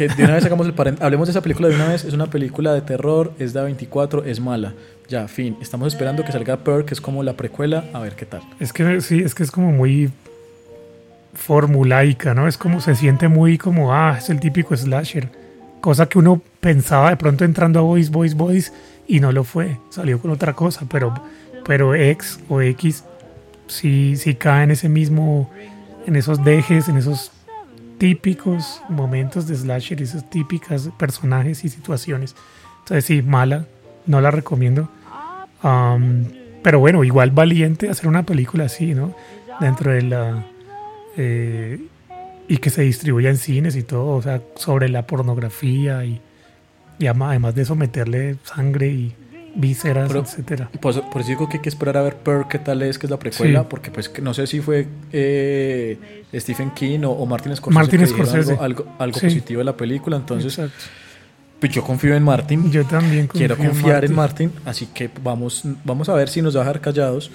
de 0.10 0.24
una 0.26 0.34
vez 0.36 0.44
hagamos 0.46 0.68
el 0.68 0.76
paren- 0.76 0.98
hablemos 1.02 1.28
de 1.28 1.32
esa 1.32 1.42
película 1.42 1.70
de 1.70 1.76
una 1.76 1.88
vez. 1.88 2.04
Es 2.04 2.14
una 2.14 2.28
película 2.30 2.74
de 2.74 2.82
terror, 2.82 3.32
es 3.40 3.54
de 3.54 3.62
A24, 3.62 4.24
es 4.26 4.40
mala. 4.42 4.74
Ya, 5.08 5.28
fin. 5.28 5.56
Estamos 5.62 5.88
esperando 5.94 6.26
que 6.26 6.32
salga 6.32 6.58
Pearl, 6.58 6.84
que 6.84 6.94
es 6.94 7.00
como 7.02 7.24
la 7.24 7.34
precuela. 7.34 7.86
A 7.94 8.00
ver 8.00 8.16
qué 8.16 8.26
tal. 8.26 8.42
Es 8.60 8.74
que 8.74 9.00
sí, 9.02 9.20
es 9.20 9.34
que 9.36 9.44
es 9.44 9.52
como 9.52 9.72
muy 9.72 10.10
formulaica, 11.34 12.34
¿no? 12.34 12.48
Es 12.48 12.58
como 12.58 12.82
se 12.82 12.96
siente 12.96 13.28
muy 13.28 13.58
como, 13.58 13.94
ah, 13.94 14.16
es 14.18 14.30
el 14.30 14.40
típico 14.40 14.76
slasher. 14.76 15.30
Cosa 15.82 16.08
que 16.08 16.18
uno 16.18 16.42
pensaba 16.60 17.10
de 17.10 17.18
pronto 17.18 17.44
entrando 17.46 17.80
a 17.80 17.84
Boys, 17.84 18.10
Boys, 18.10 18.34
Boys 18.36 18.74
y 19.08 19.20
no 19.20 19.32
lo 19.32 19.44
fue. 19.44 19.78
Salió 19.90 20.20
con 20.20 20.32
otra 20.32 20.54
cosa, 20.54 20.86
pero, 20.90 21.14
pero 21.66 21.96
X 21.96 22.40
o 22.50 22.62
X 22.62 23.04
sí, 23.68 24.16
sí 24.18 24.36
cae 24.36 24.64
en 24.64 24.72
ese 24.72 24.90
mismo, 24.90 25.50
en 26.06 26.16
esos 26.16 26.44
dejes, 26.44 26.88
en 26.88 26.98
esos 26.98 27.32
típicos 27.98 28.82
momentos 28.90 29.48
de 29.48 29.56
slasher, 29.56 30.02
esos 30.02 30.30
típicas 30.30 30.90
personajes 30.98 31.64
y 31.64 31.70
situaciones. 31.70 32.36
Entonces 32.80 33.06
sí, 33.06 33.22
mala, 33.22 33.66
no 34.06 34.22
la 34.22 34.32
recomiendo. 34.32 34.90
Am, 35.62 36.26
pero 36.62 36.80
bueno, 36.80 37.04
igual 37.04 37.32
valiente 37.32 37.90
hacer 37.90 38.08
una 38.08 38.24
película 38.24 38.66
así, 38.66 38.94
¿no? 38.94 39.16
Dentro 39.60 39.92
de 39.92 40.02
la... 40.02 40.46
eh, 41.16 41.80
y 42.48 42.58
que 42.58 42.70
se 42.70 42.84
distribuya 42.84 43.30
en 43.30 43.38
cines 43.38 43.76
y 43.76 43.82
todo, 43.82 44.16
o 44.16 44.22
sea, 44.22 44.42
sobre 44.56 44.88
la 44.90 45.08
pornografía 45.08 46.06
y, 46.06 46.22
y 47.00 47.08
además 47.08 47.56
de 47.56 47.62
eso 47.62 47.76
meterle 47.76 48.38
sangre 48.44 48.88
y 48.88 49.16
vísceras, 49.56 50.08
Pero- 50.10 50.22
etcétera. 50.22 50.70
Por 50.82 50.92
eso, 50.92 51.10
por 51.10 51.22
eso 51.22 51.30
digo 51.30 51.48
que 51.50 51.58
hay 51.58 51.62
que 51.64 51.70
esperar 51.70 51.96
a 51.98 52.02
ver 52.02 52.18
Pearl, 52.18 52.48
qué 52.50 52.60
tal 52.60 52.82
es, 52.82 53.00
que 53.00 53.08
es 53.08 53.12
la 53.12 53.18
precuela. 53.20 53.62
Sí. 53.62 53.68
Porque 53.70 53.90
pues 53.92 54.12
no 54.22 54.34
sé 54.34 54.48
si 54.48 54.60
fue 54.60 54.88
eh, 55.14 55.98
Stephen 56.34 56.72
King 56.72 57.00
o, 57.06 57.12
o 57.12 57.26
Martin 57.26 57.56
Scorsese. 57.56 57.74
Martin 57.80 58.00
que 58.02 58.06
dijeron 58.06 58.26
Scorsese. 58.28 58.52
Algo, 58.52 58.64
algo, 58.64 58.96
algo 59.00 59.20
Sí. 59.20 59.28
positivo 59.28 59.60
de 59.60 59.66
la 59.66 59.78
película. 59.78 60.18
Entonces, 60.18 60.58
Exacto. 60.60 60.84
Pues 61.68 61.76
yo 61.76 61.84
confío 61.84 62.16
en 62.16 62.24
Martin. 62.24 62.72
Yo 62.72 62.86
también 62.86 63.28
Quiero 63.28 63.56
confío 63.56 63.72
confiar 63.74 64.06
en 64.06 64.14
Martin, 64.16 64.52
así 64.66 64.88
que 64.94 65.10
vamos, 65.24 65.64
vamos 65.84 66.10
a 66.10 66.14
ver 66.14 66.30
si 66.30 66.42
nos 66.42 66.56
va 66.56 66.62
a 66.62 66.64
dejar 66.66 66.82
callados 66.82 67.32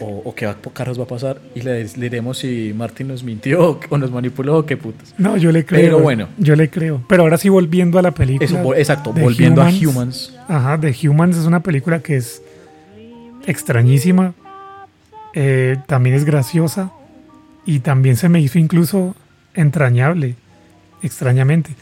o, 0.00 0.04
o- 0.04 0.22
o 0.30 0.34
qué 0.34 0.46
va- 0.46 0.56
carros 0.72 0.98
va 0.98 1.04
a 1.04 1.06
pasar 1.06 1.38
y 1.54 1.60
le, 1.60 1.84
le 1.84 1.88
diremos 1.94 2.38
si 2.38 2.72
Martin 2.74 3.08
nos 3.08 3.22
mintió 3.22 3.70
o, 3.72 3.80
o 3.90 3.98
nos 3.98 4.10
manipuló 4.10 4.58
o 4.58 4.66
qué 4.66 4.76
putas. 4.76 5.14
No, 5.18 5.36
yo 5.36 5.52
le 5.52 5.64
creo. 5.66 5.80
Pero 5.82 5.98
bueno. 6.00 6.28
Yo 6.38 6.56
le 6.56 6.70
creo. 6.70 7.02
Pero 7.08 7.22
ahora 7.24 7.36
sí, 7.38 7.48
volviendo 7.48 7.98
a 7.98 8.02
la 8.02 8.12
película. 8.12 8.44
Eso, 8.46 8.74
exacto, 8.74 9.12
volviendo 9.12 9.60
Humans. 9.60 9.82
a 9.84 9.88
Humans. 9.88 10.34
Ajá, 10.48 10.78
The 10.80 11.08
Humans 11.08 11.36
es 11.36 11.44
una 11.44 11.60
película 11.62 12.00
que 12.00 12.16
es 12.16 12.42
extrañísima. 13.46 14.34
eh, 15.34 15.76
también 15.86 16.14
es 16.16 16.24
graciosa. 16.24 16.90
Y 17.64 17.78
también 17.80 18.16
se 18.16 18.28
me 18.28 18.40
hizo 18.40 18.58
incluso 18.58 19.14
entrañable. 19.54 20.34
Extrañamente. 21.02 21.74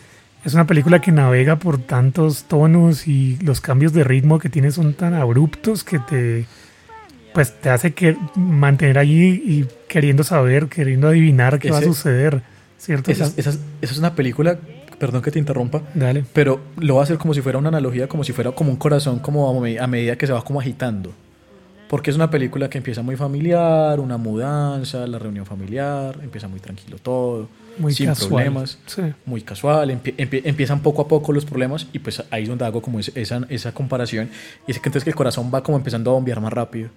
Es 0.45 0.55
una 0.55 0.67
película 0.67 1.01
que 1.01 1.13
navega 1.13 1.57
por 1.57 1.79
tantos 1.79 2.45
tonos 2.45 3.07
y 3.07 3.37
los 3.43 3.61
cambios 3.61 3.93
de 3.93 4.05
ritmo 4.05 4.39
que 4.39 4.49
tiene 4.49 4.71
son 4.71 4.95
tan 4.95 5.15
abruptos 5.15 5.85
que 5.85 5.99
te 5.99 6.47
pues 7.35 7.53
te 7.61 7.71
hace 7.71 7.93
que 7.93 8.17
mantener 8.35 8.99
allí 8.99 9.41
y 9.47 9.67
queriendo 9.87 10.25
saber, 10.25 10.67
queriendo 10.67 11.07
adivinar 11.09 11.61
qué 11.61 11.71
va 11.71 11.79
a 11.79 11.83
suceder, 11.83 12.43
¿cierto? 12.77 13.13
Esa, 13.13 13.25
es- 13.27 13.35
esa 13.39 13.51
es- 13.51 13.61
esa 13.83 13.93
es 13.93 13.99
una 13.99 14.17
película, 14.17 14.59
perdón 14.99 15.23
que 15.23 15.31
te 15.31 15.39
interrumpa, 15.39 15.81
Dale. 15.95 16.25
pero 16.33 16.61
lo 16.81 16.97
va 16.97 17.03
a 17.03 17.05
hacer 17.05 17.19
como 17.19 17.33
si 17.33 17.41
fuera 17.41 17.57
una 17.59 17.69
analogía, 17.69 18.09
como 18.09 18.25
si 18.25 18.33
fuera 18.33 18.51
como 18.51 18.71
un 18.73 18.77
corazón, 18.79 19.21
como 19.21 19.49
a, 19.49 19.85
a 19.85 19.87
medida 19.87 20.17
que 20.17 20.27
se 20.27 20.33
va 20.33 20.43
como 20.43 20.59
agitando. 20.61 21.13
Porque 21.89 22.11
es 22.11 22.17
una 22.17 22.31
película 22.31 22.69
que 22.69 22.79
empieza 22.79 23.03
muy 23.03 23.15
familiar, 23.17 24.01
una 24.01 24.17
mudanza, 24.17 25.07
la 25.07 25.19
reunión 25.21 25.47
familiar, 25.47 26.19
empieza 26.25 26.49
muy 26.49 26.59
tranquilo 26.61 26.99
todo, 26.99 27.49
Muy 27.81 27.93
sin 27.95 28.07
casual. 28.07 28.29
problemas, 28.29 28.79
Sí. 28.87 29.03
muy 29.27 29.41
casual, 29.43 29.91
empie- 29.91 30.15
empie- 30.17 30.43
empiezan 30.45 30.81
poco 30.81 31.03
a 31.03 31.09
poco 31.09 31.33
los 31.33 31.45
problemas 31.45 31.87
y 31.93 31.99
pues 31.99 32.23
ahí 32.31 32.43
es 32.45 32.49
donde 32.49 32.65
hago 32.65 32.81
como 32.83 33.01
esa, 33.01 33.41
esa 33.49 33.73
comparación 33.73 34.31
y 34.67 34.71
es 34.73 34.79
que 34.79 34.89
entonces 34.89 35.05
que 35.05 35.11
el 35.11 35.17
corazón 35.17 35.51
va 35.53 35.63
como 35.63 35.79
empezando 35.79 36.11
a 36.11 36.15
bombear 36.15 36.41
más 36.41 36.53
rápido, 36.53 36.91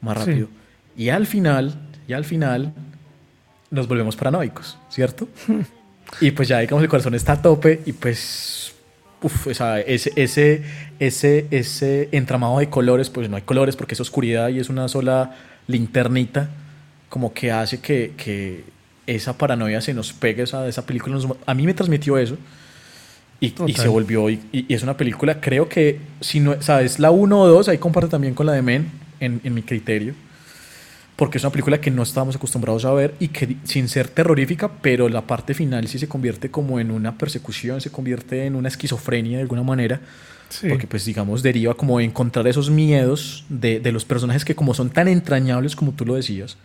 más 0.00 0.18
Sí. 0.22 0.30
rápido. 0.30 0.48
Y 0.96 1.08
al 1.08 1.26
final, 1.26 1.74
y 2.06 2.12
al 2.12 2.24
final 2.24 2.72
nos 3.70 3.88
volvemos 3.88 4.16
paranoicos, 4.16 4.76
¿cierto? 4.90 5.28
y 6.20 6.30
pues 6.32 6.48
ya 6.48 6.58
digamos 6.58 6.82
el 6.82 6.88
corazón 6.90 7.14
está 7.14 7.32
a 7.32 7.42
tope 7.42 7.80
y 7.86 7.92
pues 7.92 8.74
uf, 9.22 9.46
o 9.48 9.54
sea, 9.54 9.80
ese, 9.80 10.12
ese, 10.16 10.62
ese, 10.98 11.46
ese 11.50 12.08
entramado 12.12 12.58
de 12.58 12.68
colores, 12.70 13.10
pues 13.10 13.28
no 13.28 13.36
hay 13.36 13.42
colores 13.42 13.76
porque 13.76 13.94
es 13.94 14.00
oscuridad 14.00 14.48
y 14.48 14.58
es 14.58 14.68
una 14.70 14.88
sola 14.88 15.36
linternita, 15.66 16.48
como 17.10 17.32
que 17.34 17.52
hace 17.52 17.80
que, 17.80 18.14
que 18.16 18.64
esa 19.14 19.36
paranoia 19.36 19.80
se 19.80 19.94
nos 19.94 20.12
pegue, 20.12 20.42
esa, 20.44 20.66
esa 20.68 20.86
película 20.86 21.14
nos- 21.16 21.26
a 21.46 21.54
mí 21.54 21.66
me 21.66 21.74
transmitió 21.74 22.16
eso. 22.18 22.36
Y, 23.40 23.54
y 23.66 23.72
se 23.72 23.88
volvió, 23.88 24.28
y, 24.28 24.38
y 24.52 24.74
es 24.74 24.82
una 24.82 24.98
película, 24.98 25.40
creo 25.40 25.66
que, 25.66 25.98
si 26.20 26.40
no, 26.40 26.60
sabes, 26.60 26.98
la 26.98 27.10
1 27.10 27.40
o 27.40 27.46
2, 27.48 27.68
ahí 27.68 27.78
comparte 27.78 28.10
también 28.10 28.34
con 28.34 28.44
la 28.44 28.52
de 28.52 28.60
Men, 28.60 28.90
en, 29.18 29.40
en 29.44 29.54
mi 29.54 29.62
criterio, 29.62 30.12
porque 31.16 31.38
es 31.38 31.44
una 31.44 31.50
película 31.50 31.80
que 31.80 31.90
no 31.90 32.02
estábamos 32.02 32.36
acostumbrados 32.36 32.84
a 32.84 32.92
ver 32.92 33.14
y 33.18 33.28
que 33.28 33.56
sin 33.64 33.88
ser 33.88 34.08
terrorífica, 34.08 34.70
pero 34.82 35.08
la 35.08 35.22
parte 35.26 35.54
final 35.54 35.88
sí 35.88 35.98
se 35.98 36.06
convierte 36.06 36.50
como 36.50 36.80
en 36.80 36.90
una 36.90 37.16
persecución, 37.16 37.80
se 37.80 37.90
convierte 37.90 38.44
en 38.44 38.56
una 38.56 38.68
esquizofrenia 38.68 39.38
de 39.38 39.42
alguna 39.42 39.62
manera, 39.62 40.00
Sí. 40.50 40.68
porque 40.68 40.86
pues 40.88 41.04
digamos 41.04 41.42
deriva 41.44 41.74
como 41.74 41.98
de 41.98 42.04
encontrar 42.04 42.46
esos 42.48 42.70
miedos 42.70 43.44
de, 43.48 43.78
de 43.80 43.92
los 43.92 44.04
personajes 44.04 44.44
que 44.44 44.56
como 44.56 44.74
son 44.74 44.90
tan 44.90 45.06
entrañables 45.08 45.76
como 45.76 45.92
tú 45.92 46.04
lo 46.04 46.16
decías, 46.16 46.56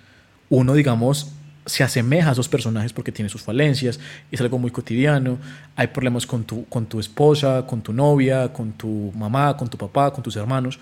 uno 0.49 0.73
digamos 0.73 1.31
se 1.65 1.83
asemeja 1.83 2.29
a 2.29 2.31
esos 2.33 2.47
personajes 2.47 2.93
porque 2.93 3.11
tiene 3.11 3.29
sus 3.29 3.41
falencias, 3.41 3.99
es 4.31 4.41
algo 4.41 4.59
muy 4.59 4.71
cotidiano, 4.71 5.37
hay 5.75 5.87
problemas 5.87 6.25
con 6.25 6.43
tu, 6.43 6.65
con 6.65 6.85
tu 6.85 6.99
esposa, 6.99 7.65
con 7.67 7.81
tu 7.81 7.93
novia, 7.93 8.53
con 8.53 8.73
tu 8.73 9.11
mamá, 9.15 9.57
con 9.57 9.67
tu 9.69 9.77
papá, 9.77 10.11
con 10.11 10.23
tus 10.23 10.35
hermanos, 10.35 10.79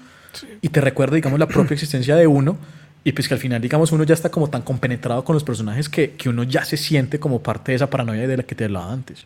y 0.62 0.70
te 0.70 0.82
recuerda, 0.82 1.16
digamos, 1.16 1.40
la 1.40 1.48
propia 1.48 1.74
existencia 1.74 2.16
de 2.16 2.28
uno, 2.28 2.58
y 3.04 3.12
pues 3.12 3.28
que 3.28 3.34
al 3.34 3.40
final, 3.40 3.62
digamos, 3.62 3.92
uno 3.92 4.04
ya 4.04 4.14
está 4.14 4.30
como 4.30 4.50
tan 4.50 4.62
compenetrado 4.62 5.24
con 5.24 5.34
los 5.34 5.44
personajes 5.44 5.90
que, 5.90 6.12
que 6.12 6.30
uno 6.30 6.44
ya 6.44 6.64
se 6.64 6.78
siente 6.78 7.20
como 7.20 7.42
parte 7.42 7.72
de 7.72 7.76
esa 7.78 7.90
paranoia 7.90 8.28
de 8.28 8.38
la 8.38 8.44
que 8.44 8.56
te 8.56 8.66
hablaba 8.66 8.92
antes. 8.92 9.26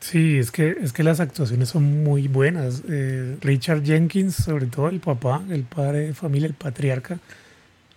Sí, 0.00 0.38
es 0.38 0.52
que, 0.52 0.76
es 0.80 0.92
que 0.92 1.02
las 1.02 1.18
actuaciones 1.18 1.70
son 1.70 2.04
muy 2.04 2.28
buenas. 2.28 2.82
Eh, 2.88 3.36
Richard 3.40 3.82
Jenkins, 3.82 4.36
sobre 4.36 4.66
todo 4.66 4.88
el 4.88 5.00
papá, 5.00 5.42
el 5.50 5.64
padre 5.64 6.06
de 6.06 6.14
familia, 6.14 6.46
el 6.46 6.54
patriarca. 6.54 7.18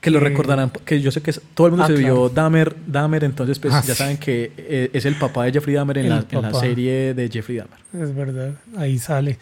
Que 0.01 0.09
lo 0.09 0.17
Eh, 0.17 0.21
recordarán, 0.21 0.71
que 0.83 0.99
yo 0.99 1.11
sé 1.11 1.21
que 1.21 1.31
todo 1.53 1.67
el 1.67 1.71
mundo 1.71 1.85
ah, 1.85 1.87
se 1.87 1.93
vio 1.93 2.05
claro. 2.27 2.29
Dahmer, 2.29 2.75
Dahmer, 2.87 3.23
entonces 3.23 3.59
pues 3.59 3.73
Ah, 3.73 3.83
ya 3.85 3.95
saben 3.95 4.17
que 4.17 4.51
eh, 4.57 4.89
es 4.93 5.05
el 5.05 5.15
papá 5.15 5.45
de 5.45 5.53
Jeffrey 5.53 5.75
Dahmer 5.75 5.99
en, 5.99 6.09
la, 6.09 6.25
en 6.29 6.41
la 6.41 6.53
serie 6.53 7.13
de 7.13 7.29
Jeffrey 7.29 7.57
Dahmer. 7.57 7.79
Es 7.93 8.13
verdad, 8.15 8.55
ahí 8.77 8.97
sale. 8.97 9.37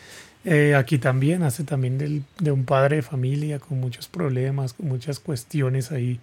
Eh, 0.45 0.76
aquí 0.76 0.97
también 0.99 1.43
hace 1.43 1.64
también 1.64 1.97
del- 1.97 2.24
de 2.39 2.51
un 2.51 2.66
padre 2.66 2.97
de 2.97 3.01
familia 3.01 3.60
con 3.60 3.80
muchos 3.80 4.07
problemas, 4.07 4.74
con 4.74 4.88
muchas 4.88 5.20
cuestiones 5.20 5.91
ahí 5.91 6.20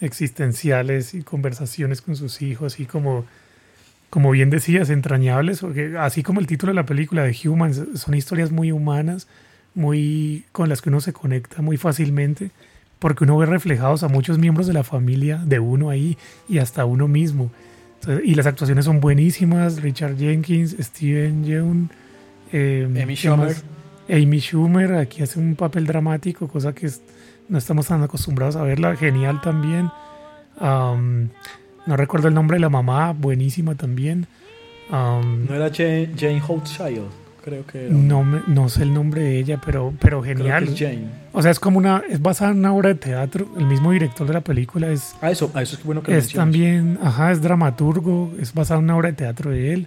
existenciales 0.00 1.14
y 1.14 1.22
conversaciones 1.22 2.00
con 2.02 2.16
sus 2.16 2.42
hijos 2.42 2.80
y 2.80 2.86
como, 2.86 3.24
como 4.08 4.30
bien 4.30 4.50
decías, 4.50 4.90
entrañables, 4.90 5.60
porque 5.60 5.94
así 5.98 6.22
como 6.22 6.40
el 6.40 6.46
título 6.46 6.70
de 6.72 6.76
la 6.76 6.86
película 6.86 7.22
de 7.22 7.36
Humans, 7.48 7.82
son 7.94 8.14
historias 8.14 8.50
muy 8.50 8.72
humanas, 8.72 9.28
muy 9.74 10.44
con 10.52 10.68
las 10.68 10.82
que 10.82 10.88
uno 10.88 11.00
se 11.00 11.12
conecta 11.12 11.62
muy 11.62 11.76
fácilmente, 11.76 12.50
porque 13.00 13.24
uno 13.24 13.36
ve 13.36 13.46
reflejados 13.46 14.04
a 14.04 14.08
muchos 14.08 14.38
miembros 14.38 14.68
de 14.68 14.72
la 14.74 14.84
familia 14.84 15.38
de 15.44 15.58
uno 15.58 15.90
ahí 15.90 16.16
y 16.48 16.58
hasta 16.58 16.84
uno 16.84 17.08
mismo. 17.08 17.50
Entonces, 18.00 18.24
y 18.24 18.34
las 18.36 18.46
actuaciones 18.46 18.84
son 18.84 19.00
buenísimas, 19.00 19.82
Richard 19.82 20.16
Jenkins, 20.16 20.76
Steven 20.78 21.44
Yeun, 21.44 21.90
eh, 22.52 22.86
Amy. 23.02 23.16
Schumer. 23.16 23.56
Amy 24.08 24.38
Schumer 24.40 24.94
aquí 24.94 25.22
hace 25.22 25.38
un 25.40 25.56
papel 25.56 25.86
dramático, 25.86 26.46
cosa 26.48 26.72
que 26.74 26.86
es- 26.86 27.02
no 27.48 27.58
estamos 27.58 27.86
tan 27.88 28.02
acostumbrados 28.02 28.54
a 28.56 28.62
verla. 28.62 28.94
Genial 28.96 29.40
también. 29.40 29.90
Am, 30.58 31.30
no 31.86 31.96
recuerdo 31.96 32.28
el 32.28 32.34
nombre 32.34 32.56
de 32.56 32.60
la 32.60 32.68
mamá, 32.68 33.12
buenísima 33.12 33.74
también. 33.74 34.26
Am, 34.90 35.46
No 35.46 35.54
era 35.54 35.70
Jane, 35.72 36.10
Jane 36.18 36.40
creo 37.40 37.66
que 37.66 37.86
era. 37.86 37.94
no, 37.94 38.22
me- 38.24 38.42
no 38.46 38.68
sé 38.68 38.82
el 38.82 38.92
nombre 38.94 39.22
de 39.22 39.38
ella, 39.38 39.60
pero, 39.64 39.92
pero 40.00 40.20
Creo 40.20 40.34
que 40.36 40.42
genial. 40.42 40.64
es 40.68 40.78
Jane. 40.78 41.04
O 41.32 41.42
sea, 41.42 41.50
es 41.50 41.60
como 41.60 41.78
una, 41.78 42.02
es 42.08 42.20
basada 42.22 42.50
en 42.52 42.58
una 42.58 42.72
obra 42.72 42.88
de 42.90 42.94
teatro. 42.96 43.48
El 43.58 43.66
mismo 43.66 43.92
director 43.92 44.26
de 44.26 44.32
la 44.34 44.40
película 44.40 44.88
es, 44.88 45.14
Ah, 45.20 45.30
eso, 45.30 45.50
ah, 45.54 45.62
eso 45.62 45.76
es 45.76 45.84
bueno 45.84 46.02
que 46.02 46.16
es 46.16 46.32
también, 46.32 46.98
ajá, 47.02 47.32
es 47.32 47.40
dramaturgo, 47.42 48.32
es 48.40 48.52
basada 48.54 48.78
en 48.78 48.84
una 48.84 48.96
obra 48.96 49.08
de 49.10 49.14
teatro 49.16 49.50
de 49.50 49.72
él. 49.72 49.86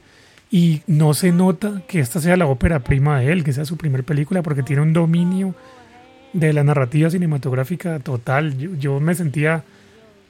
Y 0.51 0.81
no 0.87 1.13
se 1.13 1.31
nota 1.31 1.81
que 1.87 1.99
esta 1.99 2.19
sea 2.21 2.37
la 2.37 2.45
ópera 2.45 2.79
prima 2.79 3.19
de 3.19 3.31
él, 3.31 3.43
que 3.43 3.53
sea 3.53 3.65
su 3.65 3.75
primer 3.77 4.03
película, 4.03 4.43
porque 4.43 4.61
tiene 4.63 4.81
un 4.83 4.93
dominio 4.93 5.55
de 6.33 6.53
la 6.53 6.63
narrativa 6.63 7.09
cinematográfica 7.09 7.99
total. 7.99 8.57
Yo, 8.57 8.69
yo 8.75 8.99
me 8.99 9.15
sentía 9.15 9.63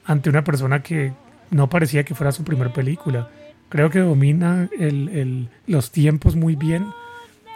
ante 0.06 0.30
una 0.30 0.42
persona 0.44 0.82
que 0.82 1.12
no 1.50 1.68
parecía 1.68 2.04
que 2.04 2.14
fuera 2.14 2.32
su 2.32 2.42
primer 2.44 2.70
película. 2.72 3.28
Creo 3.68 3.90
que 3.90 3.98
domina 4.00 4.68
el- 4.78 5.08
el- 5.10 5.48
los 5.66 5.90
tiempos 5.90 6.36
muy 6.36 6.56
bien. 6.56 6.86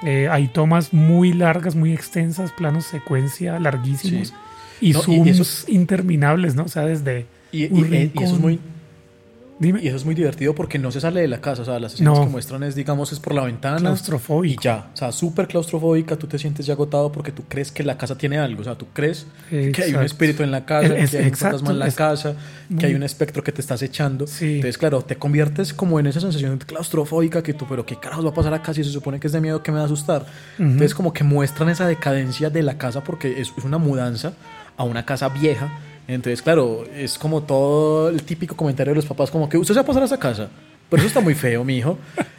Eh, 0.05 0.29
hay 0.31 0.47
tomas 0.49 0.93
muy 0.93 1.33
largas, 1.33 1.75
muy 1.75 1.93
extensas, 1.93 2.53
planos 2.53 2.85
secuencia 2.87 3.59
larguísimos 3.59 4.29
Sí. 4.29 4.35
y 4.81 4.93
No, 4.93 5.01
y- 5.01 5.03
y 5.03 5.17
zooms 5.17 5.29
eso- 5.41 5.71
interminables, 5.73 6.55
¿no? 6.55 6.65
O 6.65 6.69
sea, 6.69 6.85
desde 6.85 7.27
Y, 7.51 7.65
un 7.73 7.79
y- 7.79 7.83
y 7.83 7.85
eso 7.85 7.93
es 8.05 8.13
rincón. 8.13 8.41
muy 8.41 8.61
Dime. 9.61 9.81
y 9.83 9.89
eso 9.89 9.97
es 9.97 10.05
muy 10.05 10.15
divertido 10.15 10.55
porque 10.55 10.79
no 10.79 10.91
se 10.93 11.01
sale 11.01 11.21
de 11.21 11.29
la 11.29 11.41
casa, 11.41 11.63
o 11.63 11.65
sea, 11.65 11.79
las 11.81 11.95
escenas 11.95 12.15
No. 12.19 12.25
que 12.25 12.31
muestran 12.31 12.63
es 12.63 12.75
digamos 12.75 13.13
es 13.13 13.19
por 13.21 13.35
la 13.35 13.43
ventana 13.45 13.79
y 13.79 13.81
claustrofóbico. 13.81 14.63
ya, 14.63 14.91
o 14.95 14.97
sea, 14.97 15.11
súper 15.13 15.49
claustrofóbica, 15.49 16.17
tú 16.17 16.27
te 16.27 16.39
sientes 16.39 16.67
ya 16.67 16.75
agotado 16.75 17.11
porque 17.11 17.33
tú 17.33 17.43
crees 17.49 17.73
que 17.73 17.83
la 17.83 17.99
casa 17.99 18.17
tiene 18.17 18.39
algo, 18.39 18.61
o 18.61 18.65
sea, 18.65 18.77
tú 18.77 18.87
crees 18.93 19.27
que 19.51 19.57
hay 19.57 19.63
un 19.65 19.69
Exacto. 19.71 20.01
espíritu 20.03 20.43
en 20.43 20.51
la 20.51 20.65
casa, 20.65 20.97
Es- 20.97 21.11
que 21.11 21.17
hay 21.19 21.23
un 21.25 21.29
exacto, 21.29 21.59
fantasma 21.59 21.71
en 21.73 21.79
la 21.81 21.87
es 21.89 21.95
casa, 21.95 22.35
que 22.79 22.87
hay 22.87 22.95
un 22.95 23.03
espectro 23.03 23.43
que 23.43 23.51
te 23.53 23.61
está 23.61 23.75
acechando. 23.75 24.27
Sí. 24.27 24.57
Entonces, 24.57 24.79
claro, 24.79 25.03
te 25.03 25.17
conviertes 25.17 25.73
como 25.75 25.99
en 25.99 26.07
esa 26.07 26.21
sensación 26.21 26.59
claustrofóbica 26.59 27.43
que 27.43 27.55
tú, 27.55 27.67
pero 27.69 27.85
qué 27.85 27.97
carajos 27.97 28.25
va 28.25 28.31
a 28.31 28.35
pasar 28.35 28.55
acá 28.55 28.73
si 28.75 28.85
se 28.85 28.91
supone 28.91 29.19
que 29.19 29.27
es 29.27 29.33
de 29.33 29.41
miedo 29.41 29.63
que 29.63 29.73
me 29.73 29.79
va 29.79 29.83
a 29.83 29.87
asustar. 29.87 30.27
Entonces, 30.59 30.95
como 30.95 31.13
que 31.13 31.25
muestran 31.25 31.69
esa 31.69 31.87
decadencia 31.87 32.51
de 32.51 32.63
la 32.63 32.79
casa 32.79 33.03
porque 33.03 33.41
es, 33.41 33.53
es 33.57 33.65
una 33.65 33.79
mudanza 33.79 34.35
a 34.77 34.85
una 34.85 35.05
casa 35.05 35.29
vieja. 35.29 35.71
Entonces, 36.09 36.41
claro, 36.41 36.87
es 36.97 37.19
como 37.19 37.43
todo 37.43 38.09
el 38.09 38.23
típico 38.23 38.57
comentario 38.57 38.93
de 38.93 38.97
los 38.97 39.07
papás, 39.07 39.31
como 39.31 39.47
que 39.49 39.59
usted 39.59 39.75
se 39.75 39.81
va 39.81 39.83
a 39.83 39.87
pasar 39.87 40.03
a 40.03 40.07
esa 40.07 40.19
casa, 40.19 40.49
pero 40.89 41.01
eso 41.01 41.09
está 41.09 41.21
muy 41.21 41.35
feo, 41.35 41.63
mi 41.65 41.77
hijo. 41.77 41.99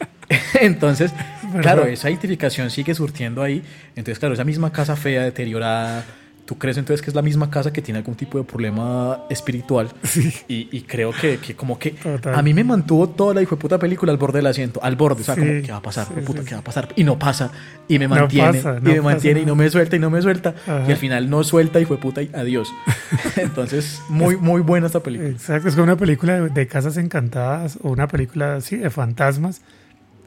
Entonces, 0.60 1.14
claro, 1.62 1.86
esa 1.86 2.10
identificación 2.10 2.72
sigue 2.72 2.96
surtiendo 2.96 3.44
ahí. 3.44 3.64
Entonces, 3.96 4.18
claro, 4.18 4.34
esa 4.34 4.44
misma 4.44 4.72
casa 4.72 4.96
fea, 4.96 5.24
deteriorada, 5.24 6.04
tú 6.50 6.58
crees 6.58 6.78
entonces 6.78 7.04
que 7.04 7.12
es 7.12 7.16
la 7.16 7.22
misma 7.22 7.52
casa 7.52 7.72
que 7.72 7.80
tiene 7.80 8.00
algún 8.00 8.16
tipo 8.16 8.40
de 8.40 8.44
problema 8.44 9.20
espiritual. 9.30 9.88
Y, 10.48 10.68
y 10.72 10.82
creo 10.82 11.12
que, 11.12 11.38
que 11.38 11.56
como 11.56 11.78
que 11.78 11.92
Total. 11.92 12.34
a 12.34 12.42
mí 12.42 12.56
me 12.56 12.64
mantuvo 12.64 13.08
toda 13.08 13.36
la 13.36 13.44
hijo 13.44 13.56
de 13.56 13.62
puta 13.62 13.78
película 13.78 14.12
al 14.12 14.18
borde 14.18 14.40
del 14.40 14.48
asiento, 14.48 14.80
al 14.82 14.96
borde, 14.96 15.22
o 15.22 15.24
sea, 15.24 15.36
Sí, 15.36 15.42
como, 15.42 15.62
¿qué 15.62 15.72
va 15.72 15.78
a 15.78 15.82
pasar? 15.84 16.08
sí, 16.08 16.14
puta, 16.26 16.40
sí, 16.40 16.46
¿qué 16.46 16.50
sí. 16.50 16.54
va 16.56 16.62
a 16.62 16.64
pasar? 16.64 16.90
Y 16.96 17.04
no 17.04 17.20
pasa, 17.20 17.52
y 17.88 18.00
me 18.00 18.08
No 18.08 18.16
mantiene, 18.16 18.48
y 18.50 18.64
me 18.64 18.64
pasa 18.64 19.02
mantiene, 19.04 19.42
y 19.42 19.46
no 19.46 19.56
me 19.56 19.70
suelta, 19.70 19.96
y 19.96 20.00
no 20.00 20.10
me 20.10 20.24
suelta, 20.24 20.56
Ajá. 20.66 20.86
y 20.88 20.92
al 20.92 20.98
final 20.98 21.30
no 21.30 21.44
suelta, 21.44 21.80
hijo 21.80 21.94
de 21.94 22.02
puta, 22.02 22.24
y 22.24 22.32
adiós. 22.34 22.74
Entonces, 23.36 24.02
muy, 24.10 24.36
muy 24.36 24.62
buena 24.62 24.88
esta 24.88 25.02
película. 25.04 25.30
Exacto, 25.30 25.68
es 25.68 25.76
como 25.76 25.84
una 25.84 25.98
película 25.98 26.42
de, 26.42 26.68
casas 26.68 26.98
encantadas 26.98 27.78
o 27.84 27.92
una 27.92 28.08
película 28.08 28.56
así 28.56 28.76
de 28.76 28.90
fantasmas 28.90 29.62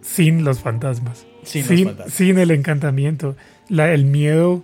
sin 0.02 0.44
los 0.44 0.60
fantasmas. 0.60 1.26
Sin 1.42 1.62
los 1.68 1.84
fantasmas. 1.84 2.14
sin 2.14 2.38
el 2.38 2.52
encantamiento. 2.52 3.34
La, 3.68 3.92
el 3.92 4.04
miedo 4.04 4.62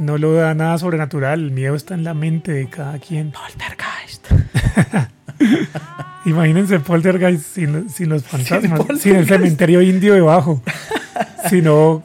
no 0.00 0.16
lo 0.16 0.32
da 0.32 0.54
nada 0.54 0.78
sobrenatural, 0.78 1.40
el 1.40 1.50
miedo 1.50 1.74
está 1.74 1.94
en 1.94 2.04
la 2.04 2.14
mente 2.14 2.52
de 2.52 2.68
cada 2.70 2.98
quien. 2.98 3.32
Poltergeist. 3.32 4.28
Imagínense 6.24 6.80
Poltergeist 6.80 7.44
sin, 7.44 7.90
sin 7.90 8.08
los 8.08 8.24
fantasmas, 8.24 8.98
sin, 8.98 9.16
el 9.16 9.26
cementerio 9.26 9.82
indio 9.82 10.14
debajo, 10.14 10.62
sino 11.50 12.02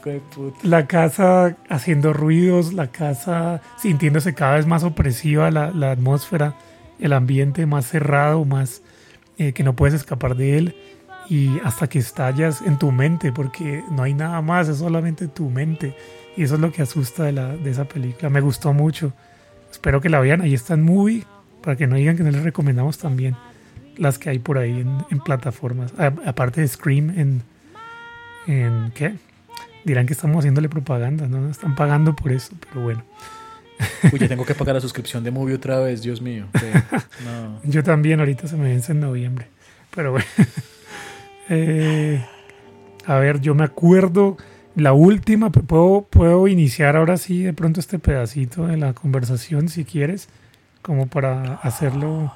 la 0.61 0.87
casa 0.87 1.55
haciendo 1.69 2.11
ruidos, 2.11 2.73
la 2.73 2.87
casa 2.87 3.61
sintiéndose 3.77 4.33
cada 4.33 4.55
vez 4.55 4.67
más 4.67 4.83
opresiva, 4.83 5.49
la, 5.49 5.71
la 5.71 5.91
atmósfera, 5.91 6.55
el 6.99 7.13
ambiente 7.13 7.65
más 7.65 7.85
cerrado, 7.87 8.43
más 8.43 8.81
eh, 9.37 9.53
que 9.53 9.63
no 9.63 9.73
puedes 9.77 9.93
escapar 9.93 10.35
de 10.35 10.57
él 10.57 10.75
y 11.29 11.59
hasta 11.63 11.87
que 11.87 11.99
estallas 11.99 12.61
en 12.61 12.77
tu 12.77 12.91
mente, 12.91 13.31
porque 13.31 13.83
no 13.91 14.03
hay 14.03 14.13
nada 14.13 14.41
más, 14.41 14.67
es 14.67 14.77
solamente 14.77 15.27
tu 15.27 15.49
mente. 15.49 15.95
Y 16.37 16.43
eso 16.43 16.55
es 16.55 16.61
lo 16.61 16.71
que 16.71 16.81
asusta 16.81 17.23
de, 17.23 17.31
la, 17.31 17.55
de 17.55 17.71
esa 17.71 17.85
película. 17.85 18.29
Me 18.29 18.41
gustó 18.41 18.73
mucho. 18.73 19.13
Espero 19.71 20.01
que 20.01 20.09
la 20.09 20.19
vean. 20.19 20.41
Ahí 20.41 20.53
está 20.53 20.73
en 20.73 20.83
Movie, 20.83 21.23
para 21.63 21.75
que 21.75 21.87
no 21.87 21.95
digan 21.95 22.17
que 22.17 22.23
no 22.23 22.31
les 22.31 22.43
recomendamos 22.43 22.97
también 22.97 23.35
las 23.97 24.19
que 24.19 24.29
hay 24.29 24.39
por 24.39 24.57
ahí 24.57 24.81
en, 24.81 24.97
en 25.09 25.19
plataformas. 25.19 25.93
A- 25.97 26.13
aparte 26.29 26.61
de 26.61 26.67
Scream 26.67 27.11
en, 27.17 27.41
en... 28.47 28.91
¿Qué? 28.93 29.15
Dirán 29.85 30.05
que 30.05 30.13
estamos 30.13 30.39
haciéndole 30.39 30.67
propaganda, 30.67 31.27
¿no? 31.27 31.49
Están 31.49 31.75
pagando 31.75 32.15
por 32.15 32.31
eso, 32.31 32.53
pero 32.69 32.83
bueno. 32.83 33.03
Uy, 34.11 34.19
ya 34.19 34.27
tengo 34.27 34.45
que 34.45 34.55
pagar 34.55 34.75
la 34.75 34.81
suscripción 34.81 35.23
de 35.23 35.31
Movie 35.31 35.55
otra 35.55 35.79
vez, 35.79 36.01
Dios 36.01 36.21
mío. 36.21 36.45
No. 37.23 37.61
Yo 37.63 37.81
también, 37.83 38.19
ahorita 38.19 38.47
se 38.47 38.57
me 38.57 38.65
vence 38.69 38.91
en 38.91 38.99
noviembre. 38.99 39.47
Pero 39.95 40.11
bueno. 40.11 40.25
Eh, 41.49 42.23
a 43.05 43.15
ver, 43.15 43.41
yo 43.41 43.55
me 43.55 43.63
acuerdo. 43.63 44.37
La 44.75 44.93
última, 44.93 45.51
puedo, 45.51 46.05
puedo 46.09 46.47
iniciar 46.47 46.97
ahora 46.97 47.17
sí 47.17 47.43
de 47.43 47.53
pronto 47.53 47.79
este 47.79 47.97
pedacito 47.97 48.67
de 48.67 48.77
la 48.77 48.93
conversación 48.93 49.69
si 49.69 49.85
quieres, 49.85 50.27
como 50.81 51.07
para 51.07 51.55
hacerlo. 51.55 52.33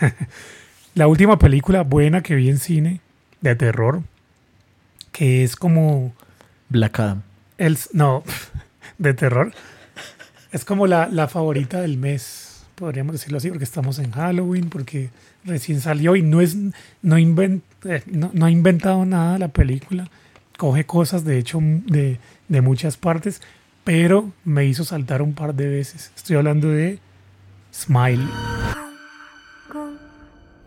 la 0.94 1.06
última 1.06 1.38
película 1.38 1.82
buena 1.82 2.22
que 2.22 2.34
vi 2.34 2.48
en 2.48 2.58
cine 2.58 3.00
de 3.42 3.54
terror, 3.54 4.02
que 5.10 5.44
es 5.44 5.56
como 5.56 6.14
Black 6.70 7.00
Adam. 7.00 7.22
el, 7.58 7.78
no, 7.92 8.22
de 8.98 9.12
terror. 9.12 9.52
Es 10.52 10.64
como 10.64 10.86
la, 10.86 11.08
la 11.08 11.28
favorita 11.28 11.80
del 11.80 11.98
mes, 11.98 12.64
podríamos 12.76 13.12
decirlo 13.12 13.38
así, 13.38 13.48
porque 13.48 13.64
estamos 13.64 13.98
en 13.98 14.12
Halloween, 14.12 14.70
porque 14.70 15.10
recién 15.44 15.80
salió 15.80 16.16
y 16.16 16.22
no 16.22 16.40
es 16.40 16.54
no, 16.56 17.18
inven- 17.18 17.62
eh, 17.84 18.02
no, 18.06 18.30
no 18.32 18.46
ha 18.46 18.50
inventado 18.50 19.04
nada 19.04 19.38
la 19.38 19.48
película. 19.48 20.08
Coge 20.58 20.84
cosas, 20.86 21.24
de 21.24 21.38
hecho, 21.38 21.58
de 21.60 22.60
muchas 22.60 22.96
partes, 22.96 23.40
pero 23.84 24.30
me 24.44 24.64
hizo 24.66 24.84
saltar 24.84 25.22
un 25.22 25.34
par 25.34 25.54
de 25.54 25.68
veces. 25.68 26.12
Estoy 26.14 26.36
hablando 26.36 26.68
de 26.68 26.98
Smile. 27.72 28.24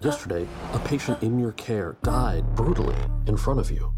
Yesterday, 0.02 0.46
a 0.74 0.80
patient 0.80 1.24
in 1.24 1.40
your 1.40 1.54
care 1.54 1.96
died 2.04 2.44
brutally 2.56 2.96
in 3.28 3.38
front 3.38 3.60
of 3.60 3.72
you. 3.72 3.92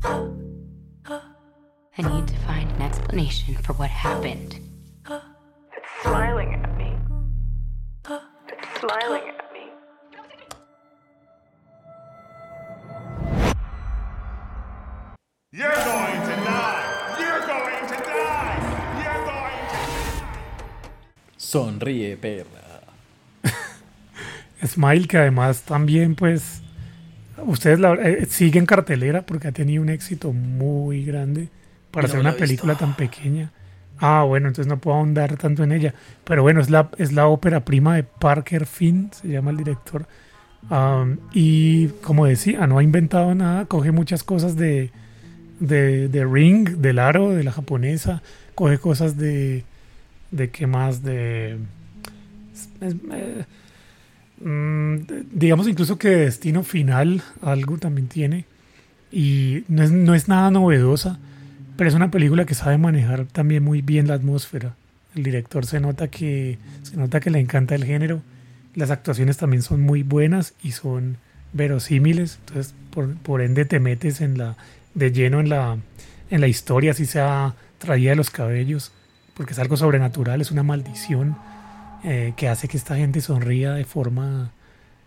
I 1.99 2.01
need 2.03 2.27
to 2.27 2.35
find 2.45 2.69
an 2.75 2.81
explanation 2.83 3.55
for 3.63 3.73
what 3.73 3.89
happened. 3.89 4.59
It's 5.09 6.03
smiling 6.03 6.53
at 6.53 6.77
me. 6.77 6.93
It's 8.07 8.79
smiling 8.79 9.23
at 9.29 9.37
me. 9.37 9.46
You're 15.49 15.69
going 15.69 16.21
to 16.23 16.35
die! 16.43 17.15
You're 17.17 17.47
going 17.47 17.87
to 17.87 17.95
die! 18.03 19.01
You're 19.01 19.23
going 19.23 19.69
to 19.71 21.37
Sonríe, 21.37 22.17
perra. 22.17 22.81
Smile, 24.67 25.07
que 25.07 25.17
además 25.17 25.61
también, 25.61 26.15
pues, 26.15 26.61
ustedes 27.37 27.79
la, 27.79 27.93
eh, 27.93 28.25
sigue 28.25 28.59
en 28.59 28.65
cartelera 28.65 29.25
porque 29.25 29.47
ha 29.47 29.53
tenido 29.53 29.81
un 29.81 29.87
éxito 29.87 30.33
muy 30.33 31.05
grande 31.05 31.47
para 31.91 32.07
no 32.07 32.11
hacer 32.11 32.19
una 32.19 32.33
película 32.33 32.73
visto. 32.73 32.85
tan 32.85 32.97
pequeña. 32.97 33.53
Ah, 33.99 34.23
bueno, 34.23 34.49
entonces 34.49 34.67
no 34.67 34.81
puedo 34.81 34.97
ahondar 34.97 35.37
tanto 35.37 35.63
en 35.63 35.71
ella. 35.71 35.93
Pero 36.25 36.41
bueno, 36.41 36.59
es 36.59 36.69
la, 36.69 36.89
es 36.97 37.13
la 37.13 37.27
ópera 37.27 37.63
prima 37.63 37.95
de 37.95 38.03
Parker 38.03 38.65
Finn, 38.65 39.11
se 39.13 39.29
llama 39.29 39.51
el 39.51 39.57
director. 39.57 40.09
Y 41.31 41.87
como 42.03 42.25
decía, 42.25 42.67
no 42.67 42.79
ha 42.79 42.83
inventado 42.83 43.33
nada, 43.33 43.63
coge 43.63 43.93
muchas 43.93 44.25
cosas 44.25 44.57
de, 44.57 44.91
de, 45.59 46.07
de 46.07 46.25
Ring, 46.25 46.77
del 46.77 46.99
aro, 46.99 47.31
de 47.31 47.43
la 47.43 47.51
japonesa, 47.51 48.21
coge 48.55 48.77
cosas 48.77 49.17
de, 49.17 49.63
de 50.31 50.49
qué 50.49 50.67
más, 50.67 51.03
de... 51.03 51.57
eh, 52.81 53.45
mm, 54.41 54.95
digamos 55.31 55.67
incluso 55.67 55.97
que 55.97 56.09
Destino 56.09 56.63
Final 56.63 57.21
algo 57.41 57.77
también 57.77 58.07
tiene. 58.07 58.45
Y 59.11 59.63
no 59.67 59.83
es, 59.83 59.91
no 59.91 60.15
es 60.15 60.27
nada 60.27 60.51
novedosa, 60.51 61.17
pero 61.77 61.87
es 61.87 61.95
una 61.95 62.11
película 62.11 62.45
que 62.45 62.55
sabe 62.55 62.77
manejar 62.77 63.25
también 63.25 63.63
muy 63.63 63.81
bien 63.81 64.07
la 64.07 64.15
atmósfera. 64.15 64.75
El 65.15 65.23
director 65.23 65.65
se 65.65 65.79
nota 65.79 66.09
que, 66.09 66.57
se 66.83 66.97
nota 66.97 67.19
que 67.19 67.29
le 67.29 67.39
encanta 67.39 67.75
el 67.75 67.85
género. 67.85 68.21
Las 68.75 68.91
actuaciones 68.91 69.37
también 69.37 69.63
son 69.63 69.81
muy 69.81 70.03
buenas 70.03 70.53
y 70.61 70.71
son 70.71 71.17
verosímiles. 71.53 72.39
Entonces, 72.47 72.75
por, 72.91 73.15
por 73.15 73.41
ende, 73.41 73.65
te 73.65 73.79
metes 73.79 74.21
en 74.21 74.37
la, 74.37 74.57
de 74.97 75.11
lleno 75.11 75.39
en 75.39 75.49
la, 75.49 75.77
en 76.31 76.41
la 76.41 76.47
historia, 76.47 76.91
así 76.91 77.05
sea 77.05 77.53
traída 77.77 78.09
de 78.09 78.15
los 78.15 78.31
cabellos, 78.31 78.91
porque 79.35 79.53
es 79.53 79.59
algo 79.59 79.77
sobrenatural, 79.77 80.41
es 80.41 80.49
una 80.49 80.63
maldición 80.63 81.37
eh, 82.03 82.33
que 82.35 82.49
hace 82.49 82.67
que 82.67 82.77
esta 82.77 82.95
gente 82.95 83.21
sonría 83.21 83.73
de 83.73 83.85
forma 83.85 84.51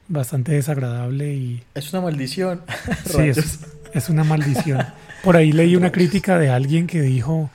bastante 0.06 0.52
desagradable 0.52 1.34
y 1.34 1.62
Es 1.74 1.92
una 1.92 2.02
maldición. 2.02 2.62
Sí, 3.04 3.22
es, 3.22 3.60
es 3.92 4.08
una 4.08 4.22
maldición. 4.22 4.86
Por 5.24 5.36
ahí 5.36 5.50
leí 5.50 5.74
una 5.74 5.90
crítica 5.90 6.38
de 6.38 6.50
alguien 6.50 6.86
que 6.86 7.02
dijo, 7.02 7.50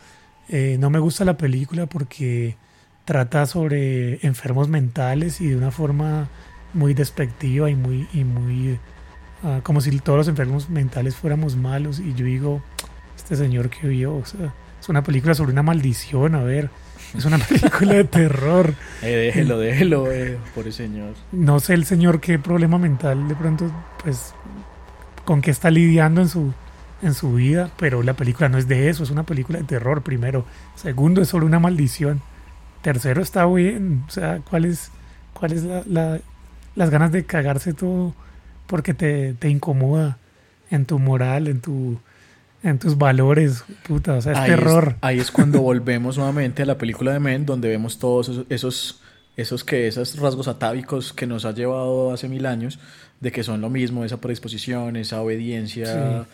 eh, 0.50 0.76
no 0.78 0.90
me 0.90 1.00
gusta 1.00 1.24
la 1.24 1.38
película 1.38 1.86
porque 1.86 2.58
trata 3.06 3.46
sobre 3.46 4.26
enfermos 4.26 4.68
mentales 4.68 5.40
y 5.40 5.48
de 5.48 5.56
una 5.56 5.72
forma 5.72 6.28
muy 6.74 6.94
despectiva 6.94 7.70
y 7.70 7.76
muy, 7.76 8.08
y 8.14 8.26
muy 8.26 8.78
como 9.64 9.82
si 9.82 9.98
todos 10.00 10.18
los 10.18 10.28
enfermos 10.28 10.70
mentales 10.70 11.16
fuéramos 11.16 11.56
malos. 11.56 12.00
Y 12.00 12.14
yo 12.14 12.26
digo, 12.26 12.62
este 13.16 13.36
señor 13.36 13.70
que 13.70 13.88
vio, 13.88 14.16
o 14.16 14.26
sea, 14.26 14.54
es 14.80 14.89
una 14.89 15.04
película 15.04 15.34
sobre 15.36 15.52
una 15.52 15.64
maldición, 15.64 16.36
a 16.36 16.43
ver, 16.43 16.70
es 17.18 17.26
una 17.26 17.38
película 17.50 17.93
de 17.93 18.04
terror. 18.04 18.74
Eh, 19.02 19.16
déjelo, 19.16 19.60
déjelo, 19.60 20.12
eh, 20.12 20.38
pobre 20.54 20.72
señor. 20.72 21.14
No 21.32 21.60
sé 21.60 21.74
el 21.74 21.86
señor 21.86 22.20
qué 22.20 22.39
problema 22.39 22.78
mental 22.78 23.28
de 23.28 23.36
pronto, 23.36 23.72
pues, 24.04 24.34
con 25.26 25.41
qué 25.41 25.52
está 25.52 25.72
lidiando 25.72 26.22
en 26.22 26.30
su, 26.30 26.54
en 27.02 27.14
su 27.14 27.34
vida, 27.34 27.72
pero 27.78 28.04
la 28.04 28.14
película 28.14 28.50
no 28.50 28.58
es 28.58 28.68
de 28.68 28.89
eso, 28.89 29.04
es 29.04 29.10
una 29.10 29.24
película 29.24 29.58
de 29.60 29.66
terror, 29.66 30.02
primero. 30.04 30.46
Segundo, 30.76 31.22
es 31.22 31.30
sobre 31.30 31.46
una 31.46 31.60
maldición. 31.60 32.22
Tercero, 32.82 33.22
está 33.24 33.46
bien, 33.48 34.04
o 34.08 34.12
sea, 34.12 34.41
¿cuál 34.48 34.66
es, 34.66 34.91
cuál 35.34 35.54
es 35.54 35.64
la, 35.64 35.82
la- 35.88 36.20
las 36.76 36.89
ganas 36.91 37.12
de 37.12 37.24
cagarse 37.26 37.74
todo 37.74 38.14
porque 38.68 38.93
te, 38.93 39.34
te 39.34 39.49
incomoda 39.49 40.18
en 40.72 40.86
tu 40.86 40.99
moral, 40.99 41.47
en 41.47 41.61
tu 41.61 41.99
en 42.63 42.80
tus 42.80 42.97
valores, 42.97 43.63
puta, 43.88 44.13
o 44.16 44.22
sea, 44.22 44.32
es 44.32 44.38
Ahí 44.39 44.49
terror. 44.49 44.95
ahí 45.01 45.20
es 45.20 45.30
cuando 45.30 45.61
volvemos 45.61 46.18
nuevamente 46.18 46.63
a 46.63 46.66
la 46.66 46.80
película 46.80 47.13
de 47.13 47.20
Men, 47.20 47.45
donde 47.45 47.70
vemos 47.70 47.99
todos 47.99 48.28
esos, 48.30 48.45
esos, 48.49 49.01
esos 49.38 49.63
que 49.63 49.86
esos 49.88 50.18
rasgos 50.18 50.47
atávicos 50.47 51.13
que 51.13 51.28
nos 51.28 51.45
ha 51.45 51.51
llevado 51.51 52.11
hace 52.11 52.28
mil 52.28 52.47
años, 52.47 52.80
de 53.20 53.32
que 53.32 53.43
son 53.43 53.61
lo 53.61 53.70
mismo, 53.70 54.03
esa 54.03 54.18
predisposición, 54.20 54.95
esa 54.95 55.22
obediencia 55.22 56.26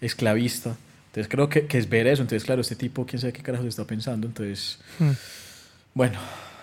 esclavista. 0.00 0.76
Entonces 1.08 1.28
creo 1.28 1.48
que, 1.48 1.66
que 1.66 1.78
es 1.78 1.88
ver 1.88 2.06
eso. 2.06 2.22
Entonces, 2.22 2.44
claro, 2.44 2.60
este 2.60 2.76
tipo, 2.76 3.04
quién 3.04 3.18
sabe 3.20 3.32
qué 3.32 3.42
carajo 3.42 3.64
está 3.64 3.84
pensando. 3.84 4.28
Entonces, 4.28 4.78
Mm. 5.00 5.10
bueno, 5.94 6.18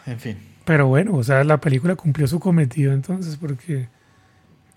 en 0.06 0.20
fin. 0.22 0.38
Pero 0.64 0.88
bueno, 0.88 1.16
o 1.16 1.24
sea, 1.24 1.44
la 1.44 1.60
película 1.60 1.96
cumplió 1.98 2.28
su 2.28 2.40
cometido 2.40 2.94
entonces, 2.94 3.36
porque, 3.36 3.90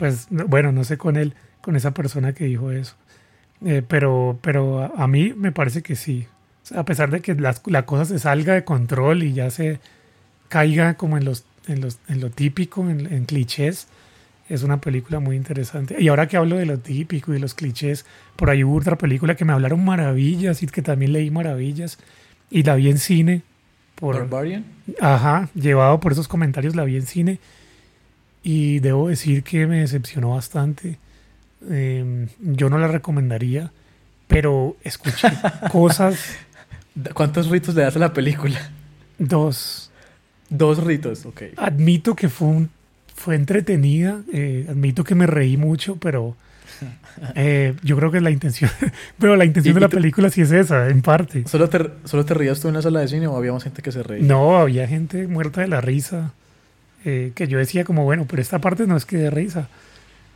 pues, 0.00 0.28
no- 0.30 0.46
bueno, 0.46 0.72
no 0.72 0.82
sé 0.84 0.96
con 0.98 1.16
él, 1.16 1.34
con 1.60 1.76
esa 1.76 1.92
persona 1.92 2.32
que 2.32 2.46
dijo 2.46 2.70
eso. 2.72 2.94
Eh, 3.64 3.82
pero 3.86 4.38
pero 4.40 4.80
a, 4.82 5.04
a 5.04 5.06
mí 5.06 5.34
me 5.36 5.52
parece 5.52 5.82
que 5.82 5.94
sí. 5.94 6.26
O 6.64 6.66
sea, 6.66 6.80
a 6.80 6.84
pesar 6.86 7.10
de 7.10 7.20
que 7.20 7.34
la 7.34 7.84
cosa 7.84 8.06
se 8.06 8.18
salga 8.18 8.54
de 8.54 8.64
control 8.64 9.22
y 9.22 9.34
ya 9.34 9.50
se 9.50 9.80
caiga 10.48 10.94
como 10.94 11.18
en, 11.18 11.24
los, 11.26 11.44
en, 11.66 11.80
los, 11.82 11.98
en 12.08 12.20
lo 12.20 12.30
típico, 12.30 12.88
en, 12.88 13.12
en 13.12 13.24
clichés, 13.26 13.86
es 14.48 14.62
una 14.62 14.80
película 14.80 15.20
muy 15.20 15.36
interesante. 15.36 15.96
Y 15.98 16.08
ahora 16.08 16.26
que 16.26 16.36
hablo 16.38 16.56
de 16.56 16.66
lo 16.66 16.78
típico 16.78 17.32
y 17.32 17.34
de 17.34 17.40
los 17.40 17.54
clichés, 17.54 18.06
por 18.36 18.50
ahí 18.50 18.64
hubo 18.64 18.76
otra 18.78 18.96
película 18.96 19.34
que 19.36 19.44
me 19.44 19.52
hablaron 19.52 19.84
maravillas 19.84 20.62
y 20.62 20.66
que 20.66 20.82
también 20.82 21.12
leí 21.12 21.30
maravillas 21.30 21.98
y 22.50 22.62
la 22.62 22.74
vi 22.76 22.88
en 22.90 22.98
cine. 22.98 23.42
Por, 23.94 24.16
Barbarian. 24.16 24.64
Ajá, 25.00 25.50
llevado 25.54 26.00
por 26.00 26.12
esos 26.12 26.28
comentarios 26.28 26.74
la 26.74 26.84
vi 26.84 26.96
en 26.96 27.06
cine 27.06 27.38
y 28.42 28.78
debo 28.80 29.08
decir 29.08 29.42
que 29.42 29.66
me 29.66 29.80
decepcionó 29.80 30.30
bastante. 30.30 30.98
Eh, 31.68 32.26
yo 32.40 32.70
no 32.70 32.78
la 32.78 32.88
recomendaría, 32.88 33.70
pero 34.28 34.76
escuché 34.82 35.28
cosas, 35.72 36.36
¿Cuántos 37.14 37.48
ritos 37.48 37.74
le 37.74 37.82
das 37.82 37.96
a 37.96 37.98
la 38.00 38.12
película? 38.12 38.58
dos. 39.18 39.90
Dos 40.48 40.82
ritos, 40.82 41.24
ok. 41.26 41.42
Admito 41.56 42.16
que 42.16 42.28
fue, 42.28 42.48
un- 42.48 42.70
fue 43.14 43.36
entretenida, 43.36 44.22
eh, 44.32 44.66
admito 44.68 45.04
que 45.04 45.14
me 45.14 45.26
reí 45.26 45.56
mucho, 45.56 45.96
pero 45.96 46.34
eh, 47.36 47.74
yo 47.84 47.96
creo 47.96 48.10
que 48.10 48.20
la 48.20 48.30
intención, 48.30 48.70
pero 49.18 49.36
la 49.36 49.44
intención 49.44 49.74
de 49.74 49.80
la 49.82 49.88
película 49.88 50.30
sí 50.30 50.40
es 50.40 50.50
esa, 50.50 50.88
en 50.88 51.02
parte. 51.02 51.44
¿Solo 51.46 51.68
te, 51.68 51.90
¿Solo 52.04 52.24
te 52.24 52.34
rías 52.34 52.58
tú 52.60 52.68
en 52.68 52.74
la 52.74 52.82
sala 52.82 53.00
de 53.00 53.08
cine 53.08 53.26
o 53.28 53.36
había 53.36 53.52
más 53.52 53.62
gente 53.62 53.82
que 53.82 53.92
se 53.92 54.02
reía? 54.02 54.26
No, 54.26 54.56
había 54.58 54.88
gente 54.88 55.28
muerta 55.28 55.60
de 55.60 55.68
la 55.68 55.80
risa. 55.80 56.32
Eh, 57.04 57.32
que 57.34 57.48
yo 57.48 57.58
decía 57.58 57.84
como, 57.84 58.04
bueno, 58.04 58.26
pero 58.28 58.42
esta 58.42 58.58
parte 58.60 58.86
no 58.86 58.96
es 58.96 59.04
que 59.06 59.16
de 59.16 59.30
risa. 59.30 59.68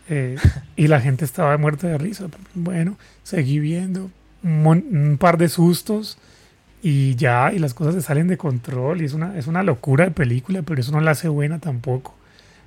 Eh, 0.08 0.36
y 0.76 0.88
la 0.88 1.00
gente 1.00 1.24
estaba 1.24 1.56
muerta 1.58 1.88
de 1.88 1.98
risa. 1.98 2.26
Bueno, 2.54 2.96
seguí 3.22 3.58
viendo 3.58 4.10
un, 4.42 4.66
un 4.66 5.18
par 5.18 5.38
de 5.38 5.48
sustos 5.48 6.18
y 6.82 7.14
ya, 7.16 7.52
y 7.52 7.58
las 7.58 7.74
cosas 7.74 7.94
se 7.94 8.02
salen 8.02 8.28
de 8.28 8.36
control. 8.36 9.02
Y 9.02 9.06
es 9.06 9.14
una, 9.14 9.38
es 9.38 9.46
una 9.46 9.62
locura 9.62 10.04
de 10.04 10.10
película, 10.10 10.62
pero 10.62 10.80
eso 10.80 10.92
no 10.92 11.00
la 11.00 11.12
hace 11.12 11.28
buena 11.28 11.58
tampoco. 11.58 12.14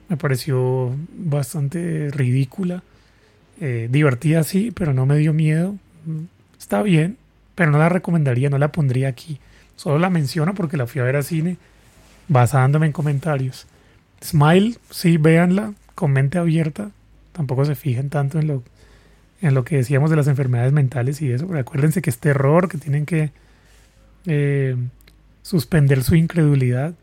Me 0.09 0.17
pareció 0.17 0.95
bastante 1.13 2.09
ridícula. 2.11 2.83
eh, 3.59 3.87
divertida 3.91 4.43
sí, 4.43 4.71
pero 4.71 4.93
no 4.93 5.05
me 5.05 5.17
dio 5.17 5.33
miedo. 5.33 5.75
Está 6.59 6.81
bien, 6.83 7.17
pero 7.55 7.71
no 7.71 7.77
la 7.79 7.89
recomendaría, 7.89 8.49
no 8.49 8.57
la 8.57 8.71
pondría 8.71 9.09
aquí. 9.09 9.39
Solo 9.75 9.99
la 9.99 10.09
menciono 10.09 10.53
porque 10.53 10.77
la 10.77 10.87
fui 10.87 11.01
a 11.01 11.03
ver 11.03 11.15
a 11.17 11.23
cine 11.23 11.57
basándome 12.27 12.87
en 12.87 12.91
comentarios. 12.91 13.67
Smile, 14.23 14.77
sí, 14.89 15.17
véanla, 15.17 15.73
con 15.95 16.11
mente 16.11 16.37
abierta. 16.37 16.91
Tampoco 17.31 17.65
se 17.65 17.75
fijen 17.75 18.09
tanto 18.09 18.39
en 18.39 18.47
lo, 18.47 18.63
en 19.41 19.53
lo 19.53 19.63
que 19.63 19.77
decíamos 19.77 20.09
de 20.09 20.15
las 20.15 20.27
enfermedades 20.27 20.73
mentales 20.73 21.21
y 21.21 21.31
eso. 21.31 21.47
Pero 21.47 21.59
acuérdense 21.59 22.01
que 22.01 22.09
es 22.09 22.19
terror, 22.19 22.69
que 22.69 22.77
tienen 22.77 23.05
que 23.05 23.31
eh, 24.25 24.75
suspender 25.41 26.03
su 26.03 26.15
incredulidad 26.15 26.93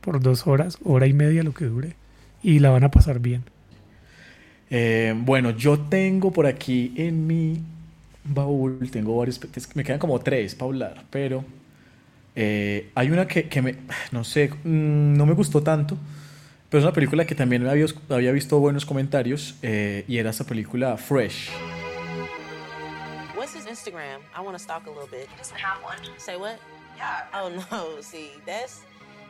por 0.00 0.20
dos 0.20 0.46
horas, 0.46 0.78
hora 0.84 1.06
y 1.06 1.12
media, 1.12 1.42
lo 1.42 1.54
que 1.54 1.64
dure, 1.64 1.94
y 2.42 2.58
la 2.58 2.70
van 2.70 2.84
a 2.84 2.90
pasar 2.90 3.20
bien. 3.20 3.44
Eh, 4.70 5.14
bueno, 5.16 5.50
yo 5.50 5.78
tengo 5.78 6.32
por 6.32 6.46
aquí 6.46 6.92
en 6.96 7.26
mi 7.26 7.60
baúl, 8.24 8.90
tengo 8.90 9.16
varios, 9.16 9.40
me 9.74 9.84
quedan 9.84 9.98
como 9.98 10.20
tres 10.20 10.54
para 10.54 10.66
hablar, 10.68 11.04
pero 11.10 11.44
eh, 12.34 12.90
hay 12.94 13.10
una 13.10 13.26
que, 13.26 13.48
que 13.48 13.62
me, 13.62 13.76
no 14.12 14.24
sé, 14.24 14.48
mm, 14.48 15.14
no 15.14 15.26
me 15.26 15.34
gustó 15.34 15.62
tanto, 15.62 15.96
pero 16.72 16.78
es 16.78 16.84
una 16.84 16.94
película 16.94 17.26
que 17.26 17.34
también 17.34 17.68
había, 17.68 17.84
había 18.08 18.32
visto 18.32 18.58
buenos 18.58 18.86
comentarios 18.86 19.56
eh, 19.60 20.06
y 20.08 20.16
era 20.16 20.30
esta 20.30 20.44
película 20.44 20.96
Fresh. 20.96 21.50
What's 23.36 23.54
his 23.54 23.66
Instagram? 23.66 24.22
I 24.34 24.40
want 24.40 24.56
to 24.56 24.58
stalk 24.58 24.86
a 24.86 24.90
little 24.90 25.06
bit. 25.06 25.28
He 25.28 25.36
doesn't 25.36 25.58
have 25.58 25.84
one. 25.84 25.98
Say 26.16 26.38
what? 26.38 26.58
Yeah. 26.96 27.26
Oh 27.34 27.50
no, 27.70 28.00
see, 28.00 28.30
that's 28.46 28.84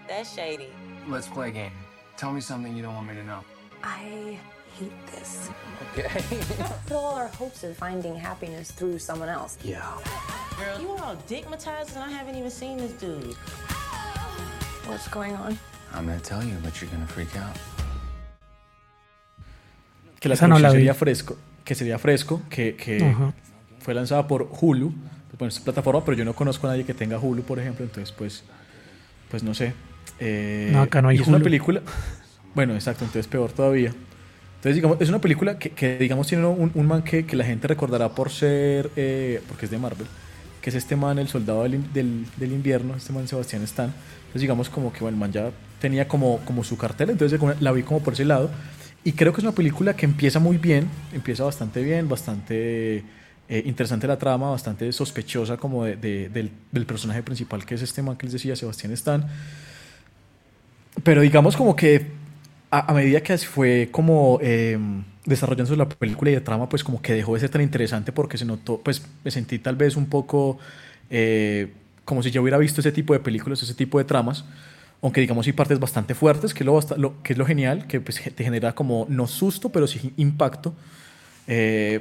that's 0.07 0.33
shady. 0.33 0.69
Let's 1.09 1.27
play 1.27 1.49
a 1.49 1.51
game. 1.51 1.73
Tell 2.17 2.31
me 2.31 2.41
something 2.41 2.77
you 2.77 2.83
don't 2.85 2.95
want 2.95 3.09
me 3.09 3.15
to 3.15 3.25
know. 3.25 3.41
I 3.83 4.39
hate 4.79 5.07
this. 5.11 5.51
Okay. 5.99 6.09
Put 6.87 6.95
all 6.95 7.17
our 7.17 7.27
hopes 7.27 7.65
of 7.65 7.77
finding 7.77 8.15
happiness 8.15 8.71
through 8.71 9.01
someone 9.01 9.29
else. 9.29 9.59
yeah. 9.65 9.83
Girl, 10.57 10.81
you 10.81 10.91
all 10.91 11.17
digmatized 11.27 11.97
and 11.97 12.05
I 12.05 12.11
haven't 12.11 12.37
even 12.37 12.53
seen 12.53 12.77
this 12.77 12.93
dude. 12.93 13.35
What's 14.87 15.09
going 15.09 15.35
on? 15.35 15.59
I'm 15.95 16.07
gonna 16.07 16.21
tell 16.21 16.43
you, 16.43 16.57
but 16.63 16.75
you're 16.81 16.91
gonna 16.91 17.07
freak 17.07 17.37
out. 17.37 17.57
Que 20.21 20.29
la 20.29 20.37
no 20.47 20.59
la 20.59 20.71
sería 20.71 20.95
fresco, 20.95 21.37
que 21.65 21.75
sería 21.75 21.99
fresco, 21.99 22.43
que, 22.49 22.77
que, 22.77 23.05
Ajá. 23.05 23.33
fue 23.81 23.93
lanzada 23.93 24.29
por 24.29 24.49
Hulu, 24.61 24.93
pues, 24.93 25.39
bueno, 25.39 25.49
esta 25.49 25.65
plataforma, 25.65 26.05
pero 26.05 26.17
yo 26.17 26.25
no 26.25 26.35
conozco 26.35 26.67
a 26.69 26.71
nadie 26.71 26.85
que 26.85 26.95
tenga 26.95 27.19
Hulu, 27.19 27.43
por 27.43 27.59
ejemplo, 27.59 27.85
entonces 27.85 28.13
pues, 28.17 28.45
pues 29.31 29.43
no 29.43 29.53
sé. 29.55 29.75
Eh, 30.21 30.71
No, 30.73 30.83
acá 30.83 31.03
no 31.03 31.09
hay 31.09 31.17
y 31.19 31.21
es 31.23 31.27
una 31.27 31.39
Hulu. 31.39 31.45
película, 31.45 31.83
bueno, 32.55 32.75
exacto, 32.75 33.05
entonces 33.05 33.27
peor 33.27 33.51
todavía. 33.53 33.89
Entonces, 34.57 34.77
digamos, 34.77 34.99
es 35.01 35.09
una 35.09 35.21
película 35.21 35.59
que, 35.59 35.71
que, 35.71 35.99
digamos, 35.99 36.29
tiene 36.29 36.47
un, 36.47 36.71
un 36.73 36.87
man 36.87 37.03
que, 37.03 37.27
que 37.27 37.35
la 37.35 37.45
gente 37.45 37.67
recordará 37.67 38.11
por 38.11 38.31
ser, 38.31 38.91
eh, 38.95 39.43
porque 39.49 39.65
es 39.65 39.73
de 39.73 39.79
Marvel, 39.79 40.07
que 40.63 40.71
es 40.71 40.77
este 40.77 40.97
man, 40.97 41.19
el 41.19 41.29
soldado 41.29 41.65
del, 41.65 41.93
del, 41.93 42.25
del 42.39 42.53
invierno, 42.53 42.95
este 42.97 43.13
man 43.13 43.29
Sebastián 43.29 43.63
Stan. 43.65 43.93
Entonces, 44.21 44.41
digamos, 44.43 44.71
como 44.71 44.93
que 44.93 45.01
bueno, 45.01 45.17
el 45.17 45.21
man 45.21 45.33
ya 45.33 45.51
tenía 45.81 46.09
como, 46.09 46.39
como 46.47 46.65
su 46.65 46.79
cartel, 46.79 47.11
entonces 47.11 47.39
la 47.61 47.73
vi 47.73 47.83
como 47.83 48.01
por 48.01 48.15
ese 48.15 48.25
lado. 48.25 48.49
Y 49.05 49.13
creo 49.13 49.33
que 49.33 49.41
es 49.41 49.45
una 49.45 49.53
película 49.55 49.95
que 49.95 50.07
empieza 50.07 50.39
muy 50.39 50.57
bien, 50.57 50.89
empieza 51.13 51.43
bastante 51.45 51.83
bien, 51.83 52.09
bastante 52.09 52.99
eh, 53.49 53.63
interesante 53.67 54.07
la 54.07 54.17
trama, 54.17 54.51
bastante 54.51 54.91
sospechosa 54.93 55.57
como 55.57 55.85
de- 55.85 55.97
de- 55.97 56.29
del, 56.29 56.51
del 56.71 56.87
personaje 56.87 57.23
principal, 57.25 57.67
que 57.67 57.75
es 57.75 57.83
este 57.83 58.01
man 58.01 58.17
que 58.17 58.27
les 58.27 58.33
decía, 58.35 58.55
Sebastián 58.55 58.93
Stan. 58.93 59.27
Pero 61.03 61.21
digamos 61.23 61.57
como 61.57 61.75
que 61.75 62.07
a, 62.71 62.91
a 62.93 62.95
medida 62.95 63.21
que 63.23 63.37
fue 63.39 63.89
como 63.91 64.39
eh, 64.41 64.79
desarrollándose 65.25 65.77
la 65.77 65.89
película 65.89 66.31
y 66.31 66.35
de 66.35 66.41
trama, 66.41 66.69
pues 66.69 66.83
como 66.85 67.01
que 67.01 67.13
dejó 67.15 67.35
de 67.35 67.41
ser 67.41 67.51
tan 67.51 67.63
interesante 67.63 68.13
porque 68.13 68.39
se 68.39 68.45
notó, 68.45 68.79
pues 68.83 69.03
me 69.25 69.31
sentí 69.31 69.59
tal 69.59 69.77
vez 69.77 69.97
un 69.97 70.07
poco 70.07 70.59
eh, 71.11 71.73
como 72.05 72.23
si 72.23 72.31
yo 72.31 72.43
hubiera 72.43 72.59
visto 72.59 72.81
ese 72.81 72.93
tipo 72.93 73.13
de 73.13 73.21
películas, 73.21 73.63
ese 73.63 73.75
tipo 73.75 73.99
de 73.99 74.05
tramas, 74.05 74.45
aunque 75.01 75.21
digamos 75.21 75.47
hay 75.47 75.53
partes 75.53 75.79
bastante 75.79 76.15
fuertes, 76.15 76.55
que 76.55 76.65
es 76.65 76.67
lo, 76.67 76.79
lo- 76.97 77.23
que 77.23 77.33
es 77.35 77.39
lo 77.39 77.47
genial, 77.47 77.87
que 77.87 78.01
pues, 78.01 78.21
te 78.35 78.45
genera 78.45 78.75
como 78.75 79.07
no 79.09 79.27
susto, 79.27 79.71
pero 79.71 79.87
sí 79.87 80.13
impacto. 80.17 80.75
Eh, 81.49 82.01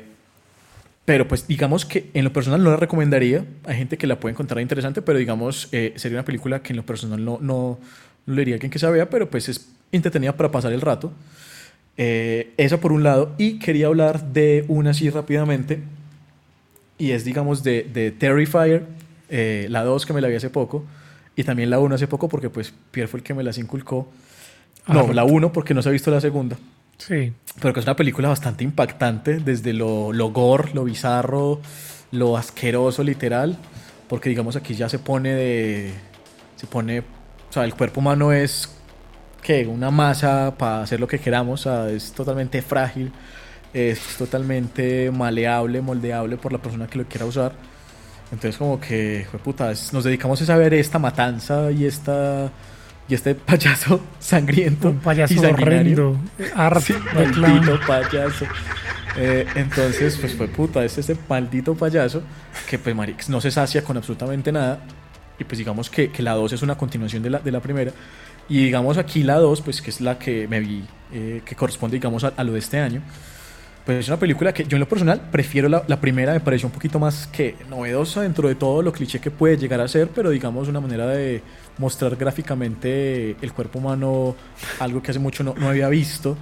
pero 1.05 1.27
pues 1.27 1.47
digamos 1.47 1.85
que 1.85 2.09
en 2.13 2.23
lo 2.23 2.31
personal 2.33 2.63
no 2.63 2.69
la 2.71 2.77
recomendaría. 2.77 3.45
Hay 3.65 3.75
gente 3.77 3.97
que 3.97 4.07
la 4.07 4.19
puede 4.19 4.33
encontrar 4.33 4.61
interesante, 4.61 5.01
pero 5.01 5.17
digamos 5.17 5.67
eh, 5.71 5.93
sería 5.95 6.17
una 6.17 6.25
película 6.25 6.61
que 6.61 6.73
en 6.73 6.77
lo 6.77 6.85
personal 6.85 7.23
no, 7.23 7.39
no, 7.41 7.79
no 8.25 8.33
le 8.35 8.41
diría 8.41 8.55
a 8.55 8.57
alguien 8.57 8.71
que 8.71 8.79
se 8.79 8.89
vea, 8.89 9.09
pero 9.09 9.29
pues 9.29 9.49
es 9.49 9.67
entretenida 9.91 10.35
para 10.37 10.51
pasar 10.51 10.71
el 10.73 10.81
rato. 10.81 11.11
Eh, 12.03 12.53
esa 12.57 12.79
por 12.79 12.91
un 12.93 13.03
lado. 13.03 13.35
Y 13.37 13.59
quería 13.59 13.85
hablar 13.85 14.33
de 14.33 14.65
una 14.67 14.89
así 14.89 15.11
rápidamente. 15.11 15.83
Y 16.97 17.11
es 17.11 17.23
digamos 17.23 17.61
de, 17.61 17.83
de 17.83 18.09
Terrifier, 18.09 18.87
eh, 19.29 19.67
la 19.69 19.83
2 19.83 20.07
que 20.07 20.13
me 20.13 20.19
la 20.19 20.27
vi 20.27 20.33
hace 20.33 20.49
poco. 20.49 20.83
Y 21.35 21.43
también 21.43 21.69
la 21.69 21.77
1 21.77 21.93
hace 21.93 22.07
poco 22.07 22.27
porque 22.27 22.49
pues 22.49 22.73
Pierre 22.89 23.07
fue 23.07 23.19
el 23.19 23.23
que 23.23 23.35
me 23.35 23.43
las 23.43 23.59
inculcó. 23.59 24.11
No, 24.87 25.01
Ah, 25.01 25.13
la 25.13 25.25
1 25.25 25.53
porque 25.53 25.75
no 25.75 25.83
se 25.83 25.89
ha 25.89 25.91
visto 25.91 26.09
la 26.09 26.19
segunda. 26.19 26.57
Sí. 26.97 27.33
Pero 27.61 27.71
que 27.71 27.79
es 27.81 27.85
una 27.85 27.95
película 27.95 28.29
bastante 28.29 28.63
impactante, 28.63 29.37
desde 29.37 29.71
lo, 29.71 30.11
lo 30.11 30.31
gore, 30.31 30.71
lo 30.73 30.85
bizarro, 30.85 31.61
lo 32.11 32.35
asqueroso, 32.35 33.03
literal. 33.03 33.57
Porque, 34.07 34.29
digamos, 34.29 34.55
aquí 34.55 34.73
ya 34.73 34.89
se 34.89 34.97
pone 34.97 35.35
de. 35.35 35.91
Se 36.55 36.65
pone. 36.65 37.01
O 37.01 37.53
sea, 37.53 37.63
el 37.63 37.75
cuerpo 37.75 37.99
humano 37.99 38.33
es. 38.33 38.75
Que 39.41 39.65
Una 39.67 39.91
masa 39.91 40.53
para 40.57 40.83
hacer 40.83 40.99
lo 40.99 41.07
que 41.07 41.19
queramos. 41.19 41.61
O 41.61 41.63
sea, 41.63 41.89
es 41.89 42.11
totalmente 42.13 42.61
frágil. 42.61 43.11
Es 43.73 43.99
totalmente 44.17 45.11
maleable, 45.11 45.81
moldeable 45.81 46.37
por 46.37 46.51
la 46.51 46.59
persona 46.59 46.87
que 46.87 46.99
lo 46.99 47.05
quiera 47.05 47.25
usar. 47.25 47.53
Entonces, 48.31 48.57
como 48.57 48.79
que, 48.79 49.25
fue 49.29 49.39
puta, 49.39 49.73
nos 49.91 50.03
dedicamos 50.03 50.49
a 50.49 50.57
ver 50.57 50.73
esta 50.73 50.99
matanza 50.99 51.71
y 51.71 51.85
esta. 51.85 52.51
Y 53.07 53.13
este 53.13 53.35
payaso 53.35 54.01
sangriento. 54.19 54.89
Un 54.89 54.99
payaso 54.99 55.33
y 55.33 55.37
horrendo. 55.39 56.17
Art 56.55 56.81
Sí, 56.85 56.93
maldito 57.13 57.79
payaso. 57.85 58.45
Eh, 59.17 59.45
entonces, 59.55 60.17
pues 60.17 60.33
fue 60.35 60.47
puta, 60.47 60.85
es 60.85 60.97
ese 60.97 61.17
maldito 61.27 61.75
payaso 61.75 62.23
que 62.69 62.79
pues 62.79 62.95
marica, 62.95 63.25
no 63.27 63.41
se 63.41 63.51
sacia 63.51 63.83
con 63.83 63.97
absolutamente 63.97 64.51
nada. 64.51 64.79
Y 65.37 65.43
pues 65.43 65.57
digamos 65.57 65.89
que, 65.89 66.11
que 66.11 66.23
la 66.23 66.33
2 66.33 66.53
es 66.53 66.61
una 66.61 66.77
continuación 66.77 67.23
de 67.23 67.31
la, 67.31 67.39
de 67.39 67.51
la 67.51 67.59
primera. 67.59 67.91
Y 68.51 68.65
digamos 68.65 68.97
aquí 68.97 69.23
la 69.23 69.37
2, 69.37 69.61
pues 69.61 69.81
que 69.81 69.91
es 69.91 70.01
la 70.01 70.19
que 70.19 70.45
me 70.45 70.59
vi, 70.59 70.83
eh, 71.13 71.41
que 71.45 71.55
corresponde 71.55 71.95
digamos 71.95 72.25
a, 72.25 72.33
a 72.35 72.43
lo 72.43 72.51
de 72.51 72.59
este 72.59 72.79
año. 72.79 73.01
Pues 73.85 73.99
es 73.99 74.09
una 74.09 74.19
película 74.19 74.53
que 74.53 74.65
yo 74.65 74.75
en 74.75 74.81
lo 74.81 74.89
personal 74.89 75.29
prefiero 75.31 75.69
la, 75.69 75.85
la 75.87 76.01
primera, 76.01 76.33
me 76.33 76.41
pareció 76.41 76.67
un 76.67 76.73
poquito 76.73 76.99
más 76.99 77.27
que 77.27 77.55
novedosa 77.69 78.23
dentro 78.23 78.49
de 78.49 78.55
todo 78.55 78.81
lo 78.81 78.91
cliché 78.91 79.21
que 79.21 79.31
puede 79.31 79.55
llegar 79.55 79.79
a 79.79 79.87
ser, 79.87 80.09
pero 80.09 80.31
digamos 80.31 80.67
una 80.67 80.81
manera 80.81 81.07
de 81.07 81.41
mostrar 81.77 82.17
gráficamente 82.17 83.37
el 83.41 83.53
cuerpo 83.53 83.79
humano, 83.79 84.35
algo 84.81 85.01
que 85.01 85.11
hace 85.11 85.19
mucho 85.19 85.45
no, 85.45 85.55
no 85.57 85.69
había 85.69 85.87
visto. 85.87 86.35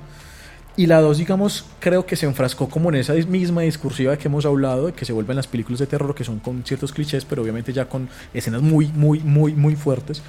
Y 0.77 0.87
la 0.87 1.01
2, 1.01 1.19
digamos, 1.19 1.65
creo 1.79 2.07
que 2.07 2.15
se 2.15 2.25
enfrascó 2.25 2.69
como 2.69 2.89
en 2.89 2.95
esa 2.95 3.13
misma 3.13 3.61
discursiva 3.61 4.17
que 4.17 4.29
hemos 4.29 4.47
hablado, 4.47 4.87
de 4.87 4.93
que 4.93 5.05
se 5.05 5.13
vuelven 5.13 5.35
las 5.35 5.45
películas 5.45 5.77
de 5.77 5.85
terror, 5.85 6.15
que 6.15 6.23
son 6.23 6.39
con 6.39 6.63
ciertos 6.63 6.91
clichés, 6.91 7.23
pero 7.23 7.43
obviamente 7.43 7.71
ya 7.71 7.87
con 7.87 8.09
escenas 8.33 8.63
muy, 8.63 8.87
muy, 8.95 9.19
muy, 9.19 9.53
muy 9.53 9.75
fuertes. 9.75 10.23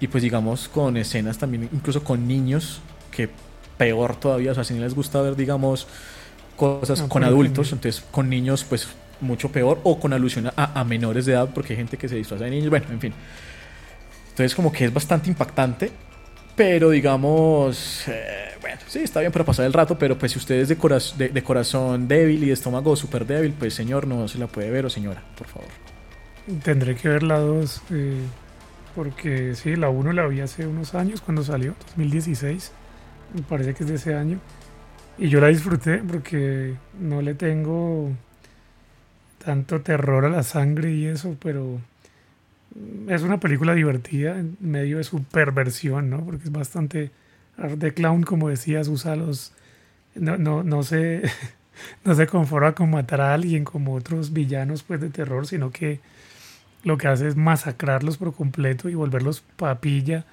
Y 0.00 0.08
pues 0.08 0.22
digamos 0.22 0.68
con 0.68 0.96
escenas 0.96 1.38
también, 1.38 1.68
incluso 1.72 2.04
con 2.04 2.26
niños, 2.28 2.80
que 3.10 3.30
peor 3.76 4.16
todavía, 4.16 4.52
o 4.52 4.54
sea, 4.54 4.64
si 4.64 4.74
no 4.74 4.80
les 4.82 4.94
gusta 4.94 5.20
ver, 5.22 5.36
digamos, 5.36 5.88
cosas 6.56 7.02
No, 7.02 7.08
con 7.08 7.24
adultos, 7.24 7.72
entonces 7.72 8.04
con 8.10 8.28
niños, 8.28 8.64
pues 8.64 8.88
mucho 9.20 9.50
peor, 9.52 9.80
o 9.84 10.00
con 10.00 10.12
alusión 10.12 10.48
a, 10.56 10.80
a 10.80 10.84
menores 10.84 11.26
de 11.26 11.32
edad, 11.32 11.50
porque 11.54 11.72
hay 11.74 11.78
gente 11.78 11.98
que 11.98 12.08
se 12.08 12.16
disfraza 12.16 12.44
de 12.44 12.50
niños, 12.50 12.70
bueno, 12.70 12.86
en 12.90 13.00
fin. 13.00 13.14
Entonces 14.30 14.54
como 14.54 14.70
que 14.72 14.84
es 14.84 14.92
bastante 14.92 15.28
impactante, 15.28 15.92
pero 16.54 16.90
digamos, 16.90 18.04
eh, 18.08 18.56
bueno, 18.60 18.78
sí, 18.86 19.00
está 19.00 19.20
bien 19.20 19.32
para 19.32 19.44
pasar 19.44 19.66
el 19.66 19.72
rato, 19.72 19.98
pero 19.98 20.18
pues 20.18 20.32
si 20.32 20.38
usted 20.38 20.56
es 20.56 20.68
de, 20.68 20.78
coraz- 20.78 21.16
de, 21.16 21.30
de 21.30 21.42
corazón 21.42 22.08
débil 22.08 22.42
y 22.44 22.48
de 22.48 22.52
estómago 22.52 22.96
súper 22.96 23.26
débil, 23.26 23.54
pues 23.54 23.74
señor, 23.74 24.06
no 24.06 24.28
se 24.28 24.38
la 24.38 24.46
puede 24.48 24.70
ver 24.70 24.86
o 24.86 24.90
señora, 24.90 25.24
por 25.36 25.48
favor. 25.48 25.70
Tendré 26.64 26.96
que 26.96 27.08
ver 27.08 27.22
la 27.22 27.38
2. 27.38 27.84
eh, 27.90 28.32
porque 28.98 29.54
sí, 29.54 29.76
la 29.76 29.90
1 29.90 30.12
la 30.12 30.26
vi 30.26 30.40
hace 30.40 30.66
unos 30.66 30.96
años 30.96 31.20
cuando 31.20 31.44
salió, 31.44 31.76
2016. 31.90 32.72
Me 33.32 33.42
parece 33.42 33.72
que 33.72 33.84
es 33.84 33.88
de 33.88 33.94
ese 33.94 34.16
año. 34.16 34.40
Y 35.16 35.28
yo 35.28 35.40
la 35.40 35.46
disfruté 35.46 35.98
porque 35.98 36.74
no 36.98 37.22
le 37.22 37.34
tengo 37.34 38.10
tanto 39.44 39.82
terror 39.82 40.24
a 40.24 40.28
la 40.28 40.42
sangre 40.42 40.90
y 40.90 41.06
eso, 41.06 41.36
pero 41.40 41.78
es 43.06 43.22
una 43.22 43.38
película 43.38 43.72
divertida 43.72 44.36
en 44.36 44.56
medio 44.58 44.96
de 44.96 45.04
su 45.04 45.22
perversión, 45.22 46.10
¿no? 46.10 46.24
Porque 46.24 46.46
es 46.46 46.50
bastante 46.50 47.12
art 47.56 47.74
de 47.74 47.94
clown, 47.94 48.24
como 48.24 48.48
decías, 48.48 48.88
usa 48.88 49.14
los... 49.14 49.52
No, 50.16 50.36
no, 50.36 50.64
no 50.64 50.82
se... 50.82 51.22
No 52.04 52.16
se 52.16 52.26
conforma 52.26 52.74
con 52.74 52.90
matar 52.90 53.20
a 53.20 53.34
alguien 53.34 53.62
como 53.62 53.94
otros 53.94 54.32
villanos 54.32 54.82
pues 54.82 55.00
de 55.00 55.10
terror, 55.10 55.46
sino 55.46 55.70
que 55.70 56.00
lo 56.84 56.96
que 56.98 57.08
hace 57.08 57.28
es 57.28 57.36
masacrarlos 57.36 58.16
por 58.18 58.34
completo 58.34 58.88
y 58.88 58.94
volverlos 58.94 59.42
papilla. 59.56 60.24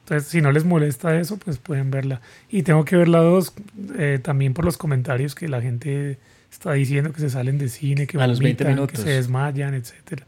Entonces, 0.00 0.28
si 0.28 0.40
no 0.40 0.50
les 0.50 0.64
molesta 0.64 1.18
eso, 1.20 1.36
pues 1.36 1.58
pueden 1.58 1.90
verla. 1.90 2.20
Y 2.48 2.62
tengo 2.62 2.84
que 2.84 2.96
ver 2.96 3.08
la 3.08 3.18
dos 3.20 3.52
eh, 3.96 4.18
también 4.22 4.54
por 4.54 4.64
los 4.64 4.76
comentarios 4.76 5.34
que 5.34 5.46
la 5.48 5.60
gente 5.62 6.18
está 6.50 6.72
diciendo 6.72 7.12
que 7.12 7.20
se 7.20 7.30
salen 7.30 7.58
de 7.58 7.68
cine, 7.68 8.06
que 8.06 8.18
A 8.18 8.26
los 8.26 8.40
20 8.40 8.64
vomitan, 8.64 8.66
que 8.66 8.74
minutos. 8.74 9.00
se 9.04 9.10
desmayan, 9.10 9.74
etcétera. 9.74 10.26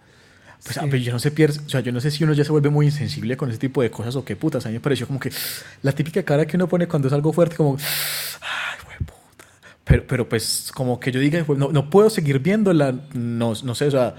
Pues 0.63 0.75
Sí. 0.75 0.81
ah, 0.81 0.87
pero 0.89 0.99
yo 1.03 1.13
no 1.13 1.19
sé, 1.19 1.33
o 1.67 1.69
sea, 1.69 1.81
yo 1.81 1.91
no 1.91 2.01
sé 2.01 2.13
si 2.13 2.23
uno 2.23 2.33
ya 2.35 2.45
se 2.45 2.53
vuelve 2.53 2.71
muy 2.71 2.87
insensible 2.87 3.37
con 3.37 3.51
ese 3.51 3.59
tipo 3.59 3.83
de 3.83 3.91
cosas 3.91 4.15
o 4.15 4.25
qué 4.25 4.37
putas. 4.37 4.65
A 4.65 4.69
mí 4.69 4.75
me 4.75 4.81
pareció 4.81 5.09
como 5.09 5.19
que 5.19 5.33
la 5.83 5.91
típica 5.91 6.23
cara 6.23 6.47
que 6.47 6.57
uno 6.57 6.69
pone 6.69 6.87
cuando 6.87 7.09
es 7.09 7.15
algo 7.15 7.33
fuerte, 7.33 7.57
como, 7.57 7.77
ay, 7.77 8.79
güey, 8.85 8.99
puta. 8.99 9.45
Pero, 9.83 10.07
pero 10.07 10.29
pues 10.29 10.71
como 10.73 11.01
que 11.01 11.11
yo 11.11 11.19
diga, 11.19 11.43
pues, 11.45 11.59
no, 11.59 11.73
no 11.73 11.91
puedo 11.91 12.09
seguir 12.11 12.39
viéndola, 12.39 12.93
no, 13.13 13.55
no 13.65 13.75
sé, 13.75 13.87
o 13.87 13.91
sea, 13.91 14.15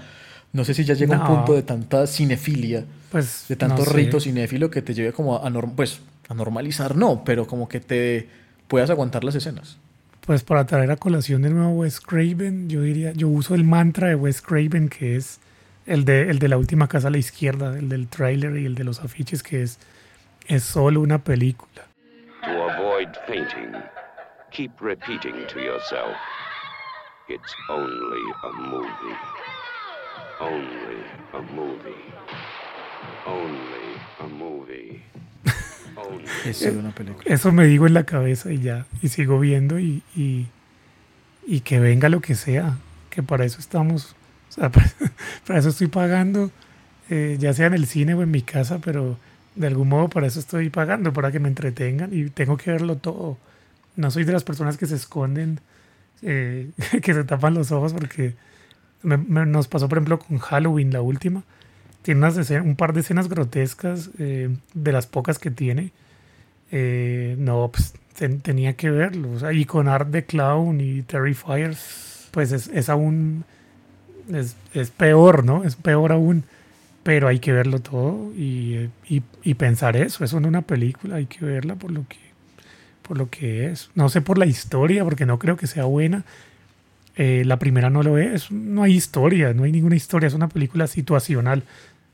no 0.54 0.64
sé 0.64 0.72
si 0.72 0.84
ya 0.84 0.94
llega 0.94 1.16
No. 1.18 1.28
un 1.28 1.36
punto 1.36 1.52
de 1.54 1.62
tanta 1.62 2.06
cinefilia, 2.06 2.84
Pues, 3.10 3.44
de 3.48 3.56
tanto 3.56 3.78
no 3.78 3.84
sé. 3.84 3.92
rito 3.92 4.18
cinéfilo 4.20 4.70
que 4.70 4.80
te 4.80 4.94
lleve 4.94 5.12
como 5.12 5.36
a, 5.44 5.50
norm- 5.50 5.74
pues, 5.76 6.00
a 6.30 6.34
normalizar, 6.34 6.96
no, 6.96 7.22
pero 7.24 7.46
como 7.46 7.68
que 7.68 7.80
te 7.80 8.28
puedas 8.68 8.88
aguantar 8.88 9.22
las 9.24 9.34
escenas. 9.34 9.76
Pues 10.24 10.42
para 10.42 10.64
traer 10.64 10.90
a 10.90 10.96
colación 10.96 11.42
de 11.42 11.50
nuevo 11.50 11.70
Wes 11.72 12.00
Craven, 12.00 12.70
yo 12.70 12.80
diría, 12.80 13.12
yo 13.12 13.28
uso 13.28 13.54
el 13.54 13.62
mantra 13.64 14.08
de 14.08 14.14
Wes 14.14 14.40
Craven 14.40 14.88
que 14.88 15.16
es 15.16 15.38
el 15.86 16.06
de, 16.06 16.30
el 16.30 16.38
de 16.38 16.48
la 16.48 16.56
última 16.56 16.88
casa 16.88 17.08
a 17.08 17.10
la 17.10 17.18
izquierda, 17.18 17.78
el 17.78 17.90
del 17.90 18.08
tráiler 18.08 18.56
y 18.56 18.64
el 18.64 18.74
de 18.74 18.84
los 18.84 19.00
afiches, 19.00 19.42
que 19.42 19.62
es, 19.62 19.78
es 20.46 20.62
solo 20.62 21.02
una 21.02 21.18
película. 21.18 21.82
To 22.42 22.70
avoid 22.70 23.08
fainting, 23.26 23.74
keep 24.50 24.70
repeating 24.80 25.34
to 25.52 25.58
yourself, 25.60 26.16
it's 27.28 27.52
only 27.68 28.22
a 28.44 28.52
movie. 28.70 29.16
Only 30.40 31.04
a 31.32 31.40
movie. 31.54 32.04
Only 33.26 33.96
a 34.20 34.26
movie. 34.26 35.02
Only 35.96 36.24
Es 36.44 36.56
solo 36.56 36.80
una 36.80 36.90
película. 36.92 37.22
Eso 37.26 37.52
me 37.52 37.66
digo 37.66 37.86
en 37.86 37.94
la 37.94 38.04
cabeza 38.04 38.52
y 38.52 38.60
ya, 38.60 38.86
y 39.02 39.08
sigo 39.08 39.38
viendo 39.38 39.78
y, 39.78 40.02
y, 40.16 40.46
y 41.46 41.60
que 41.60 41.78
venga 41.78 42.08
lo 42.08 42.20
que 42.20 42.34
sea, 42.34 42.78
que 43.10 43.22
para 43.22 43.44
eso 43.44 43.60
estamos, 43.60 44.16
o 44.50 44.52
sea, 44.52 44.70
para, 44.72 44.90
para 45.46 45.58
eso 45.58 45.68
estoy 45.68 45.86
pagando, 45.86 46.50
eh, 47.10 47.36
ya 47.38 47.52
sea 47.52 47.66
en 47.66 47.74
el 47.74 47.86
cine 47.86 48.14
o 48.14 48.22
en 48.22 48.30
mi 48.30 48.42
casa, 48.42 48.80
pero 48.80 49.18
de 49.54 49.66
algún 49.68 49.88
modo 49.88 50.08
para 50.08 50.26
eso 50.26 50.40
estoy 50.40 50.68
pagando, 50.70 51.12
para 51.12 51.30
que 51.30 51.38
me 51.38 51.48
entretengan 51.48 52.10
y 52.12 52.28
tengo 52.30 52.56
que 52.56 52.72
verlo 52.72 52.96
todo. 52.96 53.38
No 53.96 54.10
soy 54.10 54.24
de 54.24 54.32
las 54.32 54.42
personas 54.42 54.76
que 54.76 54.86
se 54.86 54.96
esconden, 54.96 55.60
eh, 56.22 56.70
que 57.02 57.14
se 57.14 57.24
tapan 57.24 57.54
los 57.54 57.70
ojos 57.70 57.92
porque 57.92 58.34
Me- 59.04 59.16
me- 59.18 59.46
nos 59.46 59.68
pasó, 59.68 59.88
por 59.88 59.98
ejemplo, 59.98 60.18
con 60.18 60.38
Halloween, 60.38 60.92
la 60.92 61.02
última. 61.02 61.44
Tiene 62.02 62.18
unas 62.18 62.50
un 62.50 62.76
par 62.76 62.92
de 62.92 63.00
escenas 63.00 63.28
grotescas 63.28 64.10
eh, 64.18 64.54
de 64.74 64.92
las 64.92 65.06
pocas 65.06 65.38
que 65.38 65.50
tiene. 65.50 65.92
Eh, 66.72 67.36
no, 67.38 67.70
pues 67.72 67.94
ten- 68.16 68.40
tenía 68.40 68.74
que 68.74 68.90
verlo. 68.90 69.30
o 69.32 69.52
y 69.52 69.64
con 69.64 69.88
Art 69.88 70.10
the 70.10 70.24
Clown 70.24 70.80
y 70.80 71.02
Terrifier, 71.02 71.76
pues 72.30 72.52
es, 72.52 72.68
es 72.68 72.88
aún. 72.88 73.44
Es, 74.32 74.56
es 74.72 74.90
peor, 74.90 75.44
¿no? 75.44 75.64
Es 75.64 75.76
peor 75.76 76.12
aún. 76.12 76.44
Pero 77.02 77.28
hay 77.28 77.38
que 77.38 77.52
verlo 77.52 77.80
todo 77.80 78.32
y, 78.34 78.88
y, 79.08 79.22
y 79.42 79.54
pensar 79.54 79.96
eso. 79.96 80.24
Eso 80.24 80.38
en 80.38 80.46
una 80.46 80.62
película 80.62 81.16
hay 81.16 81.26
que 81.26 81.44
verla 81.44 81.74
por 81.76 81.90
lo 81.90 82.06
que, 82.08 82.16
por 83.02 83.18
lo 83.18 83.28
que 83.30 83.66
es. 83.66 83.90
No 83.94 84.08
sé 84.08 84.22
por 84.22 84.38
la 84.38 84.46
historia, 84.46 85.04
porque 85.04 85.26
no 85.26 85.38
creo 85.38 85.56
que 85.56 85.66
sea 85.66 85.84
buena. 85.84 86.24
Eh, 87.16 87.42
la 87.44 87.58
primera 87.58 87.90
no 87.90 88.02
lo 88.02 88.18
es. 88.18 88.50
No 88.50 88.82
hay 88.82 88.94
historia, 88.94 89.54
no 89.54 89.64
hay 89.64 89.72
ninguna 89.72 89.96
historia. 89.96 90.26
Es 90.26 90.34
una 90.34 90.48
película 90.48 90.86
situacional. 90.86 91.62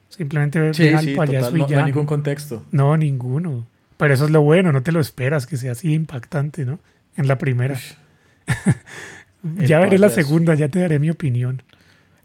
Simplemente 0.08 0.74
Sí, 0.74 0.88
al 0.88 1.04
sí, 1.04 1.14
payaso 1.14 1.50
total, 1.52 1.56
y 1.56 1.60
no, 1.60 1.66
no 1.66 1.70
ya. 1.70 1.78
hay 1.78 1.84
ningún 1.86 2.06
contexto. 2.06 2.64
No, 2.72 2.96
ninguno. 2.96 3.66
Pero 3.96 4.14
eso 4.14 4.24
es 4.24 4.30
lo 4.30 4.42
bueno, 4.42 4.72
no 4.72 4.82
te 4.82 4.92
lo 4.92 5.00
esperas 5.00 5.46
que 5.46 5.56
sea 5.56 5.72
así 5.72 5.92
impactante, 5.92 6.64
¿no? 6.64 6.78
En 7.16 7.28
la 7.28 7.38
primera. 7.38 7.78
ya 9.58 9.78
veré 9.80 9.98
la 9.98 10.08
segunda, 10.08 10.54
ya 10.54 10.68
te 10.68 10.80
daré 10.80 10.98
mi 10.98 11.10
opinión. 11.10 11.62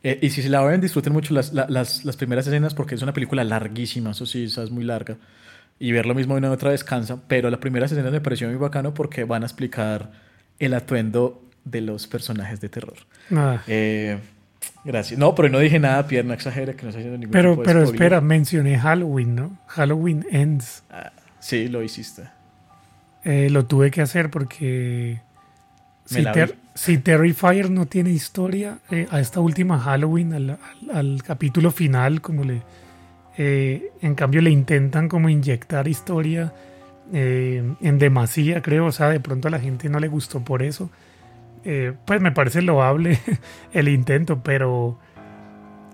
Eh, 0.03 0.19
y 0.21 0.29
si 0.29 0.41
se 0.41 0.49
la 0.49 0.61
ven, 0.63 0.81
disfruten 0.81 1.13
mucho 1.13 1.33
las, 1.33 1.53
la- 1.53 1.67
las, 1.69 2.05
las 2.05 2.15
primeras 2.17 2.45
escenas 2.47 2.73
porque 2.75 2.95
es 2.95 3.01
una 3.01 3.13
película 3.13 3.43
larguísima, 3.43 4.11
eso 4.11 4.25
sí, 4.25 4.45
esa 4.45 4.63
es 4.63 4.71
muy 4.71 4.83
larga. 4.83 5.17
Y 5.79 5.91
ver 5.91 6.05
lo 6.05 6.15
mismo 6.15 6.35
una 6.35 6.47
y 6.47 6.51
otra 6.51 6.69
vez 6.71 6.83
cansa, 6.83 7.21
pero 7.27 7.49
las 7.49 7.59
primeras 7.59 7.91
escenas 7.91 8.11
me 8.11 8.21
pareció 8.21 8.47
muy 8.47 8.57
bacano 8.57 8.93
porque 8.93 9.23
van 9.23 9.43
a 9.43 9.45
explicar 9.47 10.11
el 10.59 10.73
atuendo 10.73 11.43
de 11.65 11.81
los 11.81 12.07
personajes 12.07 12.61
de 12.61 12.69
terror. 12.69 12.95
Ah. 13.35 13.61
Eh, 13.67 14.17
gracias. 14.85 15.19
No, 15.19 15.35
pero 15.35 15.49
no 15.49 15.59
dije 15.59 15.79
nada, 15.79 16.07
Pierre, 16.07 16.27
no 16.27 16.33
exagera 16.33 16.73
que 16.73 16.83
no 16.83 16.89
estoy 16.89 17.01
haciendo 17.01 17.17
ningún 17.17 17.31
Pero, 17.33 17.51
tipo 17.51 17.61
de 17.61 17.65
pero 17.65 17.79
spoiler. 17.81 17.95
espera, 18.01 18.21
mencioné 18.21 18.77
Halloween, 18.79 19.35
¿no? 19.35 19.57
Halloween 19.67 20.25
Ends. 20.31 20.83
Ah, 20.89 21.11
sí, 21.39 21.67
lo 21.67 21.83
hiciste. 21.83 22.23
Eh, 23.23 23.49
lo 23.49 23.65
tuve 23.65 23.89
que 23.91 24.01
hacer 24.03 24.29
porque 24.29 25.19
si, 26.05 26.23
Ter- 26.23 26.55
si 26.75 26.99
Terrifier 26.99 27.71
no 27.71 27.87
tiene 27.87 28.11
historia, 28.11 28.77
eh, 28.91 29.07
a 29.09 29.19
esta 29.19 29.39
última 29.39 29.79
Halloween, 29.79 30.33
al, 30.33 30.49
al- 30.51 30.59
al 30.93 31.23
capítulo 31.23 31.71
final, 31.71 32.21
como 32.21 32.43
le, 32.43 32.61
eh, 33.37 33.89
en 34.03 34.13
cambio 34.13 34.41
le 34.41 34.51
intentan 34.51 35.09
como 35.09 35.27
inyectar 35.29 35.87
historia 35.87 36.53
eh, 37.11 37.63
en 37.81 37.97
demasía, 37.99 38.61
creo, 38.61 38.85
o 38.85 38.91
sea, 38.91 39.09
de 39.09 39.19
pronto 39.19 39.47
a 39.47 39.51
la 39.51 39.59
gente 39.59 39.89
no 39.89 39.99
le 39.99 40.07
gustó 40.07 40.41
por 40.45 40.61
eso. 40.61 40.91
Eh, 41.65 41.93
pues 42.05 42.21
me 42.21 42.31
parece 42.31 42.61
loable 42.61 43.19
el 43.73 43.87
intento, 43.87 44.41
pero, 44.43 44.99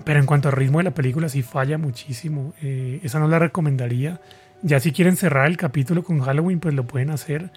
pero 0.03 0.19
en 0.19 0.25
cuanto 0.25 0.49
al 0.49 0.53
ritmo 0.55 0.79
de 0.79 0.83
la 0.85 0.91
película 0.91 1.29
sí 1.29 1.41
falla 1.41 1.77
muchísimo. 1.77 2.53
Eh, 2.61 2.99
esa 3.03 3.19
no 3.19 3.27
la 3.27 3.39
recomendaría. 3.39 4.19
Ya 4.61 4.79
si 4.79 4.91
quieren 4.91 5.15
cerrar 5.17 5.47
el 5.47 5.57
capítulo 5.57 6.03
con 6.03 6.19
Halloween, 6.19 6.59
pues 6.59 6.75
lo 6.75 6.85
pueden 6.85 7.09
hacer 7.09 7.49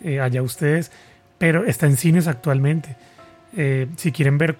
eh, 0.00 0.20
allá 0.20 0.42
ustedes, 0.42 0.92
pero 1.38 1.64
está 1.64 1.86
en 1.86 1.96
cines 1.96 2.28
actualmente. 2.28 2.96
Si 3.96 4.12
quieren 4.12 4.38
ver 4.38 4.56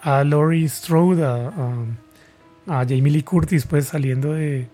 a 0.00 0.24
Laurie 0.24 0.66
Strode, 0.68 1.22
a, 1.24 1.44
Jamie 2.66 3.10
Lee 3.10 3.22
Curtis, 3.22 3.66
pues 3.66 3.86
saliendo 3.86 4.32
de, 4.32 4.68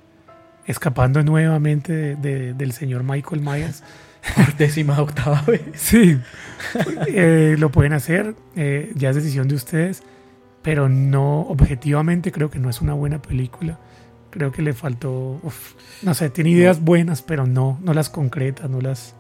escapando 0.66 1.22
nuevamente 1.24 1.92
de- 1.92 2.16
de- 2.16 2.54
del 2.54 2.72
señor 2.72 3.02
Michael 3.02 3.40
Myers. 3.40 3.82
Por 4.36 4.56
décima 4.56 5.00
octava 5.00 5.42
vez. 5.46 5.62
Sí, 5.74 6.18
eh, 7.08 7.56
lo 7.58 7.70
pueden 7.70 7.92
hacer, 7.92 8.34
eh, 8.56 8.92
ya 8.94 9.10
es 9.10 9.16
decisión 9.16 9.48
de 9.48 9.54
ustedes, 9.54 10.02
pero 10.62 10.88
no, 10.88 11.40
objetivamente 11.42 12.32
creo 12.32 12.50
que 12.50 12.58
no 12.58 12.68
es 12.70 12.80
una 12.80 12.94
buena 12.94 13.20
película. 13.22 13.78
Creo 14.30 14.52
que 14.52 14.60
le 14.62 14.74
faltó, 14.74 15.40
uf, 15.42 15.72
no 16.02 16.12
sé, 16.14 16.28
tiene 16.30 16.50
ideas 16.50 16.80
buenas, 16.82 17.22
pero 17.22 17.46
no, 17.46 17.78
no 17.82 17.94
las 17.94 18.10
concreta, 18.10 18.68
no 18.68 18.80
las 18.80 19.14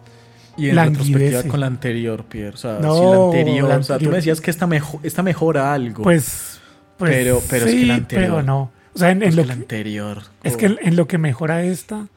Y 0.56 0.68
en 0.68 0.76
retrospectiva 0.76 1.18
languidece. 1.18 1.48
con 1.48 1.60
la 1.60 1.66
anterior, 1.66 2.24
Pierre. 2.24 2.54
O 2.54 2.58
sea, 2.58 2.78
No, 2.80 2.94
si 2.94 3.04
la 3.04 3.24
anterior, 3.24 3.68
la 3.68 3.76
o 3.78 3.82
sea, 3.82 3.98
tú 3.98 4.10
me 4.10 4.16
decías 4.16 4.40
que 4.40 4.50
esta, 4.50 4.66
mejo- 4.66 5.00
esta 5.02 5.22
mejora 5.22 5.72
algo. 5.72 6.02
Pues, 6.02 6.60
pues 6.98 7.12
pero, 7.12 7.40
pero 7.48 7.64
es 7.66 7.72
que 7.72 7.78
sí, 7.78 7.86
la 7.86 7.94
anterior. 7.94 8.30
pero 8.30 8.42
no. 8.42 8.70
O 8.94 8.98
sea, 8.98 9.10
en, 9.10 9.20
lo 9.36 9.44
que 9.46 9.52
anterior. 9.52 10.22
Es 10.42 10.54
oh. 10.54 10.56
que 10.58 10.66
en, 10.66 10.76
en 10.82 10.96
lo 10.96 11.06
que 11.08 11.16
mejora 11.18 11.62
esta, 11.62 12.08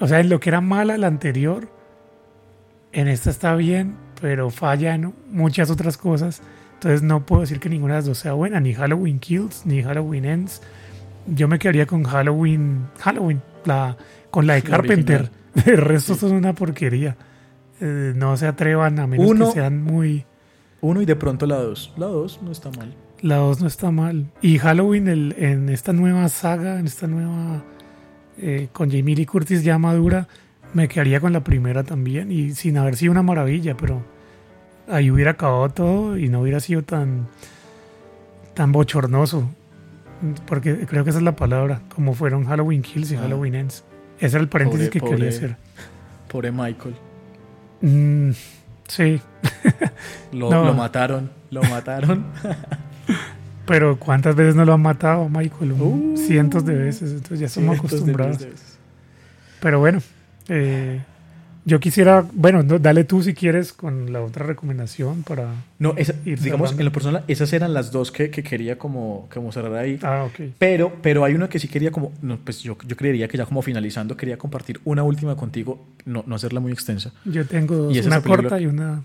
o 0.00 0.08
sea, 0.08 0.20
en 0.20 0.28
lo 0.30 0.40
que 0.40 0.48
era 0.48 0.60
mala 0.60 0.96
la 0.98 1.06
anterior, 1.06 1.68
en 2.92 3.08
esta 3.08 3.30
está 3.30 3.54
bien, 3.56 3.96
pero 4.20 4.50
falla 4.50 4.94
en 4.94 5.12
muchas 5.30 5.70
otras 5.70 5.96
cosas. 5.96 6.42
Entonces 6.74 7.02
no 7.02 7.24
puedo 7.26 7.42
decir 7.42 7.60
que 7.60 7.68
ninguna 7.68 7.94
de 7.94 7.98
las 7.98 8.06
dos 8.06 8.18
sea 8.18 8.32
buena, 8.32 8.60
ni 8.60 8.74
Halloween 8.74 9.18
Kills, 9.18 9.64
ni 9.66 9.82
Halloween 9.82 10.24
Ends. 10.24 10.62
Yo 11.26 11.46
me 11.48 11.58
quedaría 11.58 11.86
con 11.86 12.02
Halloween, 12.04 12.86
Halloween, 12.98 13.40
la, 13.64 13.96
con 14.30 14.46
la 14.46 14.54
de 14.54 14.62
La 14.62 14.68
Carpenter. 14.70 15.20
original. 15.20 15.42
El 15.66 15.76
resto 15.78 16.14
son 16.16 16.32
una 16.32 16.54
porquería. 16.54 17.16
Eh, 17.80 18.12
no 18.16 18.36
se 18.36 18.46
atrevan 18.46 18.98
a 18.98 19.06
menos 19.06 19.26
Uno- 19.30 19.46
que 19.48 19.52
sean 19.52 19.82
muy... 19.82 20.24
Uno 20.80 21.00
y 21.00 21.04
de 21.04 21.14
pronto 21.14 21.46
la 21.46 21.56
dos. 21.56 21.92
La 21.96 22.06
dos 22.06 22.40
no 22.42 22.50
está 22.50 22.70
mal. 22.70 22.94
La 23.20 23.36
2 23.36 23.60
no 23.60 23.68
está 23.68 23.92
mal. 23.92 24.32
Y 24.42 24.58
Halloween 24.58 25.06
el- 25.06 25.36
en 25.38 25.68
esta 25.68 25.92
nueva 25.92 26.28
saga, 26.28 26.80
en 26.80 26.86
esta 26.86 27.06
nueva. 27.06 27.62
eh, 28.36 28.68
con 28.72 28.90
Jamie 28.90 29.14
Lee 29.14 29.26
Curtis 29.26 29.62
ya 29.62 29.78
madura, 29.78 30.26
me 30.74 30.88
quedaría 30.88 31.20
con 31.20 31.32
la 31.32 31.40
primera 31.44 31.82
también. 31.82 32.30
Y 32.32 32.54
sin 32.54 32.76
haber 32.78 32.96
sido 32.96 33.12
una 33.12 33.22
maravilla, 33.22 33.76
pero 33.76 34.02
ahí 34.88 35.10
hubiera 35.10 35.32
acabado 35.32 35.68
todo 35.70 36.18
y 36.18 36.28
no 36.28 36.40
hubiera 36.40 36.60
sido 36.60 36.82
tan. 36.82 37.26
tan 38.54 38.72
bochornoso. 38.72 39.48
Porque 40.46 40.86
creo 40.86 41.02
que 41.04 41.10
esa 41.10 41.18
es 41.18 41.24
la 41.24 41.34
palabra, 41.36 41.80
como 41.94 42.14
fueron 42.14 42.44
Halloween 42.46 42.82
Kills 42.82 43.10
y 43.12 43.16
Ah. 43.16 43.20
Halloween 43.22 43.54
Ends. 43.56 43.84
Ese 44.20 44.36
era 44.36 44.42
el 44.42 44.48
paréntesis 44.48 44.88
Pobre- 44.88 45.00
que 45.00 45.00
quería 45.10 45.28
hacer. 45.30 45.56
Pobre 46.28 46.52
Michael. 46.52 46.94
Mm, 47.80 48.30
sí. 48.86 49.20
Lo, 50.32 50.48
No. 50.50 50.64
lo 50.64 50.74
mataron. 50.74 51.30
Lo 51.50 51.62
mataron. 51.64 52.24
Pero 53.66 53.98
¿cuántas 53.98 54.34
veces 54.36 54.54
no 54.54 54.64
lo 54.64 54.72
han 54.74 54.82
matado, 54.82 55.28
Michael? 55.28 55.74
Cientos 56.16 56.64
de 56.64 56.74
veces, 56.74 57.12
entonces 57.12 57.40
ya 57.54 57.60
Uh. 57.60 57.70
De 57.70 57.76
acostumbrados. 57.76 58.36
miles 58.38 58.40
de 58.40 58.50
veces. 58.50 58.78
Pero 59.60 59.78
bueno, 59.80 60.00
eh, 60.48 61.00
yo 61.64 61.78
quisiera, 61.78 62.24
bueno, 62.32 62.62
no, 62.64 62.80
dale 62.80 63.04
tú 63.04 63.22
si 63.22 63.34
quieres 63.34 63.72
con 63.72 64.12
la 64.12 64.20
otra 64.20 64.44
recomendación 64.44 65.22
para... 65.22 65.48
No, 65.78 65.94
esa- 65.96 66.14
ir 66.24 66.40
digamos, 66.40 66.70
cerrando. 66.70 66.80
en 66.80 66.84
lo 66.86 66.92
personal, 66.92 67.24
esas 67.28 67.52
eran 67.52 67.72
las 67.72 67.92
dos 67.92 68.10
que, 68.10 68.30
que 68.30 68.42
quería 68.42 68.78
como, 68.78 69.28
como 69.32 69.52
cerrar 69.52 69.74
ahí. 69.76 69.98
Ah, 70.02 70.24
ok. 70.24 70.50
Pero, 70.58 70.92
pero 71.02 71.24
hay 71.24 71.34
una 71.34 71.48
que 71.48 71.60
sí 71.60 71.68
quería 71.68 71.92
como, 71.92 72.12
no, 72.20 72.36
pues 72.38 72.60
yo, 72.62 72.76
yo 72.86 72.96
creería 72.96 73.28
que 73.28 73.38
ya 73.38 73.46
como 73.46 73.62
finalizando, 73.62 74.16
quería 74.16 74.38
compartir 74.38 74.80
una 74.84 75.04
última 75.04 75.36
contigo, 75.36 75.86
no, 76.04 76.24
no 76.26 76.34
hacerla 76.34 76.58
muy 76.58 76.72
extensa. 76.72 77.12
Yo 77.24 77.46
tengo 77.46 77.76
dos, 77.76 77.94
Y 77.94 77.98
es 77.98 78.06
una 78.06 78.16
esa 78.16 78.24
película- 78.24 78.48
corta 78.50 78.60
y 78.60 78.66
una... 78.66 79.02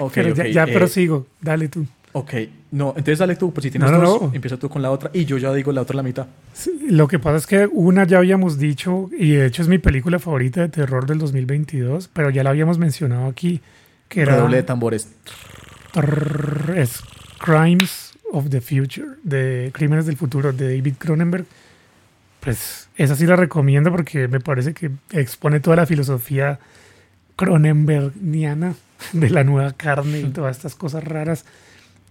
Ok, 0.00 0.12
Pero 0.14 0.34
ya, 0.34 0.42
ok, 0.44 0.48
ya 0.50 0.64
eh, 0.64 0.72
prosigo, 0.72 1.26
dale 1.40 1.68
tú. 1.68 1.86
Ok, 2.12 2.32
no, 2.70 2.88
entonces 2.90 3.18
dale 3.18 3.36
tú, 3.36 3.52
pues 3.52 3.62
si 3.64 3.70
tienes 3.70 3.90
No, 3.90 3.98
no, 3.98 4.04
dos, 4.08 4.22
no. 4.22 4.30
empieza 4.34 4.56
tú 4.58 4.68
con 4.68 4.82
la 4.82 4.90
otra 4.90 5.10
y 5.14 5.24
yo 5.24 5.38
ya 5.38 5.52
digo 5.54 5.72
la 5.72 5.82
otra 5.82 5.96
la 5.96 6.02
mitad. 6.02 6.26
Sí, 6.52 6.70
Lo 6.90 7.08
que 7.08 7.18
pasa 7.18 7.36
es 7.38 7.46
que 7.46 7.68
una 7.72 8.04
ya 8.04 8.18
habíamos 8.18 8.58
dicho, 8.58 9.08
y 9.18 9.32
de 9.32 9.46
hecho 9.46 9.62
es 9.62 9.68
mi 9.68 9.78
película 9.78 10.18
favorita 10.18 10.60
de 10.60 10.68
terror 10.68 11.06
del 11.06 11.18
2022, 11.18 12.10
pero 12.12 12.30
ya 12.30 12.42
la 12.44 12.50
habíamos 12.50 12.78
mencionado 12.78 13.26
aquí, 13.26 13.60
que 14.08 14.20
era... 14.22 14.34
Redoble 14.36 14.58
de 14.58 14.62
tambores. 14.64 15.08
Trrr, 15.92 16.74
es 16.76 17.00
Crimes 17.38 18.12
of 18.32 18.50
the 18.50 18.60
Future, 18.60 19.08
de 19.22 19.70
Crímenes 19.72 20.04
del 20.06 20.16
Futuro, 20.16 20.52
de 20.52 20.76
David 20.76 20.94
Cronenberg. 20.98 21.46
Pues 22.40 22.88
esa 22.96 23.16
sí 23.16 23.26
la 23.26 23.36
recomiendo 23.36 23.90
porque 23.90 24.28
me 24.28 24.40
parece 24.40 24.74
que 24.74 24.90
expone 25.12 25.60
toda 25.60 25.76
la 25.76 25.86
filosofía 25.86 26.58
cronenbergiana 27.36 28.74
de 29.12 29.30
la 29.30 29.44
nueva 29.44 29.72
carne 29.72 30.20
y 30.20 30.24
todas 30.24 30.56
estas 30.56 30.74
cosas 30.74 31.04
raras 31.04 31.44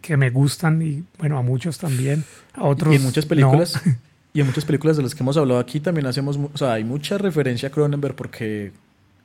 que 0.01 0.17
me 0.17 0.29
gustan 0.29 0.81
y 0.81 1.03
bueno, 1.19 1.37
a 1.37 1.41
muchos 1.41 1.77
también, 1.77 2.23
a 2.53 2.63
otros 2.63 2.93
Y 2.93 2.97
en 2.97 3.03
muchas 3.03 3.25
no. 3.25 3.29
películas, 3.29 3.81
y 4.33 4.39
en 4.41 4.45
muchas 4.47 4.65
películas 4.65 4.97
de 4.97 5.03
las 5.03 5.15
que 5.15 5.23
hemos 5.23 5.37
hablado 5.37 5.59
aquí 5.59 5.79
también 5.79 6.05
hacemos, 6.07 6.37
o 6.37 6.57
sea, 6.57 6.73
hay 6.73 6.83
mucha 6.83 7.17
referencia 7.17 7.69
a 7.69 7.71
Cronenberg 7.71 8.15
porque 8.15 8.71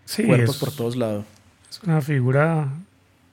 Sí, 0.05 0.25
cuerpos 0.25 0.57
es- 0.57 0.61
por 0.61 0.73
todos 0.75 0.97
lados. 0.97 1.25
Es 1.71 1.81
una 1.85 2.01
figura 2.01 2.69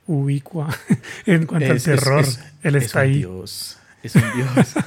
ubicua 0.08 0.70
en 1.26 1.46
cuanto 1.46 1.74
Es- 1.74 1.88
al 1.88 1.96
terror. 2.00 2.22
es- 2.22 2.40
Él 2.64 2.76
es 2.76 2.86
está 2.86 3.00
un 3.00 3.06
ahí. 3.06 3.18
Dios, 3.20 3.78
es 4.04 4.16
un 4.16 4.24
dios. 4.36 4.74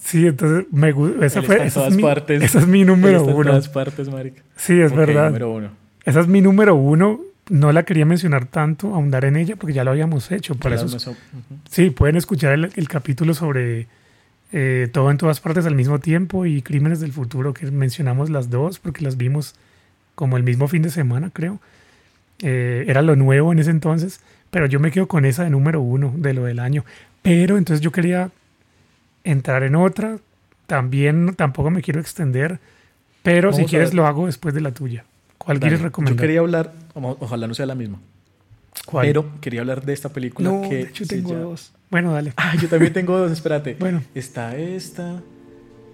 Sí, 0.00 0.26
entonces 0.26 0.66
me 0.70 0.92
gusta. 0.92 1.24
Esa, 1.26 1.42
fue, 1.42 1.56
en 1.56 1.62
esa, 1.62 1.86
es 1.88 1.96
mi, 1.96 2.02
partes. 2.02 2.42
esa 2.42 2.58
es 2.60 2.66
mi 2.66 2.82
Él 2.82 2.86
número 2.88 3.18
está 3.18 3.30
en 3.30 3.36
uno. 3.36 3.50
todas 3.50 3.68
partes, 3.68 4.08
marica. 4.10 4.42
Sí, 4.54 4.78
es 4.80 4.92
Ok, 4.92 4.98
verdad. 4.98 5.26
número 5.26 5.50
uno. 5.50 5.70
Esa 6.04 6.20
es 6.20 6.26
mi 6.28 6.40
número 6.40 6.74
uno. 6.76 7.20
No 7.50 7.72
la 7.72 7.82
quería 7.82 8.06
mencionar 8.06 8.46
tanto, 8.46 8.94
ahondar 8.94 9.24
en 9.24 9.36
ella, 9.36 9.56
porque 9.56 9.74
ya 9.74 9.84
lo 9.84 9.90
habíamos 9.90 10.30
hecho. 10.30 10.54
Claro, 10.54 10.86
eso, 10.86 11.16
sí, 11.68 11.90
pueden 11.90 12.16
escuchar 12.16 12.52
el, 12.52 12.70
el 12.74 12.88
capítulo 12.88 13.34
sobre 13.34 13.86
eh, 14.56 14.88
todo 14.92 15.10
en 15.10 15.18
todas 15.18 15.40
partes 15.40 15.66
al 15.66 15.74
mismo 15.74 15.98
tiempo 15.98 16.46
y 16.46 16.62
Crímenes 16.62 17.00
del 17.00 17.12
Futuro, 17.12 17.52
que 17.52 17.68
mencionamos 17.72 18.30
las 18.30 18.50
dos, 18.50 18.78
porque 18.78 19.02
las 19.02 19.16
vimos 19.16 19.56
como 20.14 20.36
el 20.36 20.44
mismo 20.44 20.68
fin 20.68 20.82
de 20.82 20.90
semana, 20.90 21.30
creo. 21.32 21.58
Eh, 22.38 22.84
era 22.86 23.02
lo 23.02 23.16
nuevo 23.16 23.50
en 23.50 23.58
ese 23.58 23.70
entonces, 23.70 24.20
pero 24.52 24.66
yo 24.66 24.78
me 24.78 24.92
quedo 24.92 25.08
con 25.08 25.24
esa 25.24 25.42
de 25.42 25.50
número 25.50 25.80
uno 25.80 26.14
de 26.16 26.34
lo 26.34 26.44
del 26.44 26.60
año. 26.60 26.84
Pero 27.22 27.58
entonces 27.58 27.80
yo 27.80 27.90
quería 27.90 28.30
entrar 29.24 29.64
en 29.64 29.74
otra. 29.74 30.18
También 30.68 31.34
tampoco 31.34 31.70
me 31.70 31.82
quiero 31.82 32.00
extender. 32.00 32.60
Pero 33.24 33.52
si 33.52 33.62
Vamos 33.62 33.70
quieres 33.70 33.92
lo 33.92 34.06
hago 34.06 34.26
después 34.26 34.54
de 34.54 34.60
la 34.60 34.70
tuya. 34.70 35.04
¿Cuál 35.44 35.58
Dale. 35.60 35.70
quieres 35.70 35.80
recomendar? 35.82 36.16
Yo 36.16 36.20
quería 36.20 36.40
hablar, 36.40 36.72
ojalá 36.94 37.46
no 37.46 37.54
sea 37.54 37.66
la 37.66 37.74
misma. 37.74 37.98
¿Cuál? 38.86 39.06
Pero 39.06 39.40
quería 39.40 39.60
hablar 39.60 39.84
de 39.84 39.92
esta 39.92 40.08
película 40.08 40.50
No, 40.50 40.62
que 40.68 40.74
de 40.76 40.82
hecho 40.82 41.06
tengo 41.06 41.30
llama- 41.30 41.42
dos. 41.42 41.72
Bueno, 41.90 42.12
dale. 42.12 42.32
Ah, 42.36 42.54
yo 42.60 42.68
también 42.68 42.92
tengo 42.92 43.16
dos, 43.18 43.30
espérate. 43.32 43.74
Bueno. 43.78 44.02
Está 44.14 44.56
esta 44.56 45.22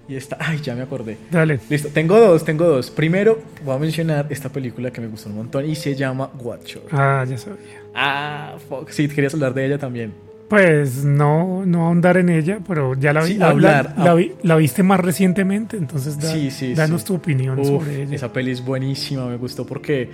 y 0.08 0.16
esta. 0.16 0.36
Ay, 0.40 0.60
ya 0.60 0.74
me 0.74 0.82
acordé. 0.82 1.16
Dale. 1.30 1.60
Listo, 1.68 1.88
tengo 1.90 2.18
dos, 2.18 2.44
tengo 2.44 2.64
dos. 2.66 2.90
Primero 2.90 3.40
voy 3.64 3.76
a 3.76 3.78
mencionar 3.78 4.26
esta 4.30 4.48
película 4.48 4.90
que 4.90 5.00
me 5.00 5.06
gustó 5.08 5.28
un 5.28 5.36
montón 5.36 5.68
y 5.68 5.74
se 5.76 5.94
llama 5.94 6.30
Watcher. 6.38 6.82
Ah, 6.90 7.24
ya 7.28 7.36
sabía. 7.38 7.82
Ah, 7.94 8.56
fuck. 8.68 8.88
Sí, 8.90 9.08
querías 9.08 9.34
hablar 9.34 9.52
de 9.54 9.66
ella 9.66 9.78
también. 9.78 10.12
Pues 10.50 11.04
no, 11.04 11.64
no 11.64 11.86
ahondar 11.86 12.16
en 12.16 12.28
ella, 12.28 12.58
pero 12.66 12.94
ya 12.94 13.12
la 13.12 13.22
vi. 13.22 13.28
Sí, 13.34 13.38
la, 13.38 13.50
hablar, 13.50 13.94
la- 14.42 14.56
viste 14.56 14.82
más 14.82 14.98
recientemente, 14.98 15.76
entonces 15.76 16.18
da- 16.20 16.32
sí, 16.32 16.50
sí, 16.50 16.74
danos 16.74 17.04
tu 17.04 17.14
opinión 17.14 17.56
Uf, 17.60 17.66
sobre 17.68 18.02
ella. 18.02 18.16
Esa 18.16 18.32
peli 18.32 18.50
es 18.50 18.64
buenísima, 18.64 19.26
me 19.26 19.36
gustó 19.36 19.64
porque 19.64 20.10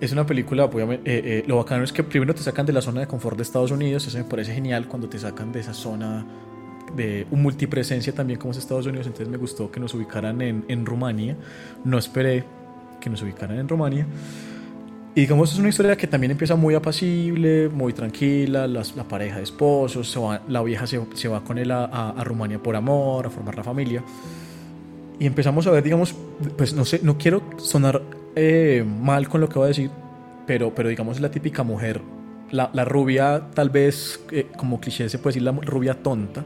es 0.00 0.12
una 0.12 0.24
película, 0.24 0.64
obviamente, 0.64 1.10
eh, 1.10 1.22
eh, 1.40 1.44
lo 1.46 1.58
bacano 1.58 1.84
es 1.84 1.92
que 1.92 2.02
primero 2.02 2.34
te 2.34 2.40
sacan 2.40 2.64
de 2.64 2.72
la 2.72 2.80
zona 2.80 3.00
de 3.02 3.06
confort 3.06 3.36
de 3.36 3.42
Estados 3.42 3.70
Unidos, 3.70 4.06
eso 4.06 4.16
me 4.16 4.24
parece 4.24 4.54
genial 4.54 4.88
cuando 4.88 5.10
te 5.10 5.18
sacan 5.18 5.52
de 5.52 5.60
esa 5.60 5.74
zona 5.74 6.24
de 6.96 7.26
un 7.30 7.42
multipresencia 7.42 8.14
también 8.14 8.38
como 8.38 8.52
es 8.52 8.56
Estados 8.58 8.86
Unidos, 8.86 9.06
entonces 9.06 9.28
me 9.28 9.36
gustó 9.36 9.70
que 9.70 9.78
nos 9.78 9.92
ubicaran 9.92 10.40
en, 10.40 10.64
en 10.68 10.86
Rumania, 10.86 11.36
no 11.84 11.98
esperé 11.98 12.44
que 12.98 13.10
nos 13.10 13.20
ubicaran 13.20 13.58
en 13.58 13.68
Rumania. 13.68 14.06
Y 15.16 15.20
digamos, 15.22 15.50
es 15.50 15.58
una 15.58 15.70
historia 15.70 15.96
que 15.96 16.06
también 16.06 16.32
empieza 16.32 16.56
muy 16.56 16.74
apacible, 16.74 17.70
muy 17.70 17.94
tranquila, 17.94 18.66
la 18.66 18.84
pareja 19.08 19.38
de 19.38 19.44
esposos, 19.44 20.10
se 20.10 20.18
va- 20.20 20.42
la 20.46 20.62
vieja 20.62 20.86
se, 20.86 21.00
se 21.14 21.26
va 21.26 21.42
con 21.42 21.56
él 21.56 21.70
a, 21.70 22.22
Rumania 22.22 22.62
por 22.62 22.76
amor, 22.76 23.24
a 23.26 23.30
formar 23.30 23.56
la 23.56 23.64
familia. 23.64 24.02
Y 25.18 25.24
empezamos 25.24 25.66
a 25.66 25.70
ver, 25.70 25.82
digamos, 25.82 26.14
pues 26.58 26.74
no 26.74 26.84
sé, 26.84 27.00
no 27.02 27.16
quiero 27.16 27.42
sonar 27.56 28.02
eh, 28.34 28.84
mal 28.86 29.26
con 29.30 29.40
lo 29.40 29.48
que 29.48 29.58
voy 29.58 29.64
a 29.64 29.68
decir, 29.68 29.90
pero, 30.46 30.74
pero 30.74 30.90
digamos 30.90 31.18
la 31.18 31.30
típica 31.30 31.62
mujer, 31.62 32.02
la, 32.50 32.68
la 32.74 32.84
rubia 32.84 33.42
tal 33.54 33.70
vez, 33.70 34.20
eh, 34.30 34.48
como 34.58 34.78
cliché 34.80 35.08
se 35.08 35.18
puede 35.18 35.32
decir, 35.32 35.42
la 35.44 35.52
rubia 35.52 35.94
tonta. 35.94 36.44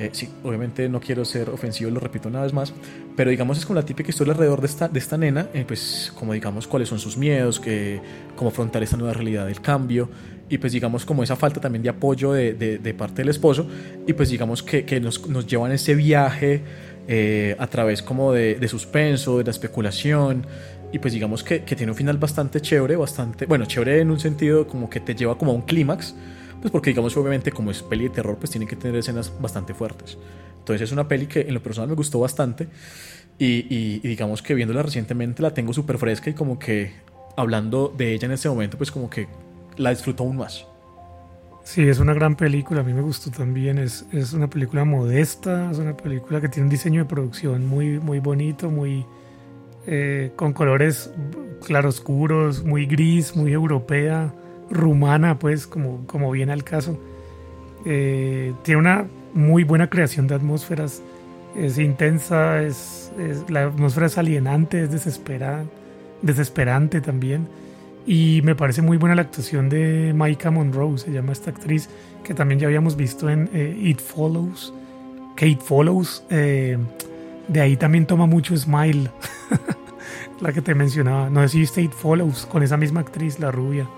Eh, 0.00 0.10
sí, 0.12 0.28
obviamente 0.44 0.88
no 0.88 1.00
quiero 1.00 1.24
ser 1.24 1.50
ofensivo, 1.50 1.90
lo 1.90 1.98
repito 1.98 2.28
una 2.28 2.42
vez 2.42 2.52
más, 2.52 2.72
pero 3.16 3.30
digamos 3.30 3.58
es 3.58 3.66
como 3.66 3.80
la 3.80 3.84
típica 3.84 4.10
historia 4.10 4.32
alrededor 4.32 4.60
de 4.60 4.68
esta, 4.68 4.86
de 4.86 4.96
esta 5.00 5.18
nena, 5.18 5.48
eh, 5.52 5.64
pues 5.66 6.12
como 6.16 6.34
digamos 6.34 6.68
cuáles 6.68 6.88
son 6.88 7.00
sus 7.00 7.16
miedos, 7.16 7.58
que, 7.58 8.00
cómo 8.36 8.50
afrontar 8.50 8.80
esta 8.84 8.96
nueva 8.96 9.12
realidad 9.12 9.46
del 9.46 9.60
cambio, 9.60 10.08
y 10.48 10.58
pues 10.58 10.72
digamos 10.72 11.04
como 11.04 11.24
esa 11.24 11.34
falta 11.34 11.60
también 11.60 11.82
de 11.82 11.88
apoyo 11.88 12.30
de, 12.32 12.54
de- 12.54 12.94
parte 12.94 13.22
del 13.22 13.30
esposo, 13.30 13.66
y 14.06 14.12
pues 14.12 14.28
digamos 14.30 14.62
que, 14.62 14.84
que 14.84 15.00
nos, 15.00 15.26
nos 15.28 15.48
llevan 15.48 15.72
ese 15.72 15.96
viaje 15.96 16.62
eh, 17.08 17.56
a 17.58 17.66
través 17.66 18.00
como 18.00 18.32
de, 18.32 18.54
de 18.54 18.68
suspenso, 18.68 19.38
de 19.38 19.44
la 19.44 19.50
especulación, 19.50 20.46
y 20.92 21.00
pues 21.00 21.12
digamos 21.12 21.42
que, 21.42 21.64
que 21.64 21.74
tiene 21.74 21.90
un 21.90 21.98
final 21.98 22.18
bastante 22.18 22.60
chévere, 22.60 22.94
bastante, 22.94 23.46
bueno, 23.46 23.64
chévere 23.66 24.00
en 24.00 24.12
un 24.12 24.20
sentido 24.20 24.68
como 24.68 24.88
que 24.88 25.00
te 25.00 25.16
lleva 25.16 25.36
como 25.36 25.50
a 25.50 25.54
un 25.56 25.62
clímax, 25.62 26.14
pues 26.60 26.70
porque 26.72 26.90
digamos 26.90 27.16
obviamente 27.16 27.52
como 27.52 27.70
es 27.70 27.82
peli 27.82 28.04
de 28.04 28.10
terror 28.10 28.36
pues 28.38 28.50
tiene 28.50 28.66
que 28.66 28.76
tener 28.76 28.96
escenas 28.96 29.32
bastante 29.40 29.74
fuertes. 29.74 30.18
Entonces 30.58 30.82
es 30.88 30.92
una 30.92 31.08
peli 31.08 31.26
que 31.26 31.40
en 31.42 31.54
lo 31.54 31.62
personal 31.62 31.88
me 31.88 31.94
gustó 31.94 32.20
bastante 32.20 32.68
y, 33.38 33.46
y- 33.74 34.00
y 34.02 34.08
digamos 34.08 34.42
que 34.42 34.54
viéndola 34.54 34.82
recientemente 34.82 35.42
la 35.42 35.54
tengo 35.54 35.72
súper 35.72 35.98
fresca 35.98 36.30
y 36.30 36.34
como 36.34 36.58
que 36.58 36.92
hablando 37.36 37.94
de 37.96 38.14
ella 38.14 38.26
en 38.26 38.32
este 38.32 38.48
momento 38.48 38.76
pues 38.76 38.90
como 38.90 39.08
que 39.10 39.28
la 39.76 39.90
disfruto 39.90 40.24
aún 40.24 40.36
más. 40.36 40.66
Sí, 41.64 41.82
es 41.86 41.98
una 41.98 42.14
gran 42.14 42.34
película, 42.34 42.80
a 42.80 42.82
mí 42.84 42.94
me 42.94 43.02
gustó 43.02 43.30
también, 43.30 43.76
es, 43.78 44.06
es 44.10 44.32
una 44.32 44.48
película 44.48 44.84
modesta, 44.86 45.70
es 45.70 45.78
una 45.78 45.94
película 45.96 46.40
que 46.40 46.48
tiene 46.48 46.64
un 46.64 46.70
diseño 46.70 47.02
de 47.02 47.08
producción 47.08 47.66
muy, 47.66 47.98
muy 48.00 48.20
bonito, 48.20 48.70
muy 48.70 49.04
eh, 49.86 50.32
con 50.36 50.54
colores 50.54 51.10
claroscuros, 51.66 52.64
muy 52.64 52.86
gris, 52.86 53.36
muy 53.36 53.52
europea, 53.52 54.34
rumana, 54.70 55.38
pues 55.38 55.66
como, 55.66 56.06
como 56.06 56.30
viene 56.30 56.52
al 56.52 56.64
caso. 56.64 56.98
Eh, 57.84 58.52
tiene 58.62 58.80
una 58.80 59.06
muy 59.34 59.64
buena 59.64 59.88
creación 59.88 60.26
de 60.26 60.34
atmósferas, 60.34 61.02
es 61.56 61.78
intensa, 61.78 62.62
es, 62.62 63.12
la 63.48 63.64
atmósfera 63.64 64.06
es 64.06 64.18
alienante, 64.18 64.82
es 64.82 64.90
desesperada, 64.90 65.64
desesperante 66.22 67.00
también. 67.00 67.48
Y 68.06 68.40
me 68.42 68.54
parece 68.54 68.80
muy 68.80 68.96
buena 68.96 69.14
la 69.14 69.22
actuación 69.22 69.68
de 69.68 70.12
Maika 70.14 70.50
Monroe, 70.50 70.96
se 70.98 71.12
llama 71.12 71.32
esta 71.32 71.50
actriz, 71.50 71.88
que 72.24 72.32
también 72.34 72.58
ya 72.58 72.66
habíamos 72.66 72.96
visto 72.96 73.28
en 73.28 73.50
eh, 73.52 73.76
It 73.80 74.00
Follows. 74.00 74.72
Kate 75.36 75.58
Follows. 75.62 76.24
eh, 76.30 76.78
de 77.48 77.60
ahí 77.60 77.76
también 77.76 78.06
toma 78.06 78.26
mucho 78.26 78.56
Smile, 78.56 79.10
la 80.40 80.52
que 80.52 80.60
te 80.60 80.74
mencionaba. 80.74 81.30
No 81.30 81.40
sé 81.42 81.48
si 81.48 81.58
viste 81.60 81.82
It 81.82 81.92
Follows 81.92 82.46
con 82.46 82.62
esa 82.62 82.76
misma 82.76 83.00
actriz, 83.00 83.38
la 83.40 83.50
rubia, 83.50 83.88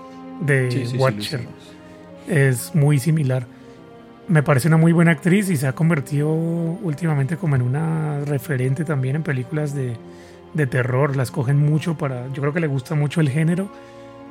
de 0.41 0.71
Sí, 0.71 0.79
sí, 0.85 0.85
sí, 0.91 0.97
Watcher. 0.97 1.39
hicimos. 1.41 1.55
es 2.27 2.75
muy 2.75 2.99
similar. 2.99 3.45
Me 4.27 4.43
parece 4.43 4.67
una 4.67 4.77
muy 4.77 4.91
buena 4.93 5.11
actriz 5.11 5.49
y 5.49 5.57
se 5.57 5.67
ha 5.67 5.73
convertido 5.73 6.29
últimamente 6.31 7.37
como 7.37 7.55
en 7.55 7.61
una 7.63 8.19
referente 8.25 8.85
también 8.85 9.17
en 9.17 9.23
películas 9.23 9.73
de, 9.73 9.97
de 10.53 10.67
terror. 10.67 11.15
La 11.15 11.23
escogen 11.23 11.57
mucho 11.57 11.97
para. 11.97 12.27
Yo 12.33 12.41
creo 12.41 12.53
que 12.53 12.59
le 12.59 12.67
gusta 12.67 12.95
mucho 12.95 13.19
el 13.21 13.29
género 13.29 13.69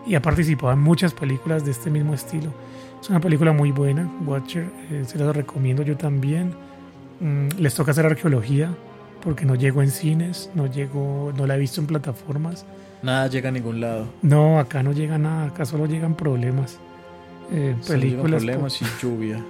y 0.07 0.15
ha 0.15 0.23
participado 0.23 0.73
en 0.73 0.79
muchas 0.81 1.13
películas 1.13 1.65
de 1.65 1.73
este 1.73 1.91
mismo 1.91 2.15
estilo. 2.15 2.53
Es 3.03 3.11
una 3.11 3.21
película 3.21 3.53
muy 3.53 3.73
buena, 3.73 4.09
Watcher. 4.27 4.67
eh, 4.91 5.05
se 5.07 5.19
la 5.19 5.33
recomiendo 5.33 5.83
yo 5.83 5.97
también. 5.97 6.55
Mm, 7.21 7.49
les 7.59 7.75
toca 7.75 7.91
hacer 7.91 8.07
arqueología 8.07 8.75
porque 9.23 9.45
no 9.45 9.55
llegó 9.55 9.83
en 9.83 9.91
cines, 9.91 10.51
no 10.55 10.67
llegó, 10.67 11.33
no 11.37 11.47
la 11.47 11.57
he 11.57 11.59
visto 11.59 11.81
en 11.83 11.87
plataformas. 11.87 12.65
Nada 13.03 13.27
llega 13.29 13.49
a 13.49 13.53
ningún 13.53 13.81
lado. 13.81 14.07
No, 14.23 14.59
acá 14.59 14.83
no 14.83 14.93
llega 14.93 15.17
nada, 15.19 15.47
acá 15.47 15.65
solo 15.65 15.87
llegan 15.87 16.15
problemas. 16.17 16.79
Eh, 17.53 17.75
Solo 17.81 17.99
llegan 17.99 18.23
películas 18.23 18.45
problemas 18.45 18.83
y 18.83 18.85
lluvia. 19.03 19.45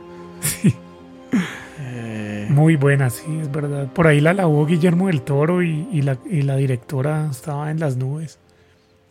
Eh, 1.80 2.46
Muy 2.50 2.76
buena, 2.76 3.10
sí, 3.10 3.38
es 3.40 3.50
verdad. 3.50 3.88
Por 3.92 4.06
ahí 4.06 4.20
la 4.20 4.34
lavó 4.34 4.66
Guillermo 4.66 5.06
del 5.08 5.22
Toro 5.22 5.62
y, 5.62 5.88
y 5.92 6.02
la, 6.02 6.18
y 6.28 6.42
la 6.42 6.56
directora 6.56 7.28
estaba 7.30 7.70
en 7.70 7.80
las 7.80 7.96
nubes 7.96 8.38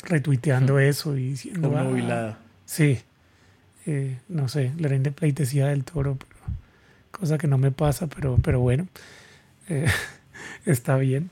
retuiteando 0.04 0.80
eso 0.80 1.18
y 1.18 1.30
diciendo... 1.32 1.74
"Ah". 1.76 2.38
Sí, 2.66 3.00
Eh, 3.86 4.18
no 4.28 4.48
sé, 4.50 4.72
le 4.78 4.88
rinde 4.88 5.12
pleitesía 5.12 5.68
del 5.68 5.84
Toro, 5.84 6.16
pero, 6.18 6.36
cosa 7.12 7.38
que 7.40 7.48
no 7.48 7.58
me 7.58 7.72
pasa, 7.72 8.06
pero, 8.08 8.38
pero 8.42 8.60
bueno, 8.60 8.88
eh, 9.68 9.88
está 10.66 10.96
bien. 10.98 11.32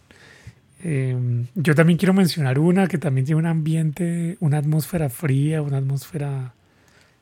Eh, 0.84 1.45
yo 1.55 1.73
también 1.73 1.97
quiero 1.97 2.13
mencionar 2.13 2.59
una 2.59 2.88
que 2.88 2.97
también 2.97 3.25
tiene 3.25 3.39
un 3.39 3.47
ambiente, 3.47 4.38
una 4.39 4.59
atmósfera 4.59 5.09
fría, 5.09 5.61
una 5.61 5.78
atmósfera 5.78 6.53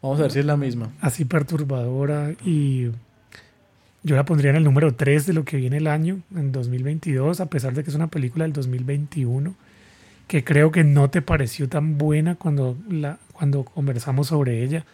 Vamos 0.01 0.20
a 0.20 0.24
ver 0.24 0.32
si 0.32 0.39
es 0.39 0.45
la 0.45 0.58
misma. 0.58 0.91
así 0.99 1.26
perturbadora 1.26 2.34
y 2.43 2.91
yo 4.03 4.16
la 4.16 4.26
pondría 4.26 4.51
en 4.51 4.58
el 4.58 4.64
número 4.64 4.93
3 4.93 5.26
de 5.26 5.34
lo 5.34 5.45
que 5.45 5.58
viene 5.58 5.78
el 5.78 5.88
año, 5.88 6.20
en 6.36 6.51
2022, 6.51 7.39
a 7.39 7.47
pesar 7.47 7.74
de 7.74 7.84
que 7.84 7.89
es 7.89 7.95
una 7.95 8.08
película 8.08 8.43
del 8.43 8.53
2021, 8.53 9.56
que 10.28 10.43
creo 10.43 10.72
que 10.72 10.84
no 10.84 11.10
te 11.10 11.22
pareció 11.24 11.68
tan 11.70 11.97
buena 11.97 12.36
cuando, 12.36 12.78
la, 12.88 13.18
cuando 13.34 13.64
conversamos 13.64 14.28
sobre 14.28 14.64
ella, 14.64 14.86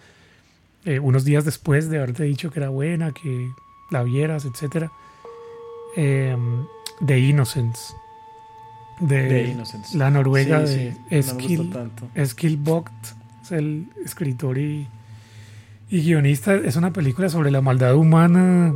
eh, 0.86 1.00
unos 1.00 1.26
días 1.26 1.44
después 1.44 1.90
de 1.90 1.98
haberte 1.98 2.24
dicho 2.24 2.52
que 2.52 2.60
era 2.60 2.70
buena, 2.70 3.12
que 3.12 3.50
la 3.90 4.04
vieras, 4.04 4.46
etc. 4.46 4.90
The 7.06 7.20
Innocence. 7.20 8.01
De 9.00 9.48
Innocence. 9.50 9.98
la 9.98 10.12
noruega 10.12 10.66
Sí, 10.68 10.76
de 10.76 10.92
no 10.92 11.06
Eskil, 11.10 11.74
es 12.16 13.52
el 13.52 13.88
escritor 14.06 14.58
y, 14.58 14.88
y 15.90 16.02
guionista. 16.02 16.54
Es 16.54 16.76
una 16.76 16.94
película 16.94 17.30
sobre 17.30 17.52
la 17.52 17.62
maldad 17.62 17.96
humana 17.96 18.74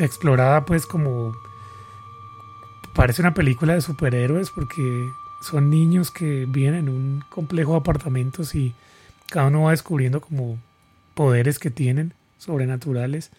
explorada 0.00 0.64
pues 0.64 0.86
como 0.86 1.32
parece 2.94 3.22
una 3.22 3.34
película 3.34 3.74
de 3.74 3.80
superhéroes 3.80 4.50
porque 4.50 5.08
son 5.42 5.70
niños 5.70 6.10
que 6.10 6.46
viven 6.46 6.74
en 6.74 6.88
un 6.88 7.24
complejo 7.30 7.72
de 7.72 7.78
apartamentos 7.78 8.54
y 8.54 8.74
cada 9.30 9.48
uno 9.48 9.62
va 9.62 9.70
descubriendo 9.72 10.20
como 10.20 10.58
poderes 11.14 11.58
que 11.58 11.70
tienen 11.70 12.12
sobrenaturales 12.38 13.30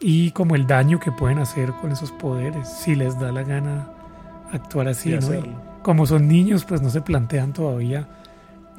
y 0.00 0.30
como 0.32 0.54
el 0.54 0.66
daño 0.66 0.98
que 0.98 1.12
pueden 1.12 1.38
hacer 1.38 1.72
con 1.80 1.92
esos 1.92 2.10
poderes 2.12 2.68
si 2.68 2.94
les 2.94 3.18
da 3.18 3.32
la 3.32 3.42
gana 3.42 3.90
actuar 4.52 4.88
así, 4.88 5.10
¿no? 5.10 5.80
Como 5.82 6.06
son 6.06 6.28
niños, 6.28 6.64
pues 6.64 6.82
no 6.82 6.90
se 6.90 7.00
plantean 7.00 7.52
todavía 7.52 8.06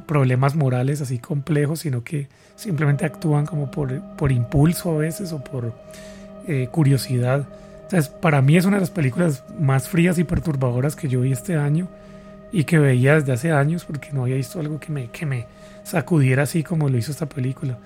problemas 0.05 0.55
morales 0.55 1.01
así 1.01 1.19
complejos, 1.19 1.80
sino 1.80 2.03
que 2.03 2.28
simplemente 2.55 3.05
actúan 3.05 3.45
como 3.45 3.72
por, 3.72 4.01
por 4.17 4.32
impulso 4.32 4.91
a 4.91 4.97
veces 4.97 5.32
o 5.32 5.43
por 5.43 5.74
eh, 6.47 6.67
curiosidad. 6.72 7.47
Entonces, 7.84 8.09
para 8.09 8.41
mí 8.41 8.57
es 8.57 8.65
una 8.65 8.78
de 8.78 8.82
las 8.82 8.89
películas 8.89 9.43
más 9.59 9.88
frías 9.88 10.17
y 10.17 10.24
perturbadoras 10.24 10.95
que 10.95 11.07
yo 11.07 11.22
vi 11.22 11.32
este 11.32 11.55
año 11.55 11.88
y 12.51 12.63
que 12.63 12.80
veía 12.80 13.15
desde 13.15 13.34
hace 13.34 13.51
años 13.51 13.86
porque 13.86 14.09
no 14.11 14.24
había 14.24 14.36
visto 14.36 14.59
algo 14.59 14.80
que 14.80 14.91
me, 14.91 15.09
que 15.09 15.26
me 15.26 15.45
sacudiera 15.84 16.43
así 16.43 16.63
como 16.63 16.89
lo 16.89 16.97
hizo 16.97 17.11
esta 17.11 17.28
película. 17.28 17.78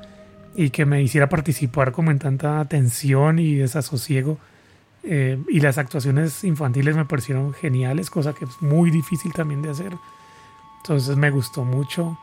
y 0.58 0.70
que 0.70 0.86
me 0.86 1.02
hiciera 1.02 1.28
participar 1.28 1.92
como 1.92 2.12
en 2.12 2.20
tanta 2.20 2.64
tensión 2.66 3.40
y 3.40 3.56
desasosiego. 3.56 4.38
Eh, 5.08 5.38
y 5.50 5.60
las 5.60 5.78
actuaciones 5.78 6.44
infantiles 6.44 6.96
me 6.96 7.06
parecieron 7.06 7.54
geniales, 7.54 8.10
cosa 8.10 8.34
que 8.34 8.46
es 8.46 8.62
muy 8.62 8.90
difícil 8.90 9.32
también 9.34 9.62
de 9.62 9.70
hacer. 9.70 9.94
Entonces 10.82 11.16
me 11.16 11.30
gustó 11.30 11.64
mucho. 11.64 12.18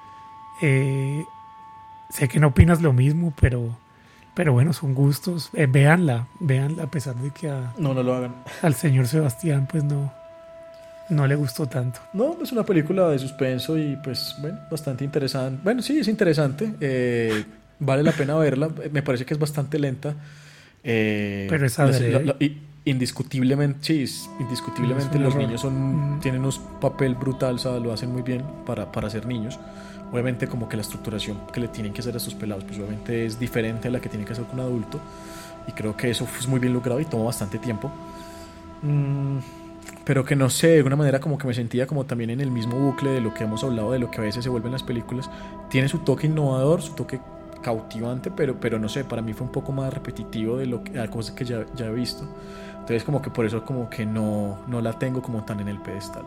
Eh, 0.60 1.24
sé 2.10 2.28
que 2.28 2.38
no 2.40 2.48
opinas 2.48 2.82
lo 2.82 2.92
mismo, 2.92 3.32
pero, 3.40 3.76
pero 4.34 4.52
bueno, 4.52 4.72
son 4.72 4.94
gustos. 4.94 5.50
Eh, 5.54 5.66
véanla, 5.66 6.26
véanla, 6.40 6.84
a 6.84 6.90
pesar 6.90 7.14
de 7.16 7.30
que 7.30 7.48
a- 7.48 7.72
No, 7.78 7.94
no 7.94 8.02
lo 8.02 8.14
hagan. 8.14 8.34
al 8.62 8.74
señor 8.74 9.06
Sebastián 9.06 9.68
pues 9.70 9.84
no, 9.84 10.12
no 11.08 11.26
le 11.26 11.34
gustó 11.36 11.66
tanto. 11.66 12.00
No, 12.12 12.36
es 12.42 12.50
una 12.52 12.64
película 12.64 13.08
de 13.08 13.18
suspenso 13.18 13.78
y 13.78 13.96
pues 14.02 14.34
bueno, 14.40 14.58
bastante 14.70 15.04
interesante. 15.04 15.60
Bueno, 15.62 15.82
sí, 15.82 15.98
es 15.98 16.08
interesante. 16.08 16.74
eh, 16.80 17.44
vale 17.78 18.02
la 18.02 18.12
pena 18.12 18.36
verla. 18.36 18.68
Me 18.92 19.02
parece 19.02 19.24
que 19.24 19.34
es 19.34 19.40
bastante 19.40 19.78
lenta. 19.78 20.14
eh, 20.84 21.46
Pero 21.48 21.64
es 21.66 21.78
adrede. 21.78 22.10
la- 22.10 22.20
la- 22.20 22.36
y- 22.40 22.60
indiscutiblemente, 22.84 23.78
sí, 23.82 24.28
indiscutiblemente 24.40 25.18
los 25.18 25.34
error. 25.34 25.46
niños 25.46 25.60
son, 25.60 26.18
tienen 26.20 26.44
un 26.44 26.52
papel 26.80 27.14
brutal, 27.14 27.56
o 27.56 27.58
sea, 27.58 27.78
lo 27.78 27.92
hacen 27.92 28.12
muy 28.12 28.22
bien 28.22 28.44
para, 28.66 28.90
para 28.90 29.08
ser 29.10 29.26
niños. 29.26 29.58
Obviamente 30.10 30.46
como 30.46 30.68
que 30.68 30.76
la 30.76 30.82
estructuración 30.82 31.38
que 31.52 31.60
le 31.60 31.68
tienen 31.68 31.92
que 31.92 32.00
hacer 32.00 32.14
a 32.14 32.18
estos 32.18 32.34
pelados, 32.34 32.64
pues 32.64 32.78
obviamente 32.78 33.24
es 33.24 33.38
diferente 33.38 33.88
a 33.88 33.90
la 33.90 34.00
que 34.00 34.08
tiene 34.08 34.24
que 34.24 34.32
hacer 34.32 34.44
con 34.44 34.60
un 34.60 34.66
adulto. 34.66 35.00
Y 35.66 35.72
creo 35.72 35.96
que 35.96 36.10
eso 36.10 36.26
es 36.38 36.46
muy 36.48 36.60
bien 36.60 36.72
logrado 36.72 37.00
y 37.00 37.04
toma 37.04 37.24
bastante 37.24 37.58
tiempo. 37.58 37.90
Mm, 38.82 39.38
pero 40.04 40.24
que 40.24 40.36
no 40.36 40.50
sé, 40.50 40.68
de 40.68 40.76
alguna 40.78 40.96
manera 40.96 41.20
como 41.20 41.38
que 41.38 41.46
me 41.46 41.54
sentía 41.54 41.86
como 41.86 42.04
también 42.04 42.30
en 42.30 42.40
el 42.40 42.50
mismo 42.50 42.76
bucle 42.76 43.10
de 43.10 43.20
lo 43.20 43.32
que 43.32 43.44
hemos 43.44 43.62
hablado, 43.62 43.92
de 43.92 44.00
lo 44.00 44.10
que 44.10 44.18
a 44.18 44.22
veces 44.22 44.42
se 44.44 44.50
vuelven 44.50 44.72
las 44.72 44.82
películas. 44.82 45.30
Tiene 45.70 45.88
su 45.88 45.98
toque 46.00 46.26
innovador, 46.26 46.82
su 46.82 46.94
toque 46.94 47.20
cautivante, 47.62 48.30
pero, 48.30 48.58
pero 48.60 48.78
no 48.78 48.88
sé, 48.88 49.04
para 49.04 49.22
mí 49.22 49.32
fue 49.32 49.46
un 49.46 49.52
poco 49.52 49.72
más 49.72 49.94
repetitivo 49.94 50.58
de 50.58 50.66
lo 50.66 50.82
que, 50.82 50.98
a 50.98 51.08
cosas 51.08 51.34
que 51.34 51.44
ya, 51.44 51.64
ya 51.74 51.86
he 51.86 51.92
visto. 51.92 52.28
Entonces 52.82 53.04
como 53.04 53.22
que 53.22 53.30
por 53.30 53.46
eso 53.46 53.64
como 53.64 53.88
que 53.88 54.04
no, 54.04 54.58
no 54.66 54.80
la 54.80 54.92
tengo 54.98 55.22
como 55.22 55.44
tan 55.44 55.60
en 55.60 55.68
el 55.68 55.78
pedestal. 55.78 56.24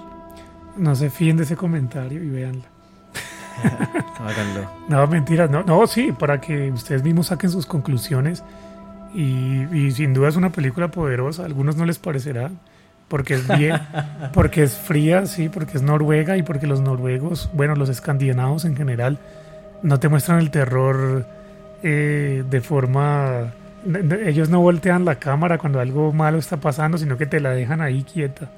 No 0.78 0.95
se 0.95 1.10
fíen 1.10 1.36
de 1.36 1.43
ese 1.43 1.58
comentario 1.58 2.24
y 2.24 2.30
véanla. 2.30 2.64
Háganlo. 4.20 4.72
No, 4.88 5.06
mentiras, 5.08 5.49
no, 5.49 5.64
no, 5.64 5.86
sí, 5.86 6.14
para 6.14 6.39
que 6.39 6.72
ustedes 6.72 7.03
mismos 7.03 7.28
saquen 7.28 7.49
sus 7.49 7.66
conclusiones. 7.66 8.41
Y, 9.14 9.64
y 9.76 9.91
sin 9.91 10.14
duda 10.14 10.30
es 10.30 10.38
una 10.38 10.51
película 10.51 10.88
poderosa. 10.88 11.43
A 11.43 11.45
algunos 11.45 11.76
no 11.76 11.86
les 11.86 11.99
parecerá, 11.99 12.51
porque 13.10 13.34
es 13.34 13.47
bien, 13.58 13.76
porque 14.34 14.64
es 14.64 14.78
fría, 14.78 15.26
sí, 15.26 15.49
porque 15.49 15.76
es 15.78 15.84
noruega 15.84 16.38
y 16.38 16.43
porque 16.43 16.68
los 16.68 16.80
noruegos, 16.80 17.49
bueno, 17.53 17.76
los 17.76 17.89
escandinavos 17.89 18.64
en 18.64 18.78
general, 18.78 19.20
no 19.84 19.99
te 19.99 20.08
muestran 20.08 20.39
el 20.39 20.51
terror 20.51 21.26
eh, 21.84 22.45
de 22.49 22.62
forma. 22.62 23.53
Ellos 24.25 24.49
no 24.49 24.61
voltean 24.61 25.05
la 25.05 25.19
cámara 25.19 25.57
cuando 25.57 25.79
algo 25.79 26.11
malo 26.11 26.39
está 26.39 26.59
pasando, 26.59 26.97
sino 26.97 27.17
que 27.17 27.25
te 27.25 27.39
la 27.39 27.51
dejan 27.51 27.81
ahí 27.81 28.03
quieta 28.03 28.49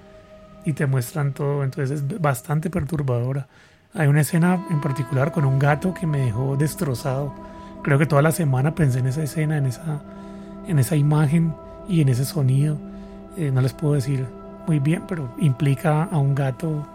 y 0.64 0.74
te 0.74 0.86
muestran 0.86 1.34
todo. 1.34 1.64
Entonces 1.64 2.00
es 2.00 2.22
bastante 2.22 2.70
perturbadora. 2.70 3.48
Hay 3.94 4.08
una 4.08 4.22
escena 4.22 4.66
en 4.70 4.80
particular 4.80 5.32
con 5.32 5.46
un 5.46 5.60
gato 5.60 5.94
que 5.94 6.08
me 6.08 6.20
dejó 6.20 6.56
destrozado. 6.56 7.34
Creo 7.84 7.98
que 7.98 8.06
toda 8.06 8.22
la 8.22 8.32
semana 8.32 8.76
pensé 8.76 9.00
en 9.00 9.08
esa 9.08 9.24
escena, 9.24 9.58
en 9.58 9.66
esa, 9.66 10.02
en 10.68 10.80
esa 10.80 10.96
imagen 10.96 11.54
y 11.90 12.02
en 12.02 12.10
ese 12.10 12.26
sonido. 12.26 12.78
Eh, 13.38 13.52
no 13.52 13.62
les 13.62 13.74
puedo 13.74 13.94
decir 13.96 14.26
muy 14.66 14.80
bien, 14.80 15.04
pero 15.08 15.30
implica 15.40 16.04
a 16.04 16.18
un 16.18 16.36
gato 16.36 16.88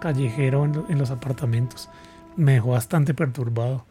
callejero 0.00 0.64
en, 0.64 0.84
en 0.88 0.98
los 0.98 1.10
apartamentos. 1.10 1.88
Me 2.36 2.54
dejó 2.54 2.70
bastante 2.70 3.14
perturbado. 3.14 3.84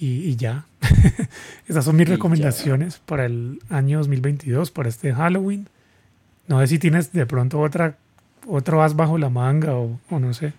Y, 0.00 0.30
y 0.30 0.36
ya. 0.36 0.64
Esas 1.68 1.84
son 1.84 1.94
mis 1.96 2.06
Y 2.06 2.08
ya. 2.10 2.14
recomendaciones 2.16 2.98
para 3.04 3.26
el 3.26 3.60
año 3.68 3.98
2022, 3.98 4.70
para 4.70 4.88
este 4.88 5.12
Halloween. 5.14 5.68
No 6.48 6.58
sé 6.60 6.66
si 6.68 6.78
tienes 6.78 7.12
de 7.12 7.26
pronto 7.26 7.60
otra, 7.60 7.96
otro 8.46 8.82
as 8.82 8.96
bajo 8.96 9.18
la 9.18 9.28
manga 9.28 9.74
o, 9.74 10.00
o 10.10 10.18
no 10.18 10.32
sé. 10.34 10.52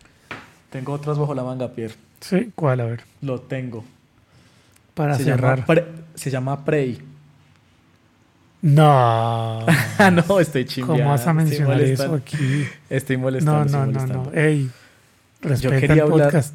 Tengo 0.69 0.93
otras 0.93 1.17
bajo 1.17 1.33
la 1.33 1.43
manga, 1.43 1.69
Pierre. 1.73 1.95
Sí, 2.21 2.51
¿cuál? 2.55 2.79
A 2.81 2.85
ver. 2.85 3.01
Lo 3.21 3.41
tengo. 3.41 3.83
Para 4.93 5.17
se 5.17 5.23
cerrar. 5.23 5.55
Llama 5.59 5.65
Pre- 5.67 5.85
se 6.15 6.29
llama 6.29 6.63
Prey. 6.63 7.01
No. 8.61 9.65
Ah, 9.97 10.09
no, 10.09 10.39
estoy 10.39 10.65
chimbeando. 10.65 11.03
¿Cómo 11.03 11.09
vas 11.11 11.27
a 11.27 11.33
mencionar 11.33 11.79
eso 11.79 12.15
aquí? 12.15 12.65
Estoy 12.89 13.17
molestando. 13.17 13.65
No, 13.65 13.85
no, 13.85 13.85
no, 13.85 13.99
molestando. 13.99 14.31
no. 14.31 14.39
Ey, 14.39 14.69
respeta 15.41 15.79
quería 15.79 15.93
el 16.05 16.11
hablar- 16.11 16.25
podcast. 16.31 16.53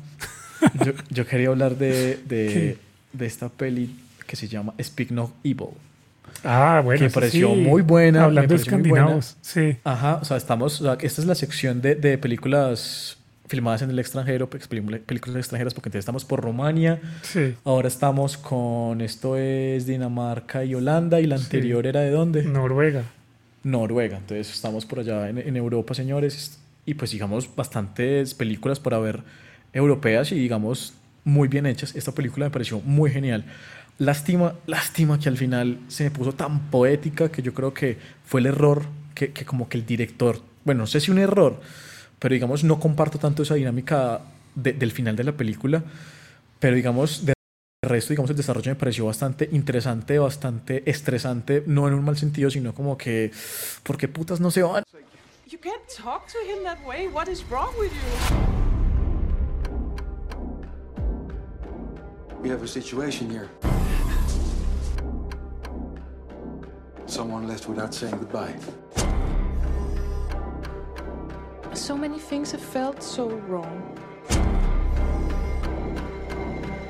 Yo, 0.84 0.92
yo 1.10 1.26
quería 1.26 1.48
hablar 1.48 1.76
de, 1.76 2.18
de, 2.26 2.78
de 3.12 3.26
esta 3.26 3.48
peli 3.48 3.94
que 4.26 4.36
se 4.36 4.48
llama 4.48 4.74
Speak 4.82 5.10
No 5.10 5.32
Evil. 5.44 5.68
Ah, 6.44 6.80
bueno. 6.84 6.98
que 6.98 7.04
me 7.06 7.10
pareció 7.10 7.54
sí. 7.54 7.60
muy 7.60 7.82
buena. 7.82 8.24
Hablando 8.24 8.54
de 8.54 8.60
escandinavos. 8.60 9.36
Sí. 9.40 9.76
Ajá, 9.84 10.16
o 10.20 10.24
sea, 10.24 10.36
estamos. 10.36 10.80
o 10.80 10.84
sea, 10.84 10.98
esta 11.00 11.20
es 11.20 11.26
la 11.26 11.34
sección 11.34 11.80
de, 11.80 11.94
de 11.94 12.18
películas 12.18 13.16
filmadas 13.48 13.82
en 13.82 13.90
el 13.90 13.98
extranjero, 13.98 14.50
película- 14.50 14.98
películas 14.98 15.36
extranjeras, 15.36 15.72
porque 15.72 15.88
entonces 15.88 16.00
estamos 16.00 16.24
por 16.24 16.40
Rumania. 16.42 17.00
Sí. 17.22 17.54
Ahora 17.64 17.88
estamos 17.88 18.36
con. 18.36 19.00
Esto 19.00 19.36
es 19.36 19.86
Dinamarca 19.86 20.64
y 20.64 20.74
Holanda, 20.74 21.20
y 21.20 21.26
la 21.26 21.38
Sí. 21.38 21.44
anterior 21.44 21.86
era 21.86 22.00
de 22.00 22.10
dónde? 22.10 22.42
Noruega. 22.42 23.02
Noruega. 23.62 24.18
Entonces 24.18 24.52
estamos 24.52 24.84
por 24.86 25.00
allá 25.00 25.28
en, 25.28 25.38
en 25.38 25.56
Europa, 25.56 25.94
señores. 25.94 26.58
Y 26.84 26.94
pues 26.94 27.10
digamos 27.10 27.48
bastantes 27.56 28.34
películas 28.34 28.78
para 28.78 28.98
ver 28.98 29.22
europeas 29.76 30.32
y 30.32 30.36
digamos 30.36 30.94
muy 31.24 31.48
bien 31.48 31.66
hechas. 31.66 31.94
Esta 31.94 32.12
película 32.12 32.46
me 32.46 32.50
pareció 32.50 32.80
muy 32.80 33.10
genial. 33.10 33.44
Lástima, 33.98 34.54
lástima 34.66 35.18
que 35.18 35.28
al 35.28 35.36
final 35.38 35.78
se 35.88 36.04
me 36.04 36.10
puso 36.10 36.32
tan 36.32 36.70
poética 36.70 37.30
que 37.30 37.42
yo 37.42 37.54
creo 37.54 37.72
que 37.72 37.98
fue 38.24 38.40
el 38.40 38.46
error 38.46 38.82
que, 39.14 39.32
que 39.32 39.44
como 39.44 39.68
que 39.68 39.78
el 39.78 39.86
director, 39.86 40.40
bueno, 40.64 40.80
no 40.80 40.86
sé 40.86 41.00
si 41.00 41.10
un 41.10 41.18
error, 41.18 41.60
pero 42.18 42.34
digamos 42.34 42.62
no 42.64 42.78
comparto 42.78 43.18
tanto 43.18 43.42
esa 43.42 43.54
dinámica 43.54 44.20
de- 44.54 44.74
del 44.74 44.92
final 44.92 45.16
de 45.16 45.24
la 45.24 45.32
película, 45.32 45.82
pero 46.60 46.76
digamos 46.76 47.24
de 47.24 47.32
resto, 47.86 48.10
digamos, 48.10 48.30
el 48.30 48.36
desarrollo 48.36 48.70
me 48.72 48.74
pareció 48.74 49.06
bastante 49.06 49.48
interesante, 49.52 50.18
bastante 50.18 50.82
estresante, 50.90 51.62
no 51.66 51.86
en 51.88 51.94
un 51.94 52.04
mal 52.04 52.16
sentido, 52.18 52.50
sino 52.50 52.74
como 52.74 52.98
que, 52.98 53.30
¿por 53.82 53.96
qué 53.96 54.08
putas 54.08 54.40
no 54.40 54.50
se 54.50 54.62
van? 54.62 54.82
You 55.48 55.58
can't 55.60 55.82
talk 55.96 56.26
to 56.32 56.38
him 56.40 56.64
that 56.64 56.78
way. 56.86 57.06
What 57.06 57.28
is 57.28 57.44
wrong 57.48 57.70
with 57.78 57.90
you? 57.92 58.65
We 62.40 62.48
have 62.50 62.62
a 62.62 62.68
situation 62.68 63.28
here. 63.30 63.48
Someone 67.06 67.48
left 67.48 67.68
without 67.68 67.94
saying 67.94 68.18
goodbye. 68.18 68.54
So 71.72 71.96
many 71.96 72.18
things 72.18 72.52
have 72.52 72.60
felt 72.60 73.02
so 73.02 73.28
wrong. 73.48 73.98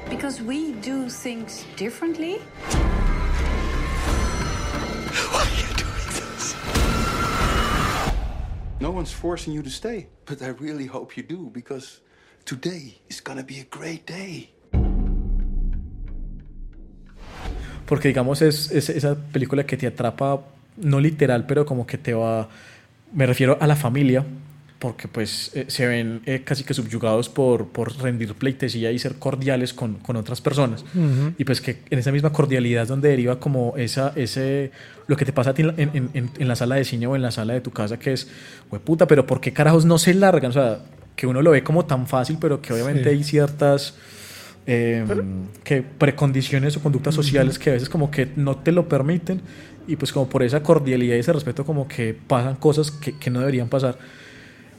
Because 0.08 0.40
we 0.40 0.72
do 0.72 1.08
things 1.08 1.64
differently? 1.76 2.38
Why 5.32 5.42
are 5.42 5.56
you 5.60 5.68
doing 5.76 6.08
this? 6.16 6.54
No 8.80 8.90
one's 8.90 9.12
forcing 9.12 9.52
you 9.52 9.62
to 9.62 9.70
stay, 9.70 10.08
but 10.24 10.42
I 10.42 10.48
really 10.48 10.86
hope 10.86 11.16
you 11.16 11.22
do 11.22 11.50
because 11.52 12.00
today 12.44 13.00
is 13.08 13.20
gonna 13.20 13.44
be 13.44 13.60
a 13.60 13.64
great 13.64 14.06
day. 14.06 14.55
Porque 17.86 18.08
digamos 18.08 18.42
es, 18.42 18.70
es 18.72 18.88
esa 18.90 19.14
película 19.32 19.64
que 19.64 19.76
te 19.76 19.86
atrapa, 19.86 20.40
no 20.76 21.00
literal, 21.00 21.46
pero 21.46 21.64
como 21.64 21.86
que 21.86 21.98
te 21.98 22.12
va, 22.14 22.48
me 23.12 23.26
refiero 23.26 23.56
a 23.60 23.66
la 23.66 23.76
familia, 23.76 24.24
porque 24.78 25.08
pues 25.08 25.52
eh, 25.54 25.64
se 25.68 25.86
ven 25.86 26.20
eh, 26.26 26.42
casi 26.44 26.62
que 26.64 26.74
subyugados 26.74 27.28
por, 27.30 27.68
por 27.68 27.96
rendir 27.96 28.34
pleitesía 28.34 28.92
y 28.92 28.98
ser 28.98 29.14
cordiales 29.14 29.72
con, 29.72 29.94
con 29.94 30.16
otras 30.16 30.40
personas. 30.42 30.82
Ujú. 30.94 31.32
Y 31.38 31.44
pues 31.44 31.60
que 31.62 31.78
en 31.88 31.98
esa 31.98 32.12
misma 32.12 32.30
cordialidad 32.30 32.82
es 32.82 32.88
donde 32.88 33.08
deriva 33.08 33.40
como 33.40 33.74
esa, 33.78 34.12
ese, 34.16 34.72
lo 35.06 35.16
que 35.16 35.24
te 35.24 35.32
pasa 35.32 35.50
a 35.50 35.54
ti 35.54 35.62
en, 35.62 35.68
la- 35.68 35.74
en- 35.78 36.10
en- 36.12 36.30
en- 36.36 36.48
la 36.48 36.56
sala 36.56 36.74
de 36.74 36.84
cine 36.84 37.06
o 37.06 37.16
en 37.16 37.22
la 37.22 37.30
sala 37.30 37.54
de 37.54 37.62
tu 37.62 37.70
casa, 37.70 37.98
que 37.98 38.12
es, 38.12 38.28
"Hue 38.70 38.78
puta, 38.80 39.06
pero 39.06 39.26
¿por 39.26 39.40
qué 39.40 39.52
carajos 39.54 39.86
no 39.86 39.96
se 39.96 40.12
largan? 40.12 40.50
O 40.50 40.54
sea, 40.54 40.80
que 41.16 41.26
uno 41.26 41.40
lo 41.40 41.52
ve 41.52 41.62
como 41.62 41.86
tan 41.86 42.06
fácil, 42.06 42.36
pero 42.38 42.60
que 42.60 42.74
obviamente 42.74 43.04
Sí. 43.04 43.08
hay 43.08 43.24
ciertas 43.24 43.94
eh, 44.66 45.04
que 45.64 45.82
precondiciones 45.82 46.76
o 46.76 46.82
conductas 46.82 47.14
sociales 47.14 47.58
que 47.58 47.70
a 47.70 47.72
veces 47.74 47.88
como 47.88 48.10
que 48.10 48.28
no 48.36 48.56
te 48.56 48.72
lo 48.72 48.88
permiten 48.88 49.40
y 49.86 49.96
pues 49.96 50.12
como 50.12 50.28
por 50.28 50.42
esa 50.42 50.62
cordialidad 50.62 51.14
y 51.16 51.20
ese 51.20 51.32
respeto 51.32 51.64
como 51.64 51.86
que 51.86 52.16
pasan 52.26 52.56
cosas 52.56 52.90
que, 52.90 53.16
que 53.16 53.30
no 53.30 53.38
deberían 53.40 53.68
pasar. 53.68 53.96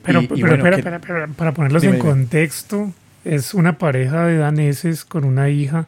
Pero, 0.04 0.22
Y- 0.22 0.24
y 0.26 0.28
pero 0.28 0.40
bueno, 0.42 0.56
espera, 0.56 0.76
que- 0.76 0.80
espera, 0.82 0.96
espera, 0.98 1.28
para 1.36 1.54
ponerlos 1.54 1.82
Dime, 1.82 1.96
en 1.96 2.02
contexto, 2.02 2.92
es 3.24 3.54
una 3.54 3.78
pareja 3.78 4.26
de 4.26 4.38
daneses 4.38 5.06
con 5.06 5.24
una 5.24 5.50
hija, 5.50 5.88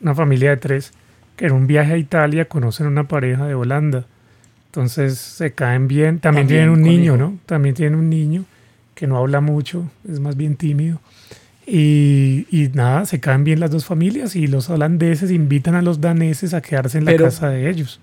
una 0.00 0.14
familia 0.14 0.50
de 0.50 0.56
tres, 0.58 0.92
que 1.36 1.46
en 1.46 1.52
un 1.52 1.66
viaje 1.66 1.92
a 1.94 1.96
Italia 1.98 2.44
conocen 2.46 2.86
una 2.86 3.04
pareja 3.08 3.46
de 3.46 3.54
Holanda. 3.54 4.06
Entonces 4.66 5.18
se 5.18 5.52
caen 5.52 5.88
bien. 5.88 6.18
También, 6.20 6.46
También 6.46 6.46
tienen 6.48 6.70
un 6.70 6.82
niño, 6.82 7.14
hijo. 7.14 7.16
¿no? 7.16 7.38
También 7.46 7.74
tienen 7.74 7.98
un 7.98 8.08
niño 8.10 8.44
que 8.94 9.06
no 9.06 9.16
habla 9.16 9.40
mucho, 9.40 9.90
es 10.08 10.20
más 10.20 10.36
bien 10.36 10.56
tímido. 10.56 11.00
Y, 11.70 12.46
y 12.50 12.68
nada, 12.72 13.04
se 13.04 13.20
caen 13.20 13.44
bien 13.44 13.60
las 13.60 13.70
dos 13.70 13.84
familias 13.84 14.34
y 14.36 14.46
los 14.46 14.70
holandeses 14.70 15.30
invitan 15.30 15.74
a 15.74 15.82
los 15.82 16.00
daneses 16.00 16.54
a 16.54 16.62
quedarse 16.62 16.96
en 16.98 17.04
la 17.04 17.10
Pero- 17.12 17.24
casa 17.26 17.50
de 17.50 17.68
ellos. 17.68 18.00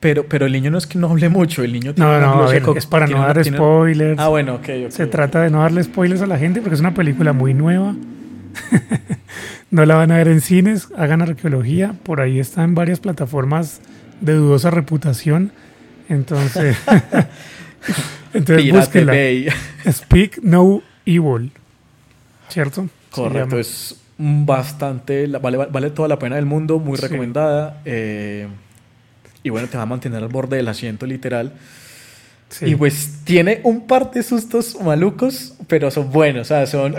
Pero, 0.00 0.24
pero 0.26 0.46
el 0.46 0.52
niño 0.52 0.70
no 0.70 0.78
es 0.78 0.86
que 0.86 0.98
no 0.98 1.10
hable 1.10 1.28
mucho, 1.28 1.62
el 1.62 1.74
niño 1.74 1.92
No, 1.94 2.08
una 2.08 2.20
no, 2.20 2.42
a 2.44 2.50
ver, 2.50 2.62
es 2.74 2.86
para 2.86 3.04
no 3.04 3.10
tiene 3.12 3.26
dar 3.26 3.42
tiene- 3.42 3.58
spoilers. 3.58 4.18
Ah, 4.18 4.28
bueno, 4.28 4.54
ok, 4.54 4.68
ok. 4.86 4.90
Se 4.90 5.06
trata 5.06 5.42
de 5.42 5.50
no 5.50 5.60
darle 5.60 5.84
spoilers 5.84 6.22
a 6.22 6.26
la 6.26 6.38
gente 6.38 6.62
porque 6.62 6.74
es 6.74 6.80
una 6.80 6.94
película 6.94 7.34
muy 7.34 7.52
nueva. 7.52 7.94
no 9.70 9.84
la 9.84 9.96
van 9.96 10.10
a 10.10 10.16
ver 10.16 10.28
en 10.28 10.40
cines, 10.40 10.88
hagan 10.96 11.20
arqueología. 11.20 11.94
Por 12.02 12.20
ahí 12.22 12.40
está 12.40 12.64
en 12.64 12.74
varias 12.74 12.98
plataformas 12.98 13.82
de 14.22 14.32
dudosa 14.32 14.70
reputación. 14.70 15.52
Entonces, 16.08 16.78
entonces. 18.34 19.04
Bay. 19.06 19.48
Speak 19.90 20.38
No 20.42 20.82
Evil. 21.04 21.52
¿Cierto? 22.50 22.88
Correcto, 23.10 23.58
es 23.58 23.96
bastante, 24.18 25.26
vale, 25.26 25.56
vale 25.56 25.90
toda 25.90 26.08
la 26.08 26.18
pena 26.18 26.36
del 26.36 26.46
mundo, 26.46 26.78
muy 26.78 26.96
Sí. 26.98 27.02
recomendada. 27.02 27.80
eh, 27.84 28.46
y 29.42 29.48
bueno, 29.48 29.68
te 29.68 29.78
va 29.78 29.84
a 29.84 29.86
mantener 29.86 30.22
al 30.22 30.28
borde 30.28 30.58
del 30.58 30.68
asiento 30.68 31.06
literal. 31.06 31.54
Sí. 32.50 32.66
Y 32.66 32.74
pues 32.74 33.20
tiene 33.24 33.60
un 33.62 33.86
par 33.86 34.10
de 34.10 34.22
sustos 34.22 34.76
malucos, 34.82 35.54
pero 35.68 35.90
son 35.90 36.10
buenos, 36.10 36.42
o 36.42 36.44
sea, 36.48 36.66
son... 36.66 36.94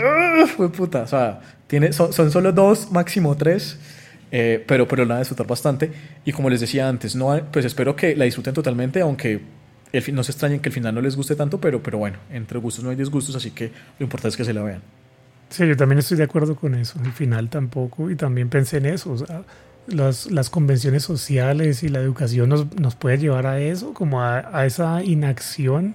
fue 0.56 0.72
puta, 0.72 1.02
o 1.02 1.06
sea, 1.06 1.40
tiene, 1.68 1.92
son, 1.92 2.12
son 2.12 2.30
solo 2.32 2.50
dos, 2.52 2.90
máximo 2.90 3.36
tres, 3.36 3.78
eh, 4.32 4.64
pero, 4.66 4.88
pero 4.88 5.04
la 5.04 5.08
van 5.10 5.16
a 5.16 5.20
disfrutar 5.20 5.46
bastante. 5.46 5.92
Y 6.24 6.32
como 6.32 6.48
les 6.50 6.60
decía 6.60 6.88
antes, 6.88 7.14
no, 7.14 7.30
hay- 7.30 7.42
pues 7.52 7.64
espero 7.66 7.94
que 7.94 8.16
la 8.16 8.24
disfruten 8.24 8.54
totalmente, 8.54 9.00
aunque 9.02 9.40
el 9.92 10.14
no 10.14 10.24
se 10.24 10.32
extrañen 10.32 10.58
que 10.60 10.70
el 10.70 10.72
final 10.72 10.94
no 10.94 11.02
les 11.02 11.14
guste 11.14 11.36
tanto, 11.36 11.60
pero, 11.60 11.82
pero 11.82 11.98
bueno, 11.98 12.16
entre 12.32 12.58
gustos 12.58 12.82
no 12.82 12.90
hay 12.90 12.96
disgustos, 12.96 13.36
así 13.36 13.50
que 13.50 13.70
lo 13.98 14.04
importante 14.04 14.30
es 14.30 14.36
que 14.38 14.44
se 14.44 14.54
la 14.54 14.62
vean. 14.62 14.80
Sí, 15.52 15.66
yo 15.66 15.76
también 15.76 15.98
estoy 15.98 16.16
de 16.16 16.24
acuerdo 16.24 16.56
con 16.56 16.74
eso. 16.74 16.98
El 17.04 17.12
final 17.12 17.48
tampoco. 17.48 18.10
Y 18.10 18.16
también 18.16 18.48
pensé 18.48 18.78
en 18.78 18.86
eso. 18.86 19.12
O 19.12 19.18
sea, 19.18 19.42
las, 19.86 20.30
las 20.30 20.48
convenciones 20.50 21.02
sociales 21.02 21.82
y 21.82 21.88
la 21.88 21.98
educación 22.00 22.48
nos, 22.48 22.74
nos 22.80 22.94
puede 22.94 23.18
llevar 23.18 23.46
a 23.46 23.60
eso, 23.60 23.92
como 23.92 24.22
a, 24.22 24.38
a 24.58 24.66
esa 24.66 25.02
inacción. 25.04 25.94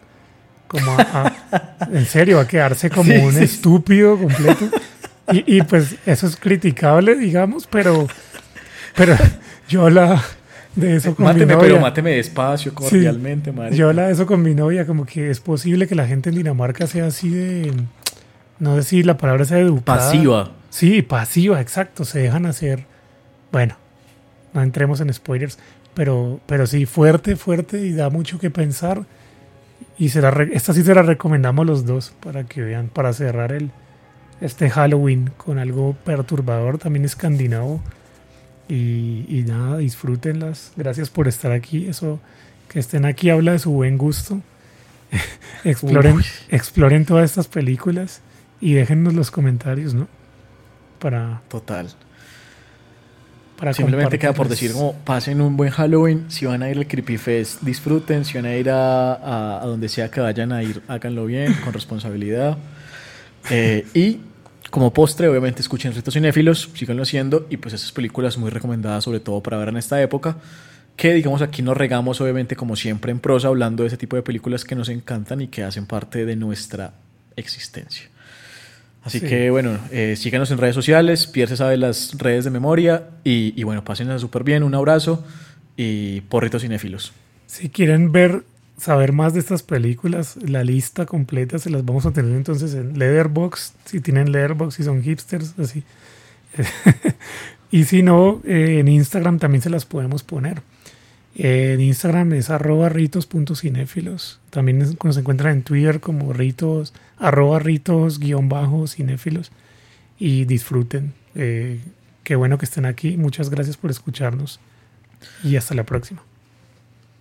Como 0.68 0.92
a, 0.92 1.34
a- 1.52 1.90
en 1.92 2.06
serio, 2.06 2.40
a 2.40 2.48
quedarse 2.48 2.90
como 2.90 3.12
Sí, 3.14 3.18
un 3.20 3.34
sí. 3.34 3.44
estúpido 3.44 4.18
completo. 4.18 4.70
Y, 5.32 5.58
y 5.58 5.62
pues 5.64 5.96
eso 6.06 6.28
es 6.28 6.36
criticable, 6.38 7.16
digamos, 7.16 7.68
pero, 7.68 8.08
pero 8.96 9.16
yo 9.68 9.90
la 9.90 10.22
de 10.76 10.96
eso 10.98 11.16
con 11.16 11.26
mi 11.26 11.34
Máteme, 11.34 11.54
novia. 11.54 11.68
pero 11.68 11.80
máteme 11.82 12.12
despacio, 12.12 12.72
Sí. 12.72 12.76
cordialmente, 12.76 13.52
marica. 13.52 13.76
Yo 13.76 13.90
habla 13.90 14.08
de 14.08 14.14
eso 14.14 14.26
con 14.28 14.42
mi 14.44 14.54
novia, 14.54 14.86
como 14.86 15.06
que 15.06 15.30
es 15.32 15.40
posible 15.40 15.88
que 15.88 15.96
la 15.96 16.06
gente 16.06 16.30
en 16.30 16.36
Dinamarca 16.36 16.86
sea 16.88 17.08
así 17.08 17.30
de, 17.30 17.74
no 18.60 18.76
sé 18.78 18.84
si 18.84 19.04
la 19.04 19.18
palabra 19.18 19.46
sea 19.46 19.60
educada. 19.60 19.98
Pasiva. 20.00 20.52
Sí, 20.70 21.02
pasiva, 21.02 21.62
exacto, 21.62 22.06
se 22.06 22.20
dejan 22.20 22.46
hacer, 22.46 22.86
bueno, 23.52 23.76
no 24.54 24.62
entremos 24.62 25.00
en 25.02 25.14
spoilers, 25.14 25.58
pero, 25.94 26.40
pero 26.46 26.68
sí, 26.68 26.86
fuerte, 26.86 27.36
fuerte 27.36 27.80
y 27.86 27.94
da 27.94 28.10
mucho 28.10 28.38
que 28.40 28.50
pensar. 28.52 29.06
Y 29.98 30.10
se 30.10 30.22
la 30.22 30.30
re- 30.32 30.52
esta 30.54 30.74
sí 30.74 30.84
se 30.84 30.94
la 30.94 31.02
recomendamos 31.02 31.66
los 31.66 31.86
dos 31.86 32.14
para 32.22 32.44
que 32.44 32.62
vean, 32.62 32.88
para 32.90 33.14
cerrar 33.14 33.52
el, 33.52 33.72
este 34.42 34.70
Halloween 34.70 35.32
con 35.38 35.58
algo 35.58 35.96
perturbador, 36.04 36.78
también 36.78 37.06
escandinavo. 37.06 37.82
Y, 38.70 39.26
y 39.30 39.44
nada, 39.48 39.78
disfrútenlas. 39.78 40.74
Gracias 40.76 41.10
por 41.10 41.28
estar 41.28 41.52
aquí. 41.52 41.88
Eso, 41.88 42.20
que 42.70 42.80
estén 42.80 43.06
aquí 43.06 43.30
habla 43.30 43.54
de 43.54 43.60
su 43.60 43.72
buen 43.72 43.98
gusto. 43.98 44.42
exploren, 45.64 46.18
Uy. 46.18 46.26
exploren 46.50 47.06
todas 47.06 47.26
estas 47.26 47.48
películas 47.48 48.22
y 48.62 48.74
déjennos 48.74 49.14
los 49.14 49.32
comentarios, 49.32 49.94
¿no? 49.94 50.08
Para, 51.00 51.42
Total. 51.48 51.88
para 53.58 53.74
Simplemente 53.74 54.18
queda 54.20 54.34
por 54.34 54.48
decir 54.50 54.72
como 54.74 54.94
pasen 54.94 55.42
un 55.42 55.58
buen 55.58 55.70
Halloween, 55.72 56.26
si 56.30 56.46
van 56.46 56.62
a 56.64 56.70
ir 56.70 56.78
al 56.78 56.88
Creepy 56.88 57.18
Fest, 57.18 57.62
disfruten, 57.62 58.24
si 58.26 58.36
van 58.36 58.46
a 58.46 58.56
ir 58.56 58.70
a, 58.70 59.14
a- 59.14 59.62
a 59.64 59.66
donde 59.66 59.90
sea 59.90 60.10
que 60.12 60.20
vayan 60.22 60.52
a 60.52 60.62
ir, 60.64 60.82
háganlo 60.88 61.26
bien, 61.26 61.54
con 61.64 61.74
responsabilidad. 61.74 62.58
Eh, 63.50 63.86
y 63.94 64.20
como 64.70 64.92
postre, 64.94 65.28
obviamente 65.28 65.62
escuchen 65.62 65.94
Ritos 65.94 66.14
Cinéfilos, 66.14 66.70
síganlo 66.74 67.04
haciendo, 67.04 67.48
y 67.50 67.58
pues 67.58 67.74
esas 67.74 67.92
películas 67.92 68.38
muy 68.38 68.50
recomendadas 68.50 69.04
sobre 69.06 69.20
todo 69.20 69.42
para 69.42 69.58
ver 69.58 69.70
en 69.70 69.78
esta 69.78 70.02
época, 70.02 70.38
que 70.96 71.14
digamos 71.14 71.42
aquí 71.42 71.62
nos 71.62 71.78
regamos 71.78 72.20
obviamente 72.22 72.56
como 72.56 72.76
siempre 72.76 73.12
en 73.12 73.20
prosa 73.20 73.48
hablando 73.50 73.84
de 73.84 73.88
ese 73.88 73.98
tipo 73.98 74.16
de 74.16 74.24
películas 74.24 74.66
que 74.66 74.76
nos 74.76 74.90
encantan 74.90 75.42
y 75.42 75.48
que 75.48 75.64
hacen 75.64 75.86
parte 75.86 76.26
de 76.26 76.36
nuestra 76.36 76.94
existencia. 77.36 78.10
Así 79.08 79.20
Sí. 79.20 79.26
que 79.28 79.50
bueno, 79.50 79.78
eh, 79.92 80.16
síganos 80.16 80.52
en 80.52 80.58
redes 80.60 80.76
sociales, 80.76 81.26
Pierre 81.28 81.50
se 81.50 81.58
sabe 81.58 81.78
las 81.78 82.16
redes 82.18 82.44
de 82.46 82.52
memoria 82.52 83.10
y, 83.24 83.54
y 83.60 83.64
bueno, 83.64 83.84
pásenla 83.84 84.20
súper 84.20 84.44
bien, 84.44 84.64
un 84.64 84.76
abrazo 84.76 85.26
y 85.76 86.22
porritos 86.22 86.62
cinéfilos. 86.62 87.14
Si 87.48 87.70
quieren 87.70 88.12
ver, 88.12 88.44
saber 88.78 89.14
más 89.14 89.34
de 89.34 89.40
estas 89.40 89.64
películas, 89.64 90.38
la 90.38 90.64
lista 90.64 91.06
completa 91.06 91.58
se 91.58 91.70
las 91.70 91.84
vamos 91.86 92.06
a 92.06 92.12
tener 92.12 92.36
entonces 92.36 92.74
en 92.76 93.00
Leatherbox, 93.00 93.74
si 93.86 94.02
tienen 94.02 94.32
Leatherbox 94.32 94.80
y 94.80 94.84
son 94.84 95.02
hipsters, 95.02 95.54
así. 95.58 95.84
y 97.72 97.84
si 97.86 98.04
no, 98.04 98.42
eh, 98.46 98.78
en 98.80 98.88
Instagram 98.88 99.40
también 99.40 99.62
se 99.62 99.70
las 99.70 99.86
podemos 99.86 100.24
poner. 100.24 100.62
En 101.40 101.80
Instagram 101.82 102.34
es 102.34 102.50
arroba 102.50 102.90
ritos.cinéfilos. 102.90 104.40
También 104.50 104.82
es- 104.82 104.96
nos 105.04 105.18
encuentran 105.18 105.54
en 105.54 105.62
Twitter 105.64 106.00
como 106.00 106.34
ritos, 106.34 106.94
arroba 107.20 107.60
ritos 107.60 108.20
guion 108.20 108.50
bajo 108.50 108.88
cinéfilos. 108.88 109.52
Y 110.20 110.46
disfruten. 110.46 111.14
Eh, 111.36 111.80
qué 112.24 112.36
bueno 112.36 112.58
que 112.58 112.66
estén 112.66 112.86
aquí. 112.88 113.18
Muchas 113.18 113.52
gracias 113.52 113.78
por 113.78 113.92
escucharnos. 113.92 114.60
Y 115.44 115.56
hasta 115.58 115.76
la 115.76 115.84
próxima. 115.84 116.24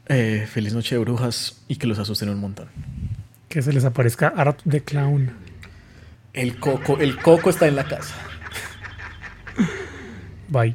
Eh, 0.08 0.46
feliz 0.50 0.72
noche 0.72 0.94
de 0.94 1.00
brujas 1.00 1.60
y 1.68 1.76
que 1.76 1.86
los 1.86 1.98
asusten 1.98 2.30
un 2.30 2.40
montón. 2.40 2.68
Que 3.50 3.60
se 3.60 3.72
les 3.72 3.84
aparezca 3.84 4.28
Art 4.28 4.60
the 4.66 4.80
Clown. 4.82 5.30
El 6.32 6.58
coco, 6.58 6.96
el 6.98 7.18
coco 7.18 7.50
está 7.50 7.66
en 7.68 7.76
la 7.76 7.84
casa. 7.84 8.14
Bye. 10.48 10.74